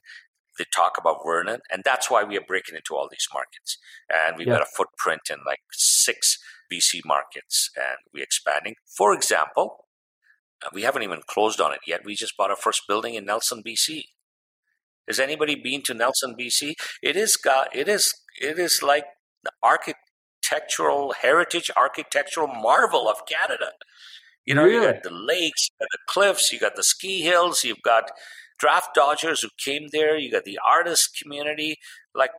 they 0.59 0.65
talk 0.75 0.97
about 0.99 1.19
Vernon, 1.25 1.61
and 1.71 1.83
that's 1.85 2.11
why 2.11 2.25
we 2.25 2.37
are 2.37 2.45
breaking 2.47 2.77
into 2.77 2.95
all 2.95 3.09
these 3.11 3.29
markets. 3.33 3.79
And 4.13 4.37
we've 4.37 4.47
yeah. 4.47 4.55
got 4.55 4.63
a 4.63 4.77
footprint 4.77 5.23
in 5.31 5.39
like 5.47 5.61
six 5.73 6.39
BC 6.73 7.01
markets, 7.05 7.71
and 7.77 7.99
we're 8.13 8.25
expanding. 8.25 8.75
For 8.97 9.13
example, 9.13 9.87
uh, 10.65 10.71
we 10.73 10.83
haven't 10.83 11.03
even 11.03 11.21
closed 11.27 11.61
on 11.61 11.73
it 11.73 11.81
yet. 11.87 12.05
We 12.05 12.15
just 12.15 12.37
bought 12.37 12.51
our 12.51 12.57
first 12.57 12.83
building 12.89 13.15
in 13.15 13.27
Nelson, 13.27 13.63
BC. 13.67 14.05
Has 15.07 15.21
anybody 15.21 15.55
been 15.55 15.83
to 15.83 15.95
Nelson, 15.95 16.35
BC? 16.39 16.75
It 17.03 17.17
is 17.17 17.37
got 17.37 17.75
it 17.75 17.89
is 17.89 18.13
it 18.41 18.59
is 18.59 18.83
like 18.83 19.05
the 19.45 19.53
architectural 19.63 21.13
heritage, 21.13 21.71
architectural 21.77 22.49
marvel 22.49 23.09
of 23.09 23.19
Canada. 23.27 23.73
You 24.45 24.55
know, 24.55 24.65
really? 24.65 24.87
you 24.87 24.93
got 24.93 25.03
the 25.03 25.11
lakes, 25.11 25.69
you 25.69 25.77
got 25.81 25.89
the 25.93 25.99
cliffs, 26.09 26.53
you 26.53 26.59
got 26.59 26.77
the 26.77 26.83
ski 26.83 27.23
hills, 27.23 27.65
you've 27.65 27.83
got 27.83 28.11
draft 28.59 28.95
dodgers 28.95 29.43
who 29.43 29.49
came 29.63 29.89
there. 29.93 30.17
You 30.17 30.31
got 30.31 30.45
the 30.45 30.59
artist 30.67 31.19
community. 31.23 31.77
Like 32.15 32.31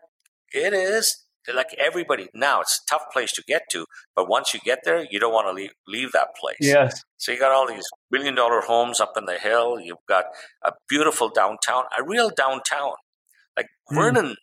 it 0.53 0.73
is 0.73 1.23
like 1.53 1.73
everybody 1.77 2.27
now. 2.33 2.61
It's 2.61 2.81
a 2.83 2.89
tough 2.89 3.05
place 3.11 3.31
to 3.33 3.43
get 3.47 3.63
to, 3.71 3.85
but 4.15 4.29
once 4.29 4.53
you 4.53 4.59
get 4.59 4.79
there, 4.83 5.05
you 5.09 5.19
don't 5.19 5.33
want 5.33 5.47
to 5.47 5.53
leave 5.53 5.71
leave 5.87 6.11
that 6.11 6.29
place. 6.39 6.57
Yes. 6.59 7.03
So 7.17 7.31
you 7.31 7.39
got 7.39 7.51
all 7.51 7.67
these 7.67 7.85
billion 8.11 8.35
dollar 8.35 8.61
homes 8.61 8.99
up 8.99 9.13
in 9.17 9.25
the 9.25 9.37
hill. 9.37 9.79
You've 9.79 9.97
got 10.07 10.25
a 10.63 10.73
beautiful 10.89 11.29
downtown, 11.29 11.83
a 11.97 12.03
real 12.03 12.29
downtown. 12.29 12.93
Like 13.55 13.67
mm. 13.91 13.95
Vernon, 13.95 14.35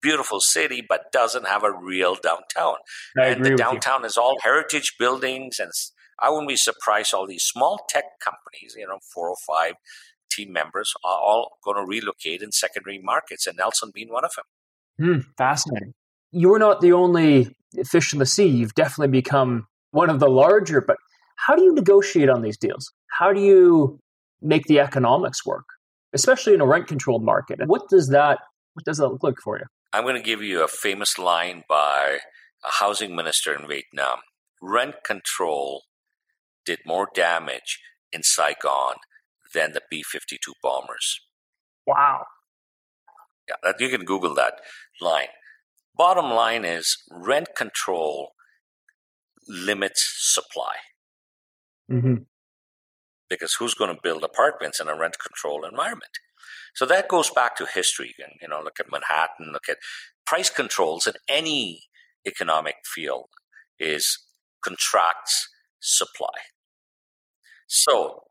beautiful 0.00 0.40
city, 0.40 0.84
but 0.86 1.12
doesn't 1.12 1.46
have 1.46 1.64
a 1.64 1.72
real 1.72 2.14
downtown. 2.14 2.76
I 3.18 3.26
and 3.26 3.44
the 3.44 3.56
downtown 3.56 4.04
is 4.04 4.16
all 4.16 4.36
heritage 4.42 4.94
buildings 4.98 5.58
and 5.58 5.72
I 6.18 6.30
wouldn't 6.30 6.48
be 6.48 6.56
surprised 6.56 7.12
all 7.12 7.26
these 7.26 7.44
small 7.44 7.84
tech 7.88 8.04
companies, 8.24 8.74
you 8.76 8.86
know, 8.86 8.98
405 9.12 9.74
team 10.36 10.52
members 10.52 10.92
are 11.04 11.18
all 11.18 11.58
going 11.64 11.76
to 11.76 11.84
relocate 11.84 12.42
in 12.42 12.52
secondary 12.52 13.00
markets, 13.02 13.46
and 13.46 13.56
Nelson 13.56 13.90
being 13.94 14.08
one 14.10 14.24
of 14.24 14.32
them. 14.36 14.44
Mm, 15.00 15.24
fascinating. 15.36 15.94
You're 16.32 16.58
not 16.58 16.80
the 16.80 16.92
only 16.92 17.56
fish 17.84 18.12
in 18.12 18.18
the 18.18 18.26
sea. 18.26 18.46
You've 18.46 18.74
definitely 18.74 19.12
become 19.12 19.66
one 19.90 20.10
of 20.10 20.20
the 20.20 20.28
larger, 20.28 20.80
but 20.80 20.96
how 21.36 21.54
do 21.54 21.62
you 21.62 21.72
negotiate 21.72 22.28
on 22.28 22.42
these 22.42 22.56
deals? 22.56 22.92
How 23.18 23.32
do 23.32 23.40
you 23.40 24.00
make 24.42 24.64
the 24.64 24.80
economics 24.80 25.44
work, 25.44 25.64
especially 26.12 26.54
in 26.54 26.60
a 26.60 26.66
rent 26.66 26.86
controlled 26.86 27.24
market? 27.24 27.60
And 27.60 27.68
what 27.68 27.88
does 27.88 28.08
that 28.08 28.38
what 28.74 28.84
does 28.84 28.98
that 28.98 29.08
look 29.08 29.22
like 29.22 29.38
for 29.42 29.58
you? 29.58 29.64
I'm 29.92 30.04
going 30.04 30.16
to 30.16 30.22
give 30.22 30.42
you 30.42 30.62
a 30.62 30.68
famous 30.68 31.18
line 31.18 31.64
by 31.66 32.18
a 32.62 32.72
housing 32.72 33.16
minister 33.16 33.54
in 33.54 33.66
Vietnam. 33.66 34.18
Rent 34.60 34.96
control 35.04 35.84
did 36.66 36.80
more 36.84 37.08
damage 37.14 37.80
in 38.12 38.22
Saigon 38.22 38.96
than 39.56 39.72
the 39.72 39.80
B 39.90 40.02
52 40.04 40.52
bombers. 40.62 41.20
Wow. 41.86 42.26
Yeah, 43.48 43.72
you 43.78 43.88
can 43.88 44.04
Google 44.04 44.34
that 44.34 44.60
line. 45.00 45.28
Bottom 45.96 46.30
line 46.30 46.64
is 46.64 46.98
rent 47.10 47.48
control 47.56 48.32
limits 49.48 50.14
supply. 50.18 50.74
Mm-hmm. 51.90 52.16
Because 53.28 53.54
who's 53.54 53.74
going 53.74 53.94
to 53.94 54.00
build 54.02 54.22
apartments 54.22 54.80
in 54.80 54.88
a 54.88 54.96
rent 54.96 55.16
control 55.18 55.64
environment? 55.64 56.10
So 56.74 56.84
that 56.86 57.08
goes 57.08 57.30
back 57.30 57.56
to 57.56 57.66
history. 57.66 58.14
And, 58.18 58.32
you 58.40 58.48
know, 58.48 58.60
look 58.62 58.78
at 58.78 58.92
Manhattan, 58.92 59.52
look 59.52 59.68
at 59.68 59.78
price 60.26 60.50
controls 60.50 61.06
in 61.06 61.14
any 61.28 61.84
economic 62.26 62.76
field 62.84 63.28
is 63.78 64.18
contracts 64.62 65.48
supply. 65.80 66.36
So 67.66 68.24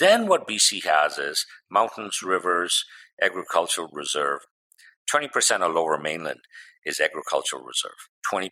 then 0.00 0.26
what 0.26 0.48
BC 0.48 0.84
has 0.84 1.18
is 1.18 1.46
mountains, 1.70 2.22
rivers, 2.22 2.84
agricultural 3.22 3.88
reserve. 3.92 4.40
20% 5.14 5.60
of 5.60 5.74
lower 5.74 5.98
mainland 5.98 6.40
is 6.84 6.98
agricultural 6.98 7.62
reserve. 7.62 8.08
20%. 8.32 8.50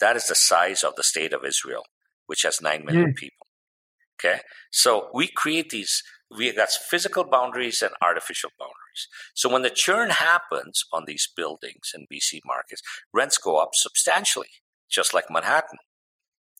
That 0.00 0.16
is 0.16 0.26
the 0.26 0.34
size 0.34 0.82
of 0.82 0.96
the 0.96 1.02
state 1.02 1.32
of 1.32 1.44
Israel, 1.44 1.84
which 2.26 2.42
has 2.42 2.60
9 2.60 2.84
million 2.84 3.12
mm. 3.12 3.16
people. 3.16 3.46
Okay. 4.18 4.40
So 4.70 5.08
we 5.14 5.28
create 5.28 5.70
these, 5.70 6.02
we 6.36 6.52
got 6.52 6.70
physical 6.70 7.24
boundaries 7.24 7.80
and 7.80 7.92
artificial 8.02 8.50
boundaries. 8.58 9.08
So 9.34 9.48
when 9.48 9.62
the 9.62 9.70
churn 9.70 10.10
happens 10.10 10.84
on 10.92 11.04
these 11.06 11.28
buildings 11.34 11.92
in 11.94 12.06
BC 12.12 12.40
markets, 12.44 12.82
rents 13.14 13.38
go 13.38 13.56
up 13.56 13.70
substantially, 13.72 14.50
just 14.90 15.14
like 15.14 15.30
Manhattan. 15.30 15.78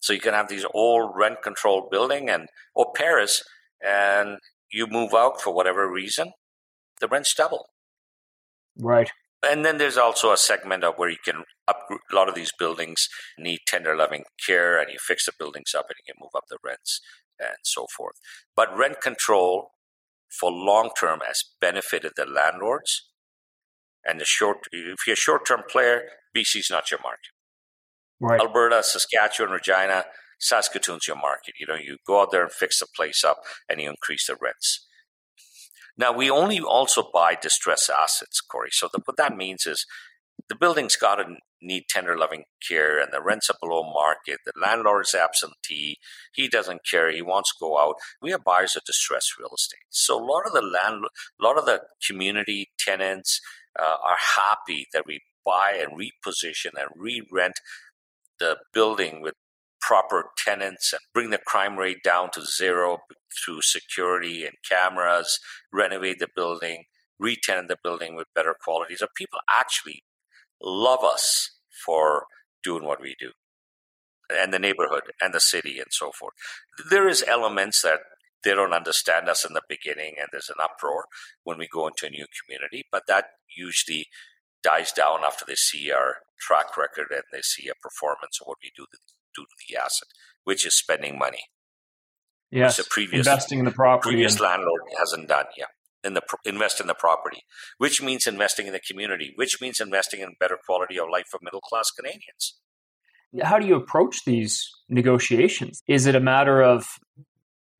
So 0.00 0.12
you 0.12 0.20
can 0.20 0.34
have 0.34 0.48
these 0.48 0.64
old 0.74 1.12
rent 1.14 1.42
controlled 1.42 1.90
building 1.90 2.28
and 2.28 2.48
or 2.74 2.92
Paris, 2.94 3.44
and 3.84 4.38
you 4.72 4.86
move 4.86 5.14
out 5.14 5.40
for 5.40 5.54
whatever 5.54 5.90
reason, 5.90 6.32
the 7.00 7.08
rent's 7.08 7.34
double. 7.34 7.66
Right. 8.78 9.10
And 9.42 9.64
then 9.64 9.78
there's 9.78 9.96
also 9.96 10.32
a 10.32 10.36
segment 10.36 10.84
of 10.84 10.94
where 10.96 11.08
you 11.08 11.16
can 11.24 11.44
upgrade 11.66 12.00
a 12.10 12.14
lot 12.14 12.28
of 12.28 12.34
these 12.34 12.52
buildings 12.58 13.08
need 13.38 13.60
tender 13.66 13.96
loving 13.96 14.24
care 14.44 14.78
and 14.78 14.92
you 14.92 14.98
fix 15.00 15.24
the 15.24 15.32
buildings 15.38 15.74
up 15.74 15.86
and 15.88 15.96
you 15.98 16.12
can 16.12 16.20
move 16.20 16.32
up 16.36 16.44
the 16.50 16.58
rents 16.62 17.00
and 17.38 17.56
so 17.62 17.86
forth. 17.96 18.16
But 18.54 18.76
rent 18.76 19.00
control 19.00 19.70
for 20.28 20.52
long 20.52 20.90
term 20.98 21.20
has 21.26 21.42
benefited 21.60 22.12
the 22.16 22.26
landlords. 22.26 23.08
And 24.04 24.20
the 24.20 24.24
short 24.24 24.58
if 24.72 25.06
you're 25.06 25.14
a 25.14 25.16
short 25.16 25.46
term 25.46 25.62
player, 25.68 26.02
BC's 26.36 26.70
not 26.70 26.90
your 26.90 27.00
market. 27.02 27.30
Right. 28.20 28.40
Alberta, 28.40 28.82
Saskatchewan, 28.82 29.52
Regina, 29.52 30.04
Saskatoon's 30.38 31.06
your 31.06 31.16
market. 31.16 31.54
You 31.58 31.66
know, 31.66 31.74
you 31.74 31.96
go 32.06 32.20
out 32.20 32.30
there 32.30 32.42
and 32.42 32.52
fix 32.52 32.80
the 32.80 32.86
place 32.94 33.24
up 33.24 33.38
and 33.68 33.80
you 33.80 33.88
increase 33.88 34.26
the 34.26 34.36
rents. 34.40 34.86
Now, 35.96 36.12
we 36.12 36.30
only 36.30 36.60
also 36.60 37.10
buy 37.12 37.36
distressed 37.40 37.90
assets, 37.90 38.40
Corey. 38.40 38.70
So 38.72 38.88
the, 38.92 39.00
what 39.04 39.16
that 39.18 39.36
means 39.36 39.66
is 39.66 39.84
the 40.48 40.54
building's 40.54 40.96
got 40.96 41.16
to 41.16 41.36
need 41.62 41.84
tender 41.88 42.16
loving 42.16 42.44
care 42.66 42.98
and 42.98 43.12
the 43.12 43.22
rents 43.22 43.50
are 43.50 43.56
below 43.60 43.82
market. 43.82 44.38
The 44.46 44.52
landlord 44.58 45.04
is 45.06 45.14
absentee. 45.14 45.98
He 46.32 46.48
doesn't 46.48 46.80
care. 46.90 47.12
He 47.12 47.20
wants 47.22 47.50
to 47.50 47.56
go 47.60 47.78
out. 47.78 47.96
We 48.22 48.30
have 48.30 48.44
buyers 48.44 48.76
of 48.76 48.84
distressed 48.84 49.38
real 49.38 49.52
estate. 49.54 49.84
So 49.90 50.18
a 50.18 50.24
lot 50.24 50.46
of 50.46 50.52
the 50.52 50.62
land, 50.62 51.04
a 51.04 51.44
lot 51.44 51.58
of 51.58 51.66
the 51.66 51.82
community 52.06 52.70
tenants 52.78 53.40
uh, 53.78 53.96
are 54.02 54.16
happy 54.36 54.86
that 54.94 55.04
we 55.06 55.20
buy 55.44 55.78
and 55.80 55.98
reposition 55.98 56.70
and 56.78 56.88
re-rent 56.96 57.60
the 58.40 58.58
building 58.74 59.22
with 59.22 59.34
proper 59.80 60.30
tenants 60.38 60.92
and 60.92 61.00
bring 61.14 61.30
the 61.30 61.38
crime 61.38 61.76
rate 61.78 62.02
down 62.04 62.30
to 62.32 62.44
zero 62.44 62.98
through 63.44 63.62
security 63.62 64.44
and 64.44 64.56
cameras, 64.68 65.38
renovate 65.72 66.18
the 66.20 66.28
building, 66.34 66.84
re-tenant 67.18 67.68
the 67.68 67.78
building 67.82 68.16
with 68.16 68.26
better 68.34 68.54
quality. 68.64 68.96
So 68.96 69.06
people 69.16 69.40
actually 69.50 70.04
love 70.62 71.04
us 71.04 71.52
for 71.86 72.26
doing 72.64 72.84
what 72.84 73.00
we 73.00 73.16
do. 73.18 73.30
and 74.30 74.52
the 74.52 74.58
neighborhood 74.58 75.02
and 75.20 75.34
the 75.34 75.40
city 75.40 75.78
and 75.78 75.88
so 75.90 76.12
forth. 76.12 76.34
There 76.90 77.08
is 77.08 77.24
elements 77.26 77.82
that 77.82 78.00
they 78.44 78.54
don't 78.54 78.72
understand 78.72 79.28
us 79.28 79.44
in 79.44 79.52
the 79.52 79.62
beginning 79.68 80.14
and 80.18 80.28
there's 80.32 80.48
an 80.50 80.62
uproar 80.62 81.04
when 81.44 81.58
we 81.58 81.68
go 81.68 81.86
into 81.86 82.06
a 82.06 82.10
new 82.10 82.26
community, 82.44 82.84
but 82.90 83.04
that 83.06 83.26
usually 83.54 84.06
dies 84.62 84.92
down 84.92 85.20
after 85.24 85.44
they 85.46 85.54
see 85.54 85.90
our 85.90 86.16
track 86.40 86.76
record 86.76 87.06
and 87.10 87.22
they 87.32 87.42
see 87.42 87.68
a 87.68 87.74
performance 87.82 88.38
of 88.40 88.46
what 88.46 88.58
we 88.62 88.70
do 88.76 88.84
to, 88.90 88.98
do 89.34 89.42
to 89.42 89.56
the 89.68 89.76
asset, 89.76 90.08
which 90.44 90.66
is 90.66 90.76
spending 90.76 91.18
money. 91.18 91.44
Yes, 92.50 92.76
the 92.78 92.84
previous, 92.90 93.26
investing 93.26 93.60
in 93.60 93.64
the 93.64 93.70
property. 93.70 94.10
Previous 94.10 94.34
and- 94.34 94.42
landlord 94.42 94.82
hasn't 94.98 95.28
done. 95.28 95.46
Yeah, 95.56 95.66
in 96.02 96.14
the 96.14 96.22
invest 96.44 96.80
in 96.80 96.86
the 96.86 96.94
property, 96.94 97.42
which 97.78 98.02
means 98.02 98.26
investing 98.26 98.66
in 98.66 98.72
the 98.72 98.80
community, 98.80 99.32
which 99.36 99.60
means 99.60 99.80
investing 99.80 100.20
in 100.20 100.34
better 100.40 100.58
quality 100.66 100.98
of 100.98 101.08
life 101.10 101.26
for 101.30 101.38
middle 101.42 101.60
class 101.60 101.90
Canadians. 101.90 102.58
How 103.42 103.58
do 103.58 103.66
you 103.66 103.76
approach 103.76 104.24
these 104.24 104.68
negotiations? 104.88 105.82
Is 105.86 106.06
it 106.06 106.16
a 106.16 106.20
matter 106.20 106.62
of 106.62 106.86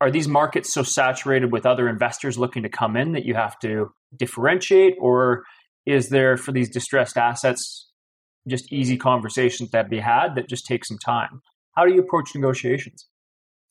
are 0.01 0.11
these 0.11 0.29
markets 0.29 0.73
so 0.73 0.83
saturated 0.83 1.53
with 1.53 1.67
other 1.67 1.89
investors 1.89 2.39
looking 2.39 2.63
to 2.63 2.69
come 2.71 2.97
in 2.97 3.13
that 3.13 3.27
you 3.27 3.35
have 3.35 3.59
to 3.59 3.93
differentiate, 4.17 4.95
or 4.99 5.45
is 5.87 6.09
there 6.09 6.37
for 6.37 6.53
these 6.53 6.71
distressed 6.71 7.17
assets 7.17 7.89
just 8.49 8.73
easy 8.73 8.97
conversations 8.97 9.71
that 9.71 9.91
be 9.91 10.01
had 10.01 10.35
that 10.35 10.49
just 10.49 10.67
take 10.67 10.85
some 10.85 10.99
time? 10.99 11.43
How 11.77 11.87
do 11.87 11.95
you 11.95 12.01
approach 12.01 12.35
negotiations? 12.35 13.09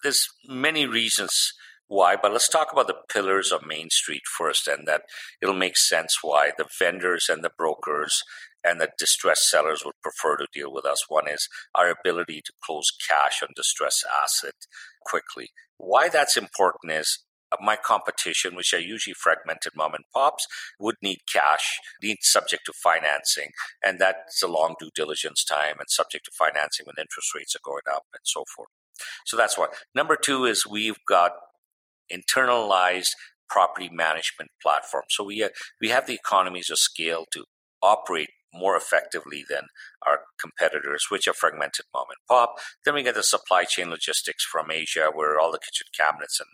There's 0.03 0.27
many 0.47 0.85
reasons 0.85 1.53
why, 1.87 2.15
but 2.21 2.31
let's 2.31 2.47
talk 2.47 2.71
about 2.71 2.87
the 2.87 2.95
pillars 3.11 3.51
of 3.51 3.65
Mainstreet 3.65 4.21
first, 4.37 4.67
and 4.67 4.87
that 4.87 5.01
it'll 5.41 5.55
make 5.55 5.75
sense 5.75 6.19
why 6.21 6.51
the 6.57 6.67
vendors 6.79 7.27
and 7.29 7.43
the 7.43 7.51
brokers 7.57 8.21
and 8.63 8.79
the 8.79 8.89
distressed 8.97 9.49
sellers 9.49 9.83
would 9.83 9.95
prefer 10.01 10.37
to 10.37 10.47
deal 10.53 10.71
with 10.71 10.85
us. 10.85 11.05
One 11.09 11.27
is 11.27 11.47
our 11.73 11.89
ability 11.89 12.41
to 12.45 12.53
close 12.63 12.91
cash 13.09 13.41
on 13.41 13.49
distressed 13.55 14.05
asset 14.23 14.53
quickly. 15.05 15.49
Why 15.77 16.09
that's 16.09 16.37
important 16.37 16.93
is 16.93 17.23
my 17.61 17.75
competition, 17.75 18.55
which 18.55 18.73
are 18.73 18.79
usually 18.79 19.13
fragmented 19.13 19.73
mom 19.75 19.93
and 19.93 20.03
pops, 20.13 20.47
would 20.79 20.95
need 21.01 21.19
cash, 21.31 21.79
need 22.01 22.17
subject 22.21 22.63
to 22.65 22.73
financing, 22.73 23.49
and 23.83 23.99
that's 23.99 24.43
a 24.43 24.47
long 24.47 24.75
due 24.79 24.91
diligence 24.95 25.43
time 25.43 25.75
and 25.79 25.89
subject 25.89 26.25
to 26.25 26.31
financing 26.37 26.85
when 26.85 26.95
interest 26.97 27.33
rates 27.35 27.55
are 27.55 27.63
going 27.63 27.81
up 27.91 28.03
and 28.13 28.21
so 28.23 28.43
forth. 28.55 28.69
So 29.25 29.37
that's 29.37 29.57
one. 29.57 29.69
Number 29.95 30.15
two 30.15 30.45
is 30.45 30.65
we've 30.67 30.99
got 31.07 31.31
internalized 32.11 33.11
property 33.49 33.89
management 33.91 34.51
platform. 34.61 35.03
So 35.09 35.23
we 35.23 35.43
uh, 35.43 35.49
we 35.81 35.89
have 35.89 36.07
the 36.07 36.13
economies 36.13 36.69
of 36.69 36.77
scale 36.77 37.25
to 37.31 37.45
operate 37.81 38.29
more 38.53 38.75
effectively 38.75 39.43
than 39.47 39.63
our 40.05 40.21
competitors, 40.39 41.05
which 41.09 41.27
are 41.27 41.33
fragmented 41.33 41.85
mom 41.93 42.05
and 42.09 42.17
pop. 42.27 42.55
Then 42.83 42.95
we 42.95 43.03
get 43.03 43.15
the 43.15 43.23
supply 43.23 43.63
chain 43.63 43.89
logistics 43.89 44.43
from 44.43 44.71
Asia, 44.71 45.09
where 45.13 45.39
all 45.39 45.51
the 45.51 45.59
kitchen 45.59 45.87
cabinets 45.97 46.39
and 46.39 46.49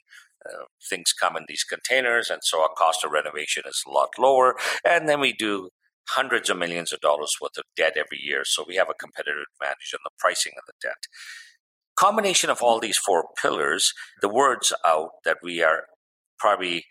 uh, 0.48 0.66
things 0.90 1.14
come 1.14 1.36
in 1.36 1.46
these 1.48 1.64
containers, 1.64 2.30
and 2.30 2.42
so 2.44 2.62
our 2.62 2.70
cost 2.78 3.04
of 3.04 3.12
renovation 3.12 3.64
is 3.66 3.82
a 3.88 3.92
lot 3.92 4.10
lower. 4.18 4.56
And 4.84 5.08
then 5.10 5.20
we 5.20 5.34
do 5.34 5.70
hundreds 6.10 6.50
of 6.50 6.58
millions 6.58 6.94
of 6.94 7.00
dollars 7.00 7.36
worth 7.42 7.58
of 7.58 7.64
debt 7.76 7.94
every 7.96 8.20
year, 8.22 8.44
so 8.46 8.66
we 8.68 8.76
have 8.76 8.90
a 8.90 8.94
competitive 8.94 9.46
advantage 9.60 9.94
on 9.94 10.00
the 10.04 10.12
pricing 10.20 10.54
of 10.58 10.64
the 10.68 10.74
debt. 10.82 11.08
Combination 11.96 12.50
of 12.50 12.62
all 12.62 12.80
these 12.80 12.98
four 12.98 13.26
pillars, 13.42 13.94
the 14.22 14.30
word's 14.30 14.74
out 14.86 15.12
that 15.24 15.38
we 15.42 15.64
are 15.64 15.86
probably 16.38 16.86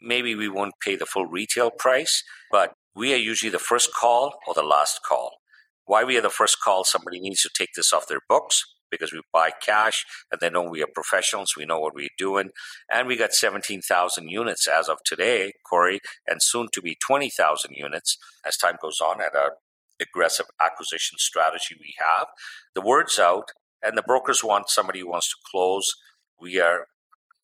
maybe 0.00 0.34
we 0.34 0.48
won't 0.48 0.74
pay 0.82 0.96
the 0.96 1.06
full 1.06 1.26
retail 1.26 1.70
price, 1.70 2.22
but 2.50 2.72
we 2.94 3.12
are 3.12 3.18
usually 3.18 3.50
the 3.50 3.58
first 3.58 3.92
call 3.92 4.34
or 4.46 4.54
the 4.54 4.62
last 4.62 5.00
call. 5.06 5.38
Why 5.86 6.04
we 6.04 6.16
are 6.16 6.22
the 6.22 6.30
first 6.30 6.58
call, 6.62 6.84
somebody 6.84 7.18
needs 7.18 7.42
to 7.42 7.50
take 7.52 7.70
this 7.74 7.92
off 7.92 8.06
their 8.06 8.20
books 8.28 8.62
because 8.90 9.12
we 9.12 9.20
buy 9.32 9.50
cash 9.62 10.04
and 10.30 10.40
they 10.40 10.50
know 10.50 10.62
we 10.62 10.82
are 10.82 10.88
professionals, 10.92 11.54
we 11.56 11.64
know 11.64 11.80
what 11.80 11.94
we're 11.94 12.08
doing. 12.18 12.50
And 12.92 13.06
we 13.06 13.16
got 13.16 13.32
17,000 13.32 14.28
units 14.28 14.66
as 14.66 14.88
of 14.88 14.98
today, 15.04 15.52
Corey, 15.68 16.00
and 16.26 16.42
soon 16.42 16.68
to 16.72 16.82
be 16.82 16.96
20,000 17.06 17.72
units 17.74 18.16
as 18.46 18.56
time 18.56 18.76
goes 18.80 19.00
on 19.00 19.20
at 19.20 19.34
our 19.34 19.54
aggressive 20.00 20.46
acquisition 20.60 21.18
strategy 21.18 21.76
we 21.78 21.94
have. 21.98 22.28
The 22.74 22.80
word's 22.80 23.18
out, 23.18 23.50
and 23.82 23.96
the 23.96 24.02
brokers 24.02 24.42
want 24.42 24.68
somebody 24.68 25.00
who 25.00 25.08
wants 25.08 25.28
to 25.28 25.36
close. 25.50 25.92
We 26.40 26.60
are 26.60 26.86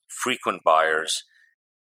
frequent 0.09 0.63
buyers, 0.65 1.25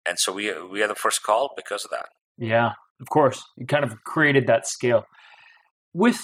and 0.07 0.19
so 0.19 0.31
we 0.31 0.53
we 0.63 0.83
are 0.83 0.87
the 0.87 0.95
first 0.95 1.23
call 1.23 1.51
because 1.55 1.83
of 1.85 1.91
that. 1.91 2.09
Yeah, 2.37 2.73
of 2.99 3.09
course, 3.09 3.43
you 3.57 3.65
kind 3.65 3.83
of 3.83 4.03
created 4.03 4.47
that 4.47 4.67
scale. 4.67 5.05
With 5.93 6.21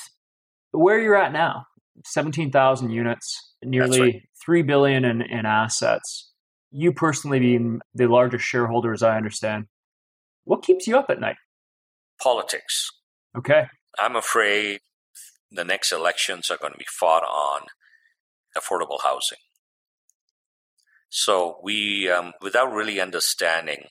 where 0.72 1.00
you're 1.00 1.16
at 1.16 1.34
now, 1.34 1.66
17,000 2.06 2.90
units, 2.90 3.54
nearly 3.64 4.02
right. 4.02 4.22
3 4.46 4.62
billion 4.64 5.06
in, 5.06 5.22
in 5.22 5.46
assets. 5.46 6.32
You 6.72 6.92
personally 6.92 7.40
being 7.40 7.80
the 7.94 8.08
largest 8.08 8.46
shareholder, 8.46 8.94
as 8.94 9.04
I 9.04 9.18
understand. 9.18 9.66
What 10.44 10.64
keeps 10.64 10.88
you 10.88 10.98
up 10.98 11.10
at 11.10 11.20
night? 11.20 11.38
Politics. 12.22 12.90
Okay. 13.38 13.66
I'm 14.00 14.16
afraid 14.16 14.80
the 15.52 15.64
next 15.64 15.92
elections 15.92 16.50
are 16.50 16.58
going 16.58 16.74
to 16.74 16.80
be 16.80 16.86
fought 16.88 17.24
on 17.24 17.68
affordable 18.58 19.02
housing. 19.04 19.40
So 21.10 21.60
we, 21.64 22.10
um, 22.10 22.34
without 22.42 22.74
really 22.74 23.00
understanding 23.00 23.86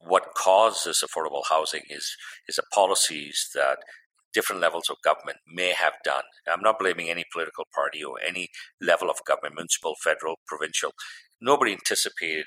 what 0.00 0.34
causes 0.34 1.04
affordable 1.04 1.42
housing 1.48 1.82
is 1.88 2.16
is 2.48 2.56
the 2.56 2.62
policies 2.72 3.48
that 3.54 3.78
different 4.32 4.60
levels 4.60 4.88
of 4.90 4.96
government 5.02 5.38
may 5.46 5.72
have 5.72 5.94
done. 6.04 6.24
I'm 6.50 6.60
not 6.60 6.78
blaming 6.78 7.10
any 7.10 7.24
political 7.32 7.66
party 7.74 8.02
or 8.02 8.16
any 8.26 8.48
level 8.80 9.10
of 9.10 9.24
government, 9.26 9.54
municipal, 9.56 9.94
federal, 10.02 10.38
provincial. 10.46 10.92
Nobody 11.40 11.72
anticipated 11.72 12.46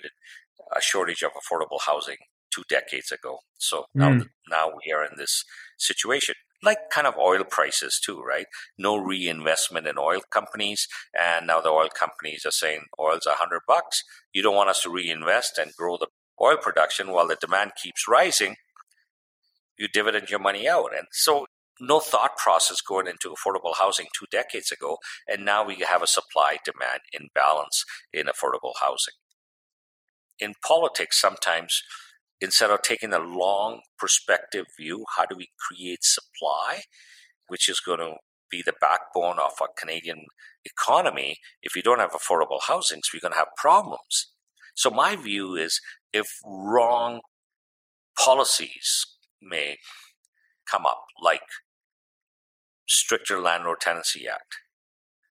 a 0.75 0.81
shortage 0.81 1.23
of 1.23 1.31
affordable 1.31 1.81
housing 1.85 2.17
two 2.53 2.63
decades 2.69 3.11
ago. 3.11 3.39
So 3.57 3.85
now, 3.93 4.11
mm. 4.11 4.27
now 4.49 4.69
we 4.69 4.91
are 4.93 5.03
in 5.03 5.17
this 5.17 5.43
situation. 5.77 6.35
Like 6.61 6.89
kind 6.89 7.07
of 7.07 7.17
oil 7.17 7.43
prices 7.43 7.99
too, 8.03 8.21
right? 8.21 8.45
No 8.77 8.95
reinvestment 8.95 9.85
in 9.85 9.97
oil 9.97 10.21
companies, 10.31 10.87
and 11.19 11.47
now 11.47 11.59
the 11.59 11.69
oil 11.69 11.89
companies 11.89 12.45
are 12.45 12.51
saying 12.51 12.83
oil's 12.97 13.25
a 13.25 13.31
hundred 13.31 13.61
bucks. 13.67 14.01
You 14.31 14.43
don't 14.43 14.55
want 14.55 14.69
us 14.69 14.81
to 14.83 14.89
reinvest 14.89 15.57
and 15.57 15.75
grow 15.75 15.97
the 15.97 16.07
oil 16.41 16.57
production 16.57 17.11
while 17.11 17.27
the 17.27 17.37
demand 17.39 17.71
keeps 17.81 18.07
rising, 18.07 18.55
you 19.77 19.87
dividend 19.87 20.29
your 20.29 20.39
money 20.39 20.67
out. 20.67 20.91
And 20.95 21.07
so 21.11 21.45
no 21.79 21.99
thought 21.99 22.37
process 22.37 22.81
going 22.81 23.07
into 23.07 23.33
affordable 23.33 23.75
housing 23.77 24.07
two 24.17 24.25
decades 24.31 24.71
ago, 24.71 24.97
and 25.27 25.45
now 25.45 25.65
we 25.65 25.75
have 25.77 26.01
a 26.01 26.07
supply 26.07 26.57
demand 26.63 27.01
imbalance 27.11 27.85
in 28.11 28.25
affordable 28.27 28.73
housing. 28.79 29.15
In 30.39 30.53
politics, 30.65 31.19
sometimes 31.19 31.81
instead 32.41 32.69
of 32.69 32.81
taking 32.81 33.13
a 33.13 33.19
long 33.19 33.81
perspective 33.97 34.65
view, 34.77 35.05
how 35.15 35.25
do 35.25 35.35
we 35.35 35.49
create 35.59 36.03
supply, 36.03 36.81
which 37.47 37.69
is 37.69 37.79
going 37.79 37.99
to 37.99 38.15
be 38.51 38.61
the 38.63 38.73
backbone 38.79 39.39
of 39.39 39.53
a 39.61 39.67
Canadian 39.79 40.25
economy? 40.65 41.37
If 41.61 41.75
you 41.75 41.81
don't 41.81 41.99
have 41.99 42.11
affordable 42.11 42.61
housing, 42.67 43.01
we're 43.13 43.21
going 43.21 43.33
to 43.33 43.37
have 43.39 43.55
problems. 43.57 44.31
So 44.75 44.89
my 44.89 45.15
view 45.15 45.55
is 45.55 45.79
if 46.11 46.27
wrong 46.45 47.21
policies 48.17 49.05
may 49.41 49.77
come 50.69 50.85
up, 50.85 51.05
like 51.21 51.41
stricter 52.93 53.39
landlord 53.39 53.79
tenancy 53.81 54.27
act. 54.27 54.57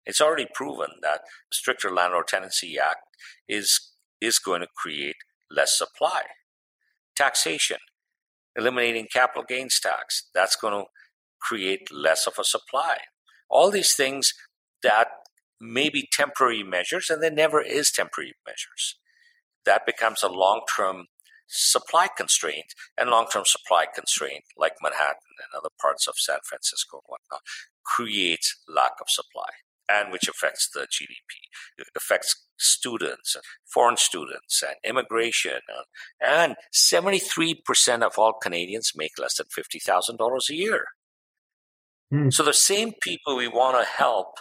It's 0.04 0.20
already 0.20 0.46
proven 0.52 0.88
that 1.02 1.20
stricter 1.52 1.90
landlord 1.90 2.28
tenancy 2.28 2.76
act 2.78 3.04
is 3.48 3.92
is 4.20 4.38
going 4.38 4.60
to 4.60 4.68
create 4.76 5.16
less 5.50 5.76
supply. 5.76 6.22
Taxation, 7.16 7.78
eliminating 8.56 9.08
capital 9.12 9.44
gains 9.46 9.78
tax, 9.80 10.28
that's 10.34 10.56
going 10.56 10.74
to 10.74 10.84
create 11.40 11.92
less 11.92 12.26
of 12.26 12.34
a 12.38 12.44
supply. 12.44 12.98
All 13.50 13.70
these 13.70 13.94
things 13.94 14.32
that 14.82 15.08
may 15.60 15.88
be 15.88 16.08
temporary 16.10 16.62
measures, 16.62 17.10
and 17.10 17.22
there 17.22 17.30
never 17.30 17.60
is 17.60 17.90
temporary 17.90 18.34
measures 18.46 18.96
that 19.64 19.86
becomes 19.86 20.22
a 20.22 20.28
long 20.28 20.62
term 20.76 21.06
supply 21.52 22.08
constraint 22.16 22.74
and 22.98 23.10
long 23.10 23.26
term 23.32 23.44
supply 23.44 23.86
constraint, 23.94 24.44
like 24.56 24.72
Manhattan 24.82 25.36
and 25.38 25.56
other 25.56 25.68
parts 25.80 26.06
of 26.06 26.14
San 26.16 26.38
Francisco 26.48 26.98
and 26.98 27.02
whatnot, 27.06 27.42
creates 27.84 28.56
lack 28.68 28.92
of 29.00 29.08
supply 29.08 29.50
and 29.88 30.10
which 30.10 30.28
affects 30.28 30.68
the 30.72 30.80
GDP. 30.80 31.48
It 31.76 31.88
affects 31.96 32.46
students, 32.56 33.36
foreign 33.72 33.96
students, 33.96 34.62
and 34.62 34.76
immigration. 34.84 35.60
And 36.24 36.54
73% 36.72 38.02
of 38.02 38.12
all 38.16 38.34
Canadians 38.40 38.92
make 38.96 39.12
less 39.18 39.36
than 39.36 39.46
$50,000 39.46 40.50
a 40.50 40.54
year. 40.54 40.84
Mm. 42.12 42.32
So 42.32 42.42
the 42.42 42.52
same 42.52 42.92
people 43.02 43.36
we 43.36 43.48
want 43.48 43.78
to 43.78 43.90
help, 43.90 44.36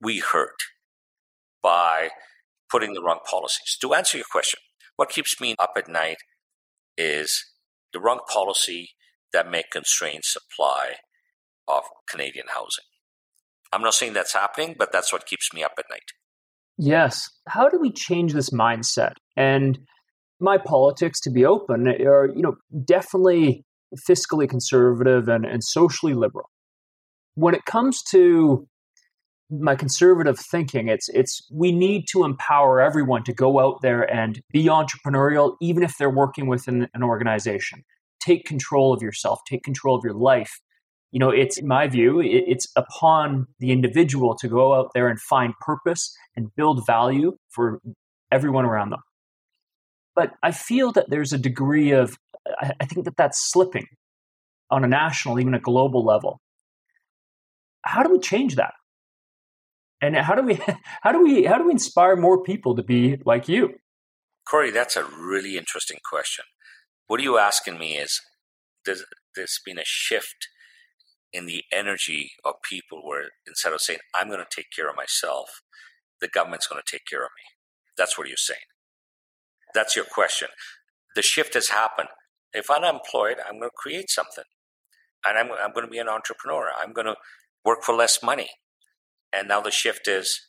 we 0.00 0.18
hurt 0.18 0.56
by 1.62 2.10
putting 2.70 2.94
the 2.94 3.02
wrong 3.02 3.20
policies. 3.28 3.76
To 3.80 3.94
answer 3.94 4.18
your 4.18 4.26
question, 4.30 4.60
what 4.96 5.08
keeps 5.08 5.40
me 5.40 5.54
up 5.58 5.72
at 5.76 5.88
night 5.88 6.18
is 6.96 7.44
the 7.92 8.00
wrong 8.00 8.20
policy 8.32 8.90
that 9.32 9.50
may 9.50 9.62
constrain 9.70 10.20
supply 10.22 10.94
of 11.66 11.82
Canadian 12.08 12.46
housing. 12.48 12.84
I'm 13.72 13.82
not 13.82 13.94
saying 13.94 14.12
that's 14.12 14.34
happening, 14.34 14.76
but 14.78 14.92
that's 14.92 15.12
what 15.12 15.26
keeps 15.26 15.52
me 15.52 15.64
up 15.64 15.72
at 15.78 15.86
night. 15.90 16.12
Yes. 16.78 17.28
How 17.48 17.68
do 17.68 17.78
we 17.78 17.90
change 17.90 18.32
this 18.32 18.50
mindset? 18.50 19.14
And 19.36 19.78
my 20.40 20.58
politics, 20.58 21.20
to 21.20 21.30
be 21.30 21.44
open, 21.44 21.88
are 21.88 22.28
you 22.34 22.42
know 22.42 22.56
definitely 22.84 23.64
fiscally 24.08 24.48
conservative 24.48 25.28
and, 25.28 25.44
and 25.44 25.62
socially 25.62 26.14
liberal. 26.14 26.50
When 27.34 27.54
it 27.54 27.64
comes 27.64 28.02
to 28.10 28.66
my 29.60 29.74
conservative 29.74 30.38
thinking, 30.38 30.88
it's 30.88 31.08
it's 31.08 31.46
we 31.52 31.72
need 31.72 32.06
to 32.12 32.24
empower 32.24 32.80
everyone 32.80 33.24
to 33.24 33.32
go 33.32 33.60
out 33.60 33.80
there 33.82 34.02
and 34.02 34.40
be 34.52 34.64
entrepreneurial, 34.64 35.56
even 35.60 35.82
if 35.82 35.96
they're 35.98 36.10
working 36.10 36.46
within 36.46 36.88
an 36.94 37.02
organization. 37.02 37.84
Take 38.20 38.44
control 38.44 38.92
of 38.92 39.02
yourself, 39.02 39.40
take 39.48 39.62
control 39.62 39.96
of 39.96 40.04
your 40.04 40.14
life. 40.14 40.60
You 41.10 41.20
know, 41.20 41.30
it's 41.30 41.58
in 41.58 41.68
my 41.68 41.86
view, 41.86 42.20
it's 42.20 42.68
upon 42.74 43.46
the 43.60 43.70
individual 43.70 44.34
to 44.36 44.48
go 44.48 44.74
out 44.74 44.90
there 44.94 45.08
and 45.08 45.20
find 45.20 45.54
purpose 45.60 46.12
and 46.34 46.48
build 46.56 46.84
value 46.86 47.36
for 47.50 47.80
everyone 48.32 48.64
around 48.64 48.90
them. 48.90 49.00
But 50.16 50.32
I 50.42 50.50
feel 50.50 50.90
that 50.92 51.10
there's 51.10 51.32
a 51.32 51.38
degree 51.38 51.92
of, 51.92 52.16
I 52.60 52.84
think 52.84 53.04
that 53.04 53.16
that's 53.16 53.50
slipping 53.50 53.86
on 54.70 54.84
a 54.84 54.88
national, 54.88 55.38
even 55.38 55.54
a 55.54 55.60
global 55.60 56.04
level. 56.04 56.40
How 57.82 58.02
do 58.02 58.10
we 58.10 58.18
change 58.18 58.56
that? 58.56 58.74
And 60.04 60.16
how 60.16 60.34
do 60.34 60.42
we, 60.42 60.60
how 61.02 61.12
do 61.12 61.22
we, 61.22 61.44
how 61.44 61.58
do 61.58 61.64
we 61.64 61.72
inspire 61.72 62.16
more 62.16 62.42
people 62.42 62.76
to 62.76 62.82
be 62.82 63.18
like 63.24 63.48
you? 63.48 63.74
Corey, 64.48 64.70
that's 64.70 64.96
a 64.96 65.04
really 65.04 65.56
interesting 65.56 65.98
question. 66.08 66.44
What 67.06 67.20
are 67.20 67.22
you 67.22 67.38
asking 67.38 67.78
me 67.78 67.96
is, 67.96 68.20
there's, 68.84 69.04
there's 69.34 69.58
been 69.64 69.78
a 69.78 69.84
shift 69.84 70.48
in 71.32 71.46
the 71.46 71.64
energy 71.72 72.32
of 72.44 72.54
people 72.68 73.00
where 73.02 73.30
instead 73.46 73.72
of 73.72 73.80
saying, 73.80 74.00
I'm 74.14 74.28
going 74.28 74.40
to 74.40 74.46
take 74.54 74.66
care 74.74 74.88
of 74.88 74.96
myself, 74.96 75.62
the 76.20 76.28
government's 76.28 76.66
going 76.66 76.82
to 76.84 76.90
take 76.90 77.06
care 77.08 77.24
of 77.24 77.30
me. 77.36 77.42
That's 77.96 78.18
what 78.18 78.28
you're 78.28 78.36
saying. 78.36 78.60
That's 79.74 79.96
your 79.96 80.04
question. 80.04 80.48
The 81.16 81.22
shift 81.22 81.54
has 81.54 81.70
happened. 81.70 82.08
If 82.52 82.70
I'm 82.70 82.84
unemployed, 82.84 83.38
I'm 83.44 83.58
going 83.58 83.70
to 83.70 83.76
create 83.76 84.10
something. 84.10 84.44
And 85.26 85.38
I'm, 85.38 85.50
I'm 85.52 85.72
going 85.72 85.86
to 85.86 85.90
be 85.90 85.98
an 85.98 86.08
entrepreneur. 86.08 86.68
I'm 86.78 86.92
going 86.92 87.06
to 87.06 87.16
work 87.64 87.82
for 87.82 87.94
less 87.94 88.22
money. 88.22 88.50
And 89.34 89.48
now 89.48 89.60
the 89.60 89.70
shift 89.70 90.06
is 90.06 90.40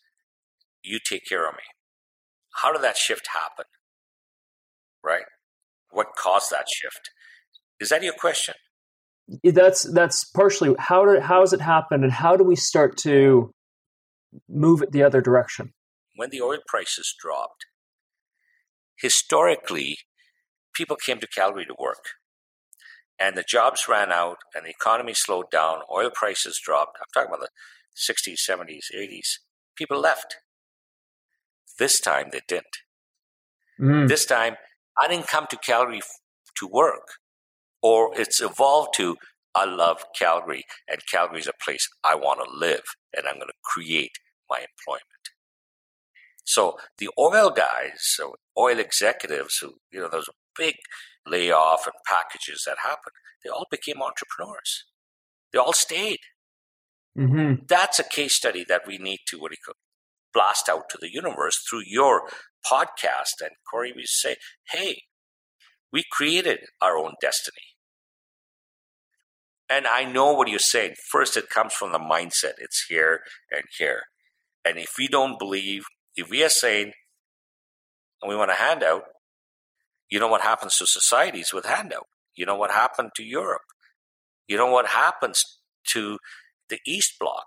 you 0.83 0.99
take 0.99 1.25
care 1.27 1.47
of 1.47 1.55
me. 1.55 1.63
How 2.61 2.71
did 2.71 2.83
that 2.83 2.97
shift 2.97 3.27
happen? 3.33 3.65
Right? 5.03 5.25
What 5.91 6.15
caused 6.17 6.51
that 6.51 6.67
shift? 6.69 7.09
Is 7.79 7.89
that 7.89 8.03
your 8.03 8.13
question? 8.13 8.55
That's 9.43 9.91
that's 9.91 10.23
partially 10.23 10.75
how 10.77 11.05
did 11.05 11.23
how 11.23 11.39
does 11.39 11.51
it 11.51 11.61
happen 11.61 12.03
and 12.03 12.11
how 12.11 12.37
do 12.37 12.43
we 12.43 12.55
start 12.55 12.95
to 12.97 13.51
move 14.47 14.81
it 14.81 14.91
the 14.91 15.03
other 15.03 15.21
direction? 15.21 15.73
When 16.15 16.29
the 16.29 16.41
oil 16.41 16.59
prices 16.67 17.13
dropped, 17.19 17.65
historically, 18.99 19.97
people 20.73 20.95
came 20.95 21.19
to 21.19 21.27
Calgary 21.27 21.65
to 21.65 21.75
work. 21.79 22.05
And 23.17 23.37
the 23.37 23.45
jobs 23.47 23.87
ran 23.87 24.11
out 24.11 24.37
and 24.53 24.65
the 24.65 24.69
economy 24.69 25.13
slowed 25.13 25.49
down, 25.49 25.79
oil 25.91 26.11
prices 26.13 26.59
dropped. 26.63 26.97
I'm 26.99 27.07
talking 27.13 27.33
about 27.33 27.41
the 27.41 27.49
60s, 27.95 28.39
70s, 28.47 28.85
80s. 28.95 29.39
People 29.75 29.99
left. 29.99 30.37
This 31.79 31.99
time 31.99 32.29
they 32.31 32.41
didn't. 32.47 32.77
Mm. 33.79 34.07
This 34.07 34.25
time, 34.25 34.55
I 34.97 35.07
didn't 35.07 35.27
come 35.27 35.47
to 35.49 35.57
Calgary 35.57 36.01
to 36.57 36.67
work, 36.67 37.19
or 37.81 38.11
it's 38.17 38.41
evolved 38.41 38.93
to 38.95 39.17
I 39.53 39.63
love 39.63 40.03
Calgary, 40.17 40.65
and 40.87 40.99
Calgary 41.09 41.39
is 41.39 41.47
a 41.47 41.63
place 41.63 41.87
I 42.03 42.15
want 42.15 42.41
to 42.43 42.57
live, 42.57 42.83
and 43.15 43.25
I'm 43.25 43.35
going 43.35 43.47
to 43.47 43.53
create 43.63 44.11
my 44.49 44.57
employment. 44.57 45.01
So 46.43 46.77
the 46.97 47.09
oil 47.17 47.49
guys, 47.49 47.99
so 47.99 48.35
oil 48.57 48.79
executives 48.79 49.57
who, 49.57 49.75
you 49.91 49.99
know, 49.99 50.09
those 50.09 50.29
big 50.57 50.75
layoff 51.25 51.85
and 51.85 51.95
packages 52.05 52.63
that 52.67 52.77
happened, 52.83 53.15
they 53.43 53.49
all 53.49 53.65
became 53.71 54.01
entrepreneurs. 54.01 54.85
They 55.51 55.59
all 55.59 55.73
stayed. 55.73 56.19
Mm-hmm. 57.17 57.65
That's 57.67 57.99
a 57.99 58.03
case 58.03 58.35
study 58.35 58.65
that 58.67 58.81
we 58.85 58.97
need 58.97 59.19
to 59.27 59.39
what 59.39 59.51
do 59.51 59.55
you 59.55 59.63
call, 59.65 59.75
blast 60.33 60.67
out 60.67 60.89
to 60.89 60.97
the 60.99 61.11
universe 61.11 61.57
through 61.67 61.83
your 61.85 62.29
podcast. 62.65 63.41
And 63.41 63.51
Corey, 63.69 63.93
we 63.95 64.03
say, 64.05 64.35
hey, 64.69 65.03
we 65.91 66.03
created 66.11 66.59
our 66.81 66.97
own 66.97 67.13
destiny. 67.21 67.75
And 69.69 69.87
I 69.87 70.03
know 70.03 70.33
what 70.33 70.49
you're 70.49 70.59
saying. 70.59 70.95
First, 71.09 71.37
it 71.37 71.49
comes 71.49 71.73
from 71.73 71.91
the 71.91 71.99
mindset. 71.99 72.53
It's 72.59 72.85
here 72.87 73.21
and 73.51 73.63
here. 73.77 74.03
And 74.63 74.77
if 74.77 74.93
we 74.97 75.07
don't 75.07 75.39
believe 75.39 75.83
if 76.15 76.29
we 76.29 76.43
are 76.43 76.49
saying 76.49 76.91
and 78.21 78.29
we 78.29 78.35
want 78.35 78.51
a 78.51 78.55
handout, 78.55 79.03
you 80.09 80.19
know 80.19 80.27
what 80.27 80.41
happens 80.41 80.77
to 80.77 80.85
societies 80.85 81.51
with 81.53 81.65
handout. 81.65 82.07
You 82.35 82.45
know 82.45 82.55
what 82.55 82.71
happened 82.71 83.11
to 83.15 83.23
Europe. 83.23 83.61
You 84.47 84.57
know 84.57 84.69
what 84.69 84.87
happens 84.87 85.43
to 85.93 86.19
the 86.69 86.79
East 86.85 87.15
Bloc. 87.19 87.45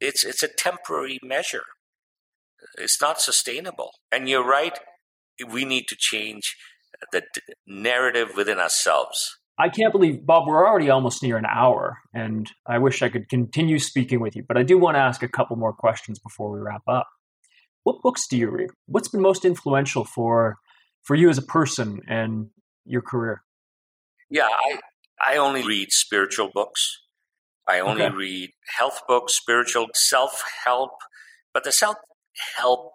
It's 0.00 0.24
it's 0.24 0.42
a 0.42 0.48
temporary 0.48 1.18
measure. 1.22 1.64
It's 2.78 3.00
not 3.00 3.20
sustainable. 3.20 3.90
And 4.10 4.28
you're 4.28 4.46
right. 4.46 4.78
We 5.48 5.64
need 5.64 5.86
to 5.88 5.96
change 5.98 6.56
the 7.10 7.22
narrative 7.66 8.30
within 8.36 8.58
ourselves. 8.58 9.38
I 9.58 9.68
can't 9.68 9.92
believe, 9.92 10.24
Bob, 10.24 10.46
we're 10.46 10.66
already 10.66 10.88
almost 10.88 11.22
near 11.22 11.36
an 11.36 11.44
hour, 11.44 11.98
and 12.14 12.50
I 12.66 12.78
wish 12.78 13.02
I 13.02 13.10
could 13.10 13.28
continue 13.28 13.78
speaking 13.78 14.20
with 14.20 14.34
you, 14.34 14.44
but 14.46 14.56
I 14.56 14.62
do 14.62 14.78
want 14.78 14.96
to 14.96 15.00
ask 15.00 15.22
a 15.22 15.28
couple 15.28 15.56
more 15.56 15.72
questions 15.72 16.18
before 16.18 16.50
we 16.50 16.58
wrap 16.58 16.82
up 16.88 17.06
what 17.84 18.02
books 18.02 18.26
do 18.28 18.36
you 18.36 18.50
read? 18.50 18.70
What's 18.86 19.08
been 19.08 19.20
most 19.20 19.44
influential 19.44 20.04
for 20.04 20.56
for 21.02 21.16
you 21.16 21.28
as 21.28 21.38
a 21.38 21.42
person 21.42 22.00
and 22.08 22.48
your 22.84 23.02
career? 23.02 23.42
Yeah, 24.30 24.48
I 24.48 24.78
I 25.24 25.36
only 25.36 25.66
read 25.66 25.88
spiritual 25.90 26.50
books. 26.52 26.98
I 27.68 27.80
only 27.80 28.02
okay. 28.02 28.14
read 28.14 28.50
health 28.78 29.00
books, 29.06 29.36
spiritual 29.36 29.88
self 29.94 30.42
help, 30.64 30.90
but 31.54 31.64
the 31.64 31.72
self 31.72 31.96
help 32.56 32.92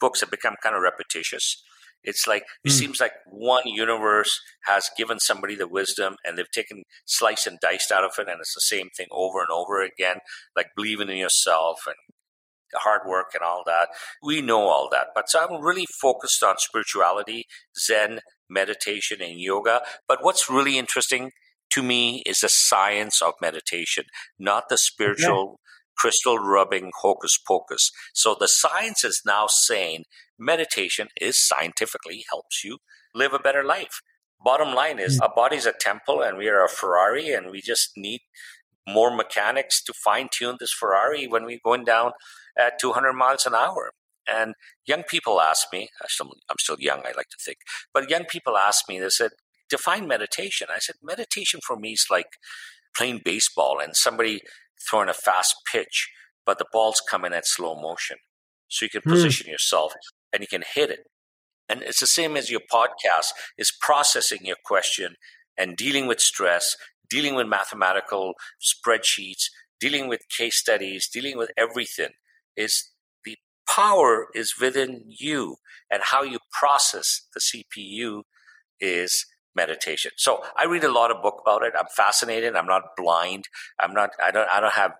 books 0.00 0.20
have 0.20 0.30
become 0.30 0.56
kind 0.62 0.76
of 0.76 0.82
repetitious. 0.82 1.62
It's 2.04 2.26
like 2.26 2.44
it 2.64 2.68
mm. 2.68 2.72
seems 2.72 3.00
like 3.00 3.12
one 3.26 3.64
universe 3.66 4.40
has 4.66 4.88
given 4.96 5.18
somebody 5.18 5.56
the 5.56 5.66
wisdom 5.66 6.16
and 6.24 6.38
they've 6.38 6.50
taken 6.50 6.84
slice 7.06 7.46
and 7.46 7.58
diced 7.60 7.90
out 7.90 8.04
of 8.04 8.12
it 8.18 8.28
and 8.28 8.40
it's 8.40 8.54
the 8.54 8.60
same 8.60 8.88
thing 8.96 9.08
over 9.10 9.40
and 9.40 9.48
over 9.50 9.82
again, 9.82 10.18
like 10.54 10.68
believing 10.76 11.08
in 11.08 11.16
yourself 11.16 11.80
and 11.86 11.96
hard 12.74 13.02
work 13.06 13.28
and 13.34 13.42
all 13.42 13.62
that. 13.66 13.88
We 14.22 14.40
know 14.40 14.68
all 14.68 14.88
that. 14.92 15.08
But 15.14 15.28
so 15.28 15.44
I'm 15.44 15.62
really 15.62 15.86
focused 16.00 16.42
on 16.42 16.58
spirituality, 16.58 17.46
Zen, 17.78 18.20
meditation, 18.48 19.20
and 19.20 19.40
yoga. 19.40 19.80
But 20.06 20.22
what's 20.22 20.50
really 20.50 20.78
interesting 20.78 21.32
to 21.70 21.82
me 21.82 22.22
is 22.26 22.40
the 22.40 22.48
science 22.48 23.20
of 23.20 23.34
meditation, 23.40 24.04
not 24.38 24.68
the 24.68 24.78
spiritual 24.78 25.60
crystal 25.96 26.38
rubbing 26.38 26.90
hocus 27.00 27.38
pocus. 27.46 27.90
So 28.14 28.36
the 28.38 28.48
science 28.48 29.04
is 29.04 29.22
now 29.26 29.46
saying 29.48 30.04
meditation 30.38 31.08
is 31.20 31.44
scientifically 31.44 32.24
helps 32.30 32.64
you 32.64 32.78
live 33.14 33.32
a 33.32 33.38
better 33.38 33.64
life. 33.64 34.00
Bottom 34.42 34.74
line 34.74 34.98
is, 34.98 35.18
mm. 35.18 35.22
our 35.22 35.32
body's 35.34 35.66
a 35.66 35.72
temple 35.72 36.22
and 36.22 36.38
we 36.38 36.48
are 36.48 36.64
a 36.64 36.68
Ferrari, 36.68 37.32
and 37.32 37.50
we 37.50 37.60
just 37.60 37.90
need 37.96 38.20
more 38.86 39.14
mechanics 39.14 39.82
to 39.82 39.92
fine 39.92 40.28
tune 40.32 40.56
this 40.60 40.72
Ferrari 40.72 41.26
when 41.26 41.44
we're 41.44 41.58
going 41.62 41.84
down 41.84 42.12
at 42.58 42.78
200 42.80 43.12
miles 43.12 43.46
an 43.46 43.54
hour. 43.54 43.90
And 44.26 44.54
young 44.86 45.02
people 45.02 45.40
ask 45.40 45.66
me, 45.72 45.88
I'm 46.02 46.56
still 46.58 46.76
young, 46.78 47.00
I 47.00 47.12
like 47.16 47.30
to 47.30 47.38
think, 47.44 47.58
but 47.92 48.10
young 48.10 48.24
people 48.24 48.56
ask 48.56 48.88
me, 48.88 49.00
they 49.00 49.08
said, 49.08 49.30
define 49.68 50.06
meditation. 50.06 50.68
I 50.74 50.78
said, 50.78 50.96
meditation 51.02 51.60
for 51.66 51.76
me 51.76 51.92
is 51.92 52.06
like 52.10 52.38
playing 52.96 53.22
baseball 53.24 53.78
and 53.82 53.96
somebody 53.96 54.40
throwing 54.88 55.08
a 55.08 55.14
fast 55.14 55.54
pitch, 55.70 56.10
but 56.46 56.58
the 56.58 56.66
ball's 56.72 57.00
coming 57.00 57.32
at 57.32 57.46
slow 57.46 57.80
motion. 57.80 58.18
So 58.68 58.84
you 58.84 58.90
can 58.90 59.02
hmm. 59.02 59.10
position 59.10 59.46
mm. 59.46 59.52
yourself 59.52 59.94
and 60.32 60.42
you 60.42 60.46
can 60.46 60.62
hit 60.74 60.90
it. 60.90 61.00
And 61.68 61.82
it's 61.82 62.00
the 62.00 62.06
same 62.06 62.36
as 62.36 62.50
your 62.50 62.60
podcast 62.72 63.32
is 63.56 63.72
processing 63.80 64.40
your 64.42 64.56
question 64.64 65.16
and 65.56 65.76
dealing 65.76 66.06
with 66.06 66.20
stress, 66.20 66.76
dealing 67.10 67.34
with 67.34 67.46
mathematical 67.46 68.34
spreadsheets, 68.60 69.44
dealing 69.80 70.08
with 70.08 70.20
case 70.36 70.56
studies, 70.56 71.08
dealing 71.08 71.36
with 71.36 71.50
everything 71.56 72.10
is 72.56 72.90
the 73.24 73.36
power 73.68 74.28
is 74.34 74.54
within 74.60 75.04
you 75.06 75.56
and 75.90 76.02
how 76.04 76.22
you 76.22 76.38
process 76.52 77.22
the 77.34 77.40
CPU 77.40 78.22
is 78.80 79.26
meditation. 79.62 80.12
So 80.16 80.30
I 80.60 80.64
read 80.72 80.84
a 80.84 80.92
lot 81.00 81.10
of 81.10 81.22
book 81.26 81.38
about 81.44 81.62
it. 81.66 81.74
I'm 81.78 81.90
fascinated. 82.02 82.56
I'm 82.56 82.70
not 82.74 82.82
blind. 82.96 83.44
I'm 83.82 83.92
not, 83.92 84.10
I 84.26 84.30
don't, 84.30 84.48
I 84.56 84.60
don't 84.60 84.78
have 84.84 84.92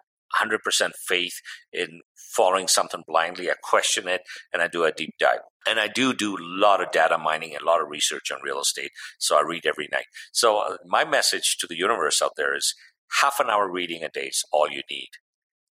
100% 0.42 0.90
faith 1.12 1.36
in 1.72 2.00
following 2.36 2.68
something 2.68 3.02
blindly. 3.06 3.50
I 3.50 3.54
question 3.62 4.08
it 4.08 4.22
and 4.52 4.60
I 4.62 4.68
do 4.68 4.84
a 4.84 4.92
deep 4.92 5.14
dive. 5.18 5.40
And 5.68 5.80
I 5.80 5.88
do 6.00 6.06
do 6.14 6.36
a 6.36 6.44
lot 6.64 6.82
of 6.82 6.92
data 6.92 7.18
mining 7.18 7.52
and 7.54 7.62
a 7.62 7.66
lot 7.66 7.82
of 7.82 7.88
research 7.88 8.30
on 8.32 8.38
real 8.44 8.60
estate. 8.60 8.92
So 9.18 9.36
I 9.36 9.42
read 9.42 9.66
every 9.66 9.88
night. 9.92 10.08
So 10.32 10.58
uh, 10.58 10.76
my 10.86 11.04
message 11.04 11.56
to 11.60 11.66
the 11.66 11.76
universe 11.76 12.20
out 12.22 12.32
there 12.36 12.54
is 12.56 12.74
half 13.22 13.40
an 13.40 13.48
hour 13.50 13.70
reading 13.70 14.02
a 14.04 14.08
day 14.08 14.26
is 14.26 14.44
all 14.52 14.68
you 14.70 14.82
need. 14.90 15.10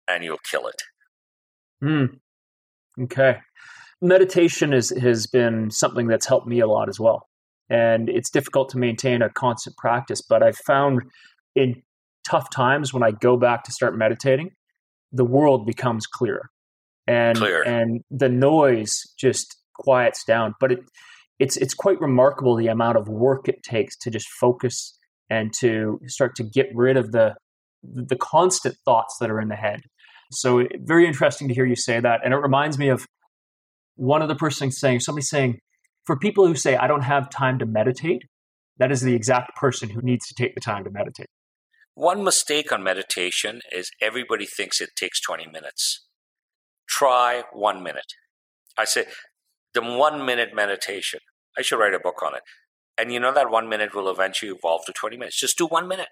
and 0.08 0.24
you'll 0.24 0.46
kill 0.52 0.68
it. 0.68 0.82
Mm. 1.84 2.20
Okay. 3.04 3.38
Meditation 4.02 4.74
is, 4.74 4.90
has 5.02 5.28
been 5.28 5.72
something 5.72 6.08
that's 6.08 6.28
helped 6.28 6.48
me 6.48 6.60
a 6.60 6.68
lot 6.68 6.90
as 6.90 7.00
well. 7.00 7.28
And 7.70 8.10
it's 8.10 8.30
difficult 8.30 8.70
to 8.70 8.78
maintain 8.78 9.22
a 9.22 9.30
constant 9.30 9.78
practice, 9.78 10.22
but 10.22 10.44
I've 10.44 10.58
found 10.58 11.02
in 11.56 11.82
tough 12.28 12.50
times 12.50 12.94
when 12.94 13.04
I 13.04 13.12
go 13.12 13.38
back 13.38 13.64
to 13.64 13.72
start 13.72 13.98
meditating, 13.98 14.52
the 15.12 15.26
world 15.26 15.66
becomes 15.66 16.06
clearer. 16.06 16.50
And 17.08 17.38
Clear. 17.38 17.64
and 17.64 18.02
the 18.10 18.30
noise 18.30 18.94
just 19.20 19.58
quiets 19.76 20.24
down. 20.24 20.56
But 20.60 20.72
it 20.72 20.80
it's 21.40 21.58
it's 21.58 21.74
quite 21.74 22.00
remarkable 22.00 22.56
the 22.56 22.68
amount 22.68 22.98
of 22.98 23.10
work 23.10 23.50
it 23.50 23.64
takes 23.64 23.98
to 23.98 24.10
just 24.10 24.28
focus 24.40 24.98
and 25.30 25.52
to 25.60 26.00
start 26.08 26.36
to 26.36 26.44
get 26.44 26.68
rid 26.74 26.96
of 26.96 27.12
the 27.12 27.36
the 27.84 28.16
constant 28.16 28.76
thoughts 28.86 29.18
that 29.20 29.30
are 29.30 29.42
in 29.42 29.50
the 29.50 29.56
head. 29.56 29.82
So 30.32 30.66
very 30.80 31.06
interesting 31.06 31.48
to 31.50 31.54
hear 31.54 31.66
you 31.66 31.76
say 31.76 32.00
that, 32.00 32.22
and 32.24 32.34
it 32.34 32.38
reminds 32.38 32.78
me 32.78 32.90
of 32.90 33.06
one 33.96 34.22
other 34.22 34.36
person 34.36 34.72
saying 34.72 35.02
somebody 35.02 35.26
saying 35.26 35.60
for 36.06 36.18
people 36.18 36.48
who 36.48 36.56
say 36.56 36.76
I 36.76 36.88
don't 36.88 37.04
have 37.04 37.30
time 37.30 37.60
to 37.60 37.66
meditate, 37.66 38.24
that 38.78 38.92
is 38.92 39.02
the 39.02 39.16
exact 39.16 39.56
person 39.56 39.90
who 39.90 40.02
needs 40.02 40.28
to 40.28 40.36
take 40.36 40.56
the 40.56 40.62
time 40.62 40.84
to 40.84 40.92
meditate. 40.92 41.28
One 41.96 42.24
mistake 42.24 42.72
on 42.72 42.84
meditation 42.84 43.62
is 43.72 43.92
everybody 44.02 44.46
thinks 44.46 44.82
it 44.82 44.90
takes 44.98 45.22
20 45.22 45.48
minutes. 45.48 46.06
Try 46.90 47.44
one 47.54 47.84
minute. 47.84 48.14
I 48.78 48.86
say 48.86 49.06
the 49.74 49.82
one 49.82 50.26
minute 50.26 50.50
meditation. 50.56 51.20
I 51.58 51.62
should 51.62 51.78
write 51.78 51.94
a 51.94 52.00
book 52.00 52.22
on 52.26 52.36
it. 52.36 52.42
And 52.98 53.12
you 53.12 53.20
know 53.20 53.34
that 53.34 53.50
one 53.50 53.70
minute 53.70 53.96
will 53.96 54.10
eventually 54.10 54.52
evolve 54.52 54.86
to 54.86 54.94
20 54.94 55.18
minutes. 55.18 55.40
Just 55.40 55.58
do 55.58 55.68
one 55.68 55.88
minute. 55.88 56.10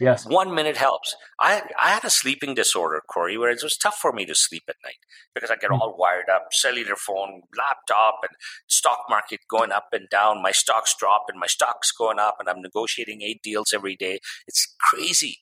Yes. 0.00 0.24
One 0.24 0.54
minute 0.54 0.78
helps. 0.78 1.14
I, 1.38 1.62
I 1.78 1.90
had 1.90 2.04
a 2.04 2.10
sleeping 2.10 2.54
disorder, 2.54 3.02
Corey, 3.06 3.36
where 3.36 3.50
it 3.50 3.62
was 3.62 3.76
tough 3.76 3.98
for 3.98 4.12
me 4.12 4.24
to 4.24 4.34
sleep 4.34 4.62
at 4.66 4.76
night 4.82 4.96
because 5.34 5.50
I 5.50 5.56
get 5.56 5.70
all 5.70 5.94
wired 5.98 6.30
up, 6.34 6.48
cellular 6.52 6.96
phone, 6.96 7.42
laptop, 7.56 8.20
and 8.22 8.30
stock 8.66 9.00
market 9.10 9.40
going 9.50 9.72
up 9.72 9.88
and 9.92 10.08
down. 10.08 10.42
My 10.42 10.52
stocks 10.52 10.94
drop 10.98 11.26
and 11.28 11.38
my 11.38 11.46
stocks 11.46 11.92
going 11.92 12.18
up, 12.18 12.36
and 12.40 12.48
I'm 12.48 12.62
negotiating 12.62 13.20
eight 13.20 13.42
deals 13.42 13.74
every 13.74 13.94
day. 13.94 14.20
It's 14.48 14.74
crazy. 14.80 15.40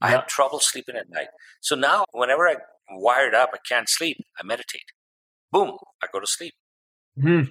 I 0.00 0.10
have 0.10 0.26
trouble 0.26 0.58
sleeping 0.58 0.96
at 0.96 1.08
night. 1.08 1.28
So 1.60 1.76
now, 1.76 2.04
whenever 2.12 2.48
I'm 2.48 2.58
wired 2.90 3.34
up, 3.34 3.50
I 3.54 3.58
can't 3.66 3.88
sleep, 3.88 4.16
I 4.38 4.44
meditate. 4.44 4.90
Boom, 5.52 5.78
I 6.02 6.08
go 6.12 6.18
to 6.18 6.26
sleep. 6.26 6.54
Hmm. 7.18 7.42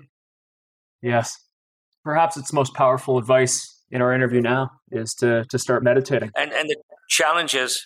Yes. 1.02 1.40
Perhaps 2.04 2.36
it's 2.36 2.52
most 2.52 2.74
powerful 2.74 3.18
advice 3.18 3.73
in 3.94 4.02
our 4.02 4.12
interview 4.12 4.42
now 4.42 4.72
is 4.92 5.14
to 5.16 5.46
to 5.46 5.58
start 5.58 5.84
meditating. 5.84 6.32
And 6.36 6.52
and 6.52 6.68
the 6.70 6.76
challenge 7.08 7.54
is, 7.54 7.86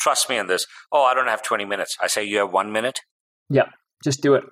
trust 0.00 0.30
me 0.30 0.38
on 0.38 0.46
this. 0.46 0.66
Oh, 0.92 1.02
I 1.02 1.12
don't 1.12 1.26
have 1.26 1.42
20 1.42 1.64
minutes. 1.64 1.96
I 2.00 2.06
say 2.06 2.24
you 2.24 2.38
have 2.38 2.52
one 2.52 2.72
minute. 2.72 3.00
Yeah, 3.50 3.66
just 4.02 4.22
do 4.22 4.34
it. 4.34 4.44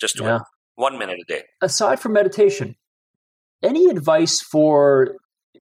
Just 0.00 0.16
do 0.16 0.24
Yeah. 0.24 0.36
it. 0.36 0.42
One 0.74 0.98
minute 0.98 1.18
a 1.18 1.24
day. 1.32 1.44
Aside 1.62 1.98
from 2.00 2.12
meditation, 2.12 2.76
any 3.62 3.86
advice 3.86 4.42
for 4.42 5.16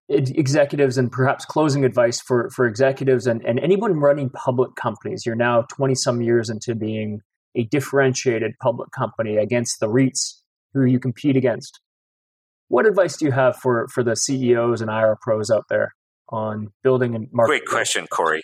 executives 0.09 0.97
and 0.97 1.09
perhaps 1.09 1.45
closing 1.45 1.85
advice 1.85 2.19
for, 2.19 2.49
for 2.49 2.67
executives 2.67 3.25
and, 3.25 3.43
and 3.45 3.57
anyone 3.59 3.93
running 3.99 4.29
public 4.29 4.75
companies? 4.75 5.25
You're 5.25 5.35
now 5.35 5.61
20 5.73 5.95
some 5.95 6.21
years 6.21 6.49
into 6.49 6.75
being 6.75 7.21
a 7.55 7.63
differentiated 7.63 8.51
public 8.61 8.91
company 8.91 9.37
against 9.37 9.79
the 9.79 9.87
REITs 9.87 10.41
who 10.73 10.83
you 10.83 10.99
compete 10.99 11.37
against. 11.37 11.79
What 12.67 12.85
advice 12.85 13.17
do 13.17 13.25
you 13.25 13.31
have 13.31 13.57
for, 13.57 13.87
for 13.93 14.03
the 14.03 14.15
CEOs 14.15 14.81
and 14.81 14.89
IR 14.89 15.17
pros 15.21 15.49
out 15.49 15.65
there 15.69 15.93
on 16.29 16.69
building 16.83 17.15
and 17.15 17.27
marketing? 17.31 17.59
Great 17.59 17.69
question, 17.69 18.07
Corey. 18.07 18.41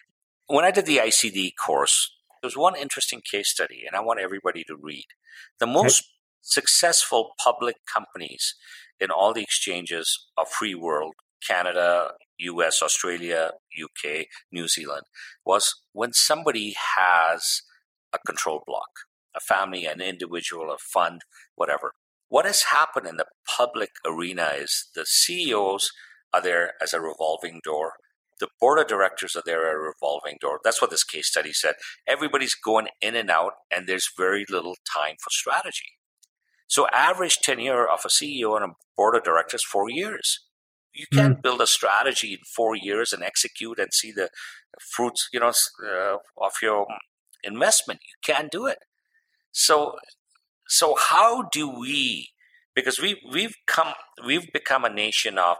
When 0.48 0.66
I 0.66 0.72
did 0.72 0.86
the 0.86 0.98
ICD 0.98 1.52
course, 1.64 2.14
there 2.42 2.48
was 2.48 2.58
one 2.58 2.76
interesting 2.76 3.22
case 3.30 3.50
study, 3.50 3.84
and 3.86 3.96
I 3.96 4.02
want 4.02 4.20
everybody 4.20 4.64
to 4.66 4.76
read. 4.80 5.06
The 5.60 5.68
most 5.68 6.04
successful 6.42 7.32
public 7.44 7.78
companies 7.92 8.56
in 9.00 9.12
all 9.12 9.34
the 9.34 9.44
exchanges 9.44 10.28
of 10.38 10.48
free 10.50 10.76
world, 10.76 11.14
Canada, 11.48 12.12
US, 12.40 12.82
Australia, 12.82 13.52
UK, 13.82 14.26
New 14.52 14.68
Zealand, 14.68 15.04
was 15.46 15.82
when 15.94 16.14
somebody 16.14 16.76
has 16.98 17.62
a 18.14 18.20
control 18.26 18.64
block, 18.66 18.90
a 19.36 19.40
family, 19.40 19.86
an 19.86 20.02
individual, 20.02 20.72
a 20.72 20.78
fund, 20.78 21.22
whatever. 21.56 21.94
What 22.32 22.46
has 22.46 22.64
happened 22.72 23.08
in 23.08 23.18
the 23.18 23.26
public 23.46 23.92
arena 24.06 24.54
is 24.58 24.88
the 24.96 25.06
CEOs 25.06 25.92
are 26.34 26.42
there 26.42 26.74
as 26.82 26.94
a 26.94 27.02
revolving 27.02 27.60
door 27.62 27.94
the 28.42 28.50
board 28.60 28.80
of 28.80 28.88
directors 28.88 29.36
are 29.36 29.44
there 29.46 29.72
a 29.72 29.80
revolving 29.80 30.38
door. 30.42 30.60
That's 30.64 30.82
what 30.82 30.90
this 30.90 31.04
case 31.06 31.28
study 31.28 31.54
said. 31.54 31.76
Everybody's 32.08 32.56
going 32.56 32.88
in 33.00 33.16
and 33.16 33.30
out, 33.30 33.54
and 33.72 33.88
there's 33.88 34.10
very 34.18 34.46
little 34.50 34.76
time 34.92 35.16
for 35.24 35.30
strategy. 35.30 35.92
So, 36.68 36.88
average 36.92 37.38
tenure 37.38 37.88
of 37.88 38.02
a 38.04 38.10
CEO 38.10 38.56
and 38.56 38.66
a 38.66 38.74
board 38.98 39.16
of 39.16 39.24
directors 39.24 39.64
four 39.64 39.90
years. 39.90 40.40
You 40.94 41.06
can't 41.14 41.42
build 41.44 41.62
a 41.62 41.68
strategy 41.68 42.34
in 42.34 42.40
four 42.56 42.76
years 42.76 43.14
and 43.14 43.24
execute 43.24 43.80
and 43.80 43.94
see 43.94 44.12
the 44.12 44.30
fruits, 44.94 45.30
you 45.32 45.40
know, 45.40 45.54
uh, 45.86 46.18
of 46.38 46.54
your 46.62 46.88
investment. 47.44 48.00
You 48.02 48.34
can't 48.34 48.52
do 48.52 48.66
it. 48.66 48.80
So, 49.52 49.98
so 50.72 50.96
how 50.96 51.44
do 51.52 51.68
we? 51.70 52.30
Because 52.76 53.00
we 53.00 53.22
we've 53.32 53.56
come 53.68 53.94
we've 54.26 54.52
become 54.54 54.86
a 54.86 54.90
nation 54.90 55.38
of 55.38 55.58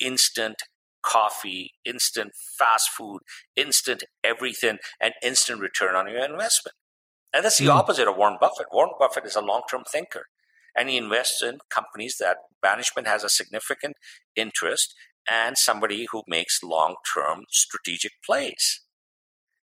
instant 0.00 0.56
coffee, 1.02 1.72
instant 1.84 2.32
fast 2.58 2.90
food, 2.90 3.20
instant 3.56 4.04
everything, 4.24 4.78
and 5.00 5.14
instant 5.22 5.60
return 5.60 5.94
on 5.94 6.08
your 6.10 6.24
investment. 6.24 6.74
And 7.32 7.44
that's 7.44 7.58
the 7.58 7.66
Mm. 7.66 7.76
opposite 7.80 8.08
of 8.08 8.16
Warren 8.16 8.38
Buffett. 8.40 8.66
Warren 8.72 8.94
Buffett 8.98 9.24
is 9.26 9.36
a 9.36 9.40
long 9.40 9.62
term 9.70 9.84
thinker, 9.84 10.26
and 10.74 10.88
he 10.90 10.96
invests 10.96 11.42
in 11.42 11.58
companies 11.70 12.16
that 12.18 12.38
management 12.62 13.06
has 13.06 13.22
a 13.24 13.28
significant 13.28 13.96
interest 14.34 14.94
and 15.30 15.56
somebody 15.58 16.06
who 16.10 16.22
makes 16.26 16.62
long 16.62 16.96
term 17.14 17.44
strategic 17.50 18.12
plays. 18.24 18.80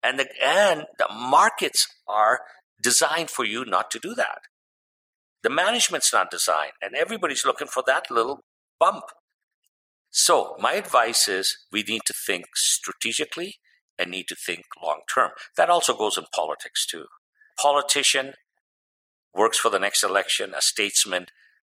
And 0.04 0.20
the, 0.20 0.28
and 0.44 0.86
the 1.00 1.08
markets 1.12 1.88
are 2.08 2.42
designed 2.82 3.32
for 3.32 3.44
you 3.44 3.66
not 3.66 3.90
to 3.92 4.00
do 4.00 4.14
that. 4.16 4.40
The 5.46 5.52
management's 5.52 6.12
not 6.12 6.32
designed, 6.32 6.72
and 6.82 6.96
everybody's 6.96 7.46
looking 7.46 7.68
for 7.68 7.84
that 7.86 8.10
little 8.10 8.40
bump. 8.80 9.04
So, 10.10 10.56
my 10.60 10.74
advice 10.74 11.28
is 11.28 11.56
we 11.72 11.84
need 11.84 12.02
to 12.08 12.16
think 12.26 12.46
strategically 12.56 13.58
and 14.00 14.10
need 14.10 14.28
to 14.30 14.36
think 14.36 14.64
long 14.84 15.02
term. 15.14 15.30
That 15.56 15.70
also 15.70 15.96
goes 15.96 16.18
in 16.18 16.24
politics 16.34 16.88
too. 16.88 17.06
Politician 17.62 18.34
works 19.36 19.60
for 19.60 19.70
the 19.70 19.78
next 19.78 20.04
election, 20.04 20.56
a 20.58 20.62
statesman 20.62 21.28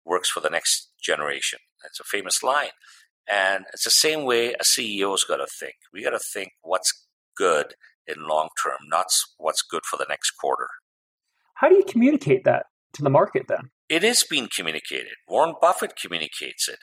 works 0.05 0.30
for 0.30 0.39
the 0.39 0.49
next 0.49 0.89
generation. 1.03 1.59
That's 1.84 1.99
a 1.99 2.05
famous 2.05 2.41
line. 2.41 2.72
And 3.30 3.65
it's 3.74 3.84
the 3.84 3.89
same 3.89 4.24
way 4.24 4.53
a 4.53 4.63
CEO's 4.63 5.26
got 5.26 5.38
to 5.38 5.47
think. 5.59 5.76
We 5.91 6.05
got 6.05 6.11
to 6.11 6.20
think 6.20 6.51
what's 6.61 7.05
good 7.36 7.74
in 8.07 8.30
long 8.30 8.47
term, 8.63 8.78
not 8.88 9.07
what's 9.38 9.61
good 9.61 9.84
for 9.84 9.97
the 9.97 10.07
next 10.07 10.32
quarter. 10.39 10.70
How 11.55 11.68
do 11.68 11.76
you 11.76 11.84
communicate 11.84 12.45
that 12.45 12.68
to 12.97 13.03
the 13.03 13.09
market 13.09 13.43
then? 13.47 13.69
It 13.89 14.03
is 14.03 14.23
being 14.29 14.49
communicated. 14.55 15.13
Warren 15.27 15.55
Buffett 15.61 15.93
communicates 16.01 16.67
it. 16.67 16.79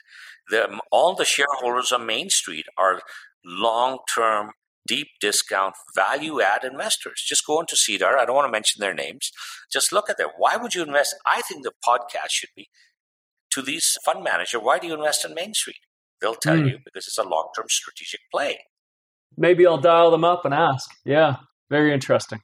The, 0.49 0.79
all 0.91 1.15
the 1.15 1.25
shareholders 1.25 1.91
on 1.91 2.05
Mainstreet 2.05 2.65
are 2.77 3.01
long 3.43 3.99
term, 4.15 4.51
deep 4.87 5.07
discount, 5.21 5.75
value 5.95 6.41
add 6.41 6.63
investors. 6.63 7.23
Just 7.25 7.45
go 7.45 7.59
into 7.59 7.75
SEDAR. 7.75 8.17
I 8.17 8.25
don't 8.25 8.35
want 8.35 8.47
to 8.47 8.51
mention 8.51 8.79
their 8.79 8.93
names. 8.93 9.31
Just 9.71 9.91
look 9.91 10.09
at 10.09 10.17
them. 10.17 10.29
Why 10.37 10.57
would 10.57 10.73
you 10.75 10.83
invest? 10.83 11.15
I 11.25 11.41
think 11.41 11.63
the 11.63 11.71
podcast 11.87 12.29
should 12.31 12.49
be 12.55 12.67
to 13.51 13.61
these 13.61 13.95
fund 14.05 14.23
manager. 14.23 14.59
Why 14.59 14.79
do 14.79 14.87
you 14.87 14.95
invest 14.95 15.25
in 15.25 15.33
Mainstreet? 15.33 15.77
They'll 16.21 16.35
tell 16.35 16.57
Hmm. 16.57 16.65
you 16.67 16.77
because 16.83 17.07
it's 17.07 17.17
a 17.17 17.23
long 17.23 17.49
term 17.55 17.65
strategic 17.69 18.21
play. 18.31 18.59
Maybe 19.37 19.65
I'll 19.67 19.77
dial 19.77 20.11
them 20.11 20.23
up 20.23 20.45
and 20.45 20.53
ask. 20.53 20.89
Yeah, 21.03 21.35
very 21.69 21.93
interesting. 21.93 22.39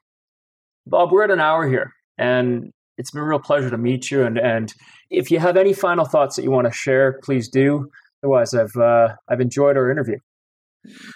Bob, 0.85 1.11
we're 1.11 1.23
at 1.23 1.31
an 1.31 1.39
hour 1.39 1.67
here, 1.69 1.93
and 2.17 2.71
it's 2.97 3.11
been 3.11 3.21
a 3.21 3.25
real 3.25 3.39
pleasure 3.39 3.69
to 3.69 3.77
meet 3.77 4.11
you. 4.11 4.23
And, 4.23 4.37
and 4.37 4.73
if 5.09 5.31
you 5.31 5.39
have 5.39 5.57
any 5.57 5.73
final 5.73 6.05
thoughts 6.05 6.35
that 6.35 6.43
you 6.43 6.51
want 6.51 6.67
to 6.67 6.73
share, 6.73 7.19
please 7.23 7.49
do. 7.49 7.89
Otherwise, 8.23 8.53
I've 8.53 8.75
uh, 8.75 9.15
I've 9.27 9.41
enjoyed 9.41 9.77
our 9.77 9.89
interview. 9.89 10.17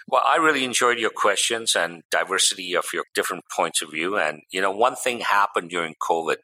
Well, 0.07 0.21
I 0.25 0.37
really 0.37 0.63
enjoyed 0.63 0.99
your 0.99 1.11
questions 1.15 1.75
and 1.75 2.03
diversity 2.11 2.75
of 2.75 2.85
your 2.93 3.03
different 3.13 3.43
points 3.55 3.81
of 3.81 3.91
view. 3.91 4.17
And, 4.17 4.41
you 4.51 4.61
know, 4.61 4.71
one 4.71 4.95
thing 4.95 5.21
happened 5.21 5.69
during 5.71 5.95
COVID 6.01 6.37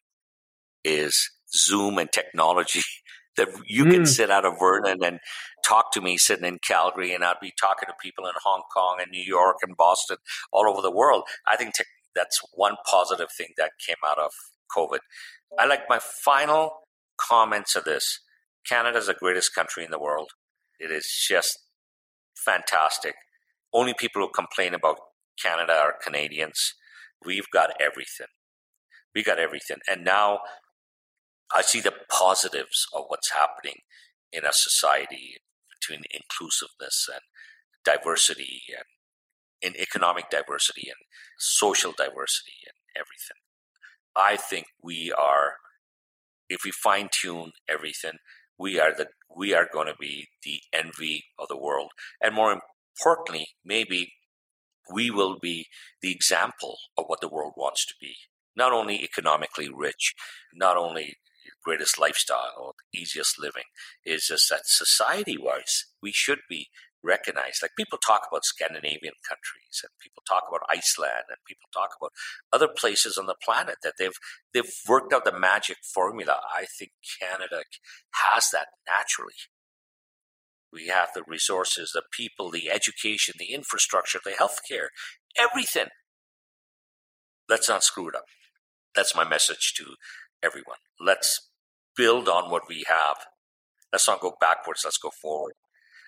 is 0.84 1.30
Zoom 1.54 1.98
and 2.00 2.12
technology 2.12 2.82
that 3.38 3.50
you 3.68 3.86
can 3.86 4.02
Mm. 4.02 4.08
sit 4.08 4.32
out 4.32 4.46
of 4.46 4.60
Vernon 4.60 5.04
and 5.04 5.20
talk 5.64 5.92
to 5.94 6.02
me 6.02 6.18
sitting 6.18 6.46
in 6.46 6.58
Calgary 6.68 7.14
and 7.14 7.24
I'd 7.24 7.40
be 7.42 7.54
talking 7.60 7.88
to 7.88 7.94
people 8.02 8.26
in 8.26 8.34
Hong 8.44 8.64
Kong 8.76 8.98
and 9.00 9.12
New 9.12 9.24
York 9.24 9.58
and 9.62 9.78
Boston, 9.78 10.18
all 10.52 10.68
over 10.68 10.82
the 10.82 10.92
world. 10.92 11.24
I 11.48 11.56
think 11.58 11.74
tech 11.76 11.88
that's 12.14 12.42
one 12.54 12.76
positive 12.86 13.30
thing 13.32 13.54
that 13.58 13.72
came 13.88 13.96
out 14.06 14.18
of 14.18 14.32
COVID. 14.76 14.99
I 15.59 15.65
like 15.65 15.89
my 15.89 15.99
final 15.99 16.72
comments 17.19 17.76
of 17.76 17.84
this. 17.84 18.19
Canada 18.67 18.97
is 18.97 19.07
the 19.07 19.13
greatest 19.13 19.53
country 19.53 19.84
in 19.84 19.91
the 19.91 19.99
world. 19.99 20.30
It 20.80 20.91
is 20.91 21.07
just 21.28 21.59
fantastic. 22.36 23.15
Only 23.74 23.93
people 23.93 24.22
who 24.22 24.30
complain 24.34 24.74
about 24.74 24.97
Canada 25.41 25.74
are 25.74 25.95
Canadians. 26.01 26.74
we've 27.24 27.49
got 27.53 27.69
everything. 27.80 28.28
We 29.13 29.24
got 29.24 29.38
everything. 29.38 29.78
And 29.89 30.03
now 30.03 30.39
I 31.53 31.61
see 31.61 31.82
the 31.82 31.93
positives 32.09 32.88
of 32.95 33.05
what's 33.07 33.32
happening 33.32 33.82
in 34.32 34.45
a 34.45 34.53
society 34.53 35.36
between 35.69 36.03
inclusiveness 36.11 37.07
and 37.11 37.22
diversity 37.84 38.61
and 38.69 38.86
in 39.61 39.80
economic 39.80 40.30
diversity 40.30 40.88
and 40.88 40.97
social 41.38 41.91
diversity 41.91 42.57
and 42.65 42.78
everything. 42.95 43.38
I 44.16 44.36
think 44.38 44.66
we 44.84 45.12
are, 45.12 45.53
if 46.49 46.62
we 46.64 46.72
fine 46.72 47.09
tune 47.12 47.51
everything, 47.70 48.20
we 48.57 48.80
are 48.80 48.93
the 48.95 49.07
we 49.36 49.53
are 49.53 49.68
going 49.72 49.88
to 49.88 49.95
be 49.99 50.28
the 50.43 50.59
envy 50.74 51.26
of 51.39 51.47
the 51.47 51.57
world, 51.57 51.91
and 52.22 52.36
more 52.36 52.62
importantly, 52.97 53.47
maybe 53.64 54.14
we 54.93 55.09
will 55.09 55.38
be 55.39 55.68
the 56.01 56.12
example 56.12 56.78
of 56.97 57.05
what 57.07 57.22
the 57.22 57.30
world 57.30 57.53
wants 57.55 57.86
to 57.86 57.93
be. 57.99 58.16
Not 58.55 58.74
only 58.74 59.03
economically 59.03 59.70
rich, 59.74 60.14
not 60.53 60.76
only 60.76 61.16
greatest 61.64 61.99
lifestyle 61.99 62.53
or 62.59 62.74
easiest 62.93 63.39
living, 63.39 63.64
is 64.05 64.26
just 64.28 64.49
that 64.49 64.62
society 64.66 65.38
wise, 65.38 65.86
we 66.01 66.12
should 66.12 66.39
be 66.49 66.68
recognized. 67.04 67.62
Like 67.62 67.72
people 67.78 67.97
talk 67.97 68.28
about 68.30 68.45
Scandinavian 68.45 69.14
countries 69.28 69.82
and 69.84 69.91
people 70.02 70.24
talk 70.28 70.43
about 70.47 70.68
Iceland 70.70 71.26
and 71.30 71.38
people 71.47 71.70
talk 71.74 71.91
about 71.99 72.12
other 72.54 72.68
places 72.68 73.18
on 73.18 73.26
the 73.26 73.36
planet 73.43 73.78
that 73.84 73.93
they've 73.97 74.18
they've 74.54 74.72
worked 74.88 75.14
out 75.14 75.26
the 75.26 75.38
magic 75.38 75.78
formula. 75.93 76.39
I 76.54 76.66
think 76.66 76.91
Canada 77.20 77.64
has 78.14 78.49
that 78.54 78.68
naturally. 78.88 79.34
We 80.74 80.88
have 80.88 81.10
the 81.14 81.24
resources, 81.28 81.91
the 81.93 82.04
people, 82.12 82.49
the 82.49 82.70
education, 82.70 83.36
the 83.38 83.54
infrastructure, 83.54 84.20
the 84.24 84.32
healthcare, 84.32 84.88
everything. 85.38 85.88
Let's 87.49 87.68
not 87.68 87.84
screw 87.84 88.08
it 88.08 88.16
up. 88.16 88.24
That's 88.95 89.16
my 89.16 89.28
message 89.28 89.74
to 89.78 89.95
everyone. 90.41 90.78
Let's 90.99 91.49
build 91.97 92.30
on 92.30 92.49
what 92.49 92.64
we 92.70 92.86
have. 92.88 93.18
Let's 93.91 94.08
not 94.08 94.22
go 94.22 94.34
backwards. 94.39 94.82
Let's 94.86 94.97
go 94.97 95.10
forward. 95.22 95.54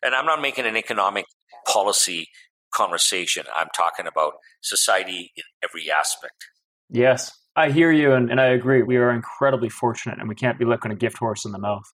And 0.04 0.14
I'm 0.14 0.26
not 0.26 0.42
making 0.42 0.66
an 0.66 0.76
economic 0.76 1.26
policy 1.72 2.28
conversation. 2.74 3.46
I'm 3.56 3.70
talking 3.76 4.08
about 4.08 4.34
society 4.62 5.32
in 5.36 5.44
every 5.64 5.90
aspect. 5.92 6.46
Yes, 6.90 7.32
I 7.56 7.70
hear 7.70 7.92
you, 7.92 8.14
and, 8.14 8.30
and 8.30 8.42
I 8.42 8.48
agree. 8.48 8.84
We 8.84 8.98
are 8.98 9.12
incredibly 9.12 9.70
fortunate, 9.70 10.20
and 10.20 10.28
we 10.28 10.36
can't 10.36 10.60
be 10.60 10.66
looking 10.66 10.92
a 10.92 10.96
gift 10.96 11.18
horse 11.18 11.46
in 11.46 11.52
the 11.52 11.60
mouth. 11.60 11.86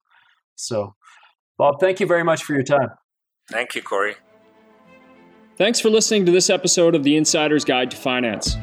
So, 0.55 0.95
Bob, 1.57 1.75
thank 1.79 1.99
you 1.99 2.07
very 2.07 2.23
much 2.23 2.43
for 2.43 2.53
your 2.53 2.63
time. 2.63 2.89
Thank 3.49 3.75
you, 3.75 3.81
Corey. 3.81 4.15
Thanks 5.57 5.79
for 5.79 5.89
listening 5.89 6.25
to 6.25 6.31
this 6.31 6.49
episode 6.49 6.95
of 6.95 7.03
The 7.03 7.17
Insider's 7.17 7.65
Guide 7.65 7.91
to 7.91 7.97
Finance. 7.97 8.55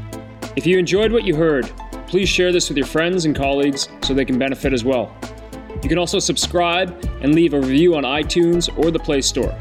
If 0.57 0.67
you 0.67 0.79
enjoyed 0.79 1.13
what 1.13 1.25
you 1.25 1.37
heard, 1.37 1.71
please 2.07 2.29
share 2.29 2.53
this 2.53 2.69
with 2.71 2.79
your 2.79 2.87
friends 2.87 3.27
and 3.27 3.37
colleagues 3.37 3.89
so 4.03 4.15
they 4.15 4.25
can 4.25 4.39
benefit 4.39 4.73
as 4.73 4.85
well. 4.85 5.15
You 5.83 5.89
can 5.89 5.99
also 5.99 6.19
subscribe 6.19 7.09
and 7.21 7.35
leave 7.35 7.55
a 7.55 7.61
review 7.61 7.97
on 7.97 8.03
iTunes 8.03 8.77
or 8.79 8.91
the 8.91 8.99
Play 8.99 9.21
Store. 9.21 9.55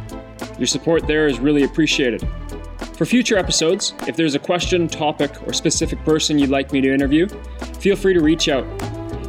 Your 0.58 0.68
support 0.68 1.08
there 1.08 1.28
is 1.28 1.40
really 1.40 1.64
appreciated. 1.64 2.28
For 2.98 3.06
future 3.06 3.38
episodes, 3.38 3.94
if 4.08 4.16
there's 4.16 4.36
a 4.36 4.40
question, 4.40 4.88
topic, 4.88 5.32
or 5.46 5.54
specific 5.54 6.04
person 6.06 6.40
you'd 6.40 6.50
like 6.50 6.72
me 6.72 6.82
to 6.82 6.94
interview, 6.94 7.28
feel 7.80 7.96
free 7.96 8.14
to 8.14 8.22
reach 8.22 8.48
out. 8.48 8.66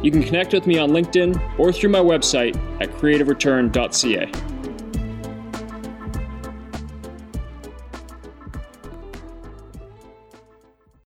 You 0.03 0.11
can 0.11 0.23
connect 0.23 0.53
with 0.53 0.67
me 0.67 0.77
on 0.77 0.91
LinkedIn 0.91 1.59
or 1.59 1.73
through 1.73 1.89
my 1.89 1.99
website 1.99 2.55
at 2.81 2.89
creativereturn.ca. 2.91 4.56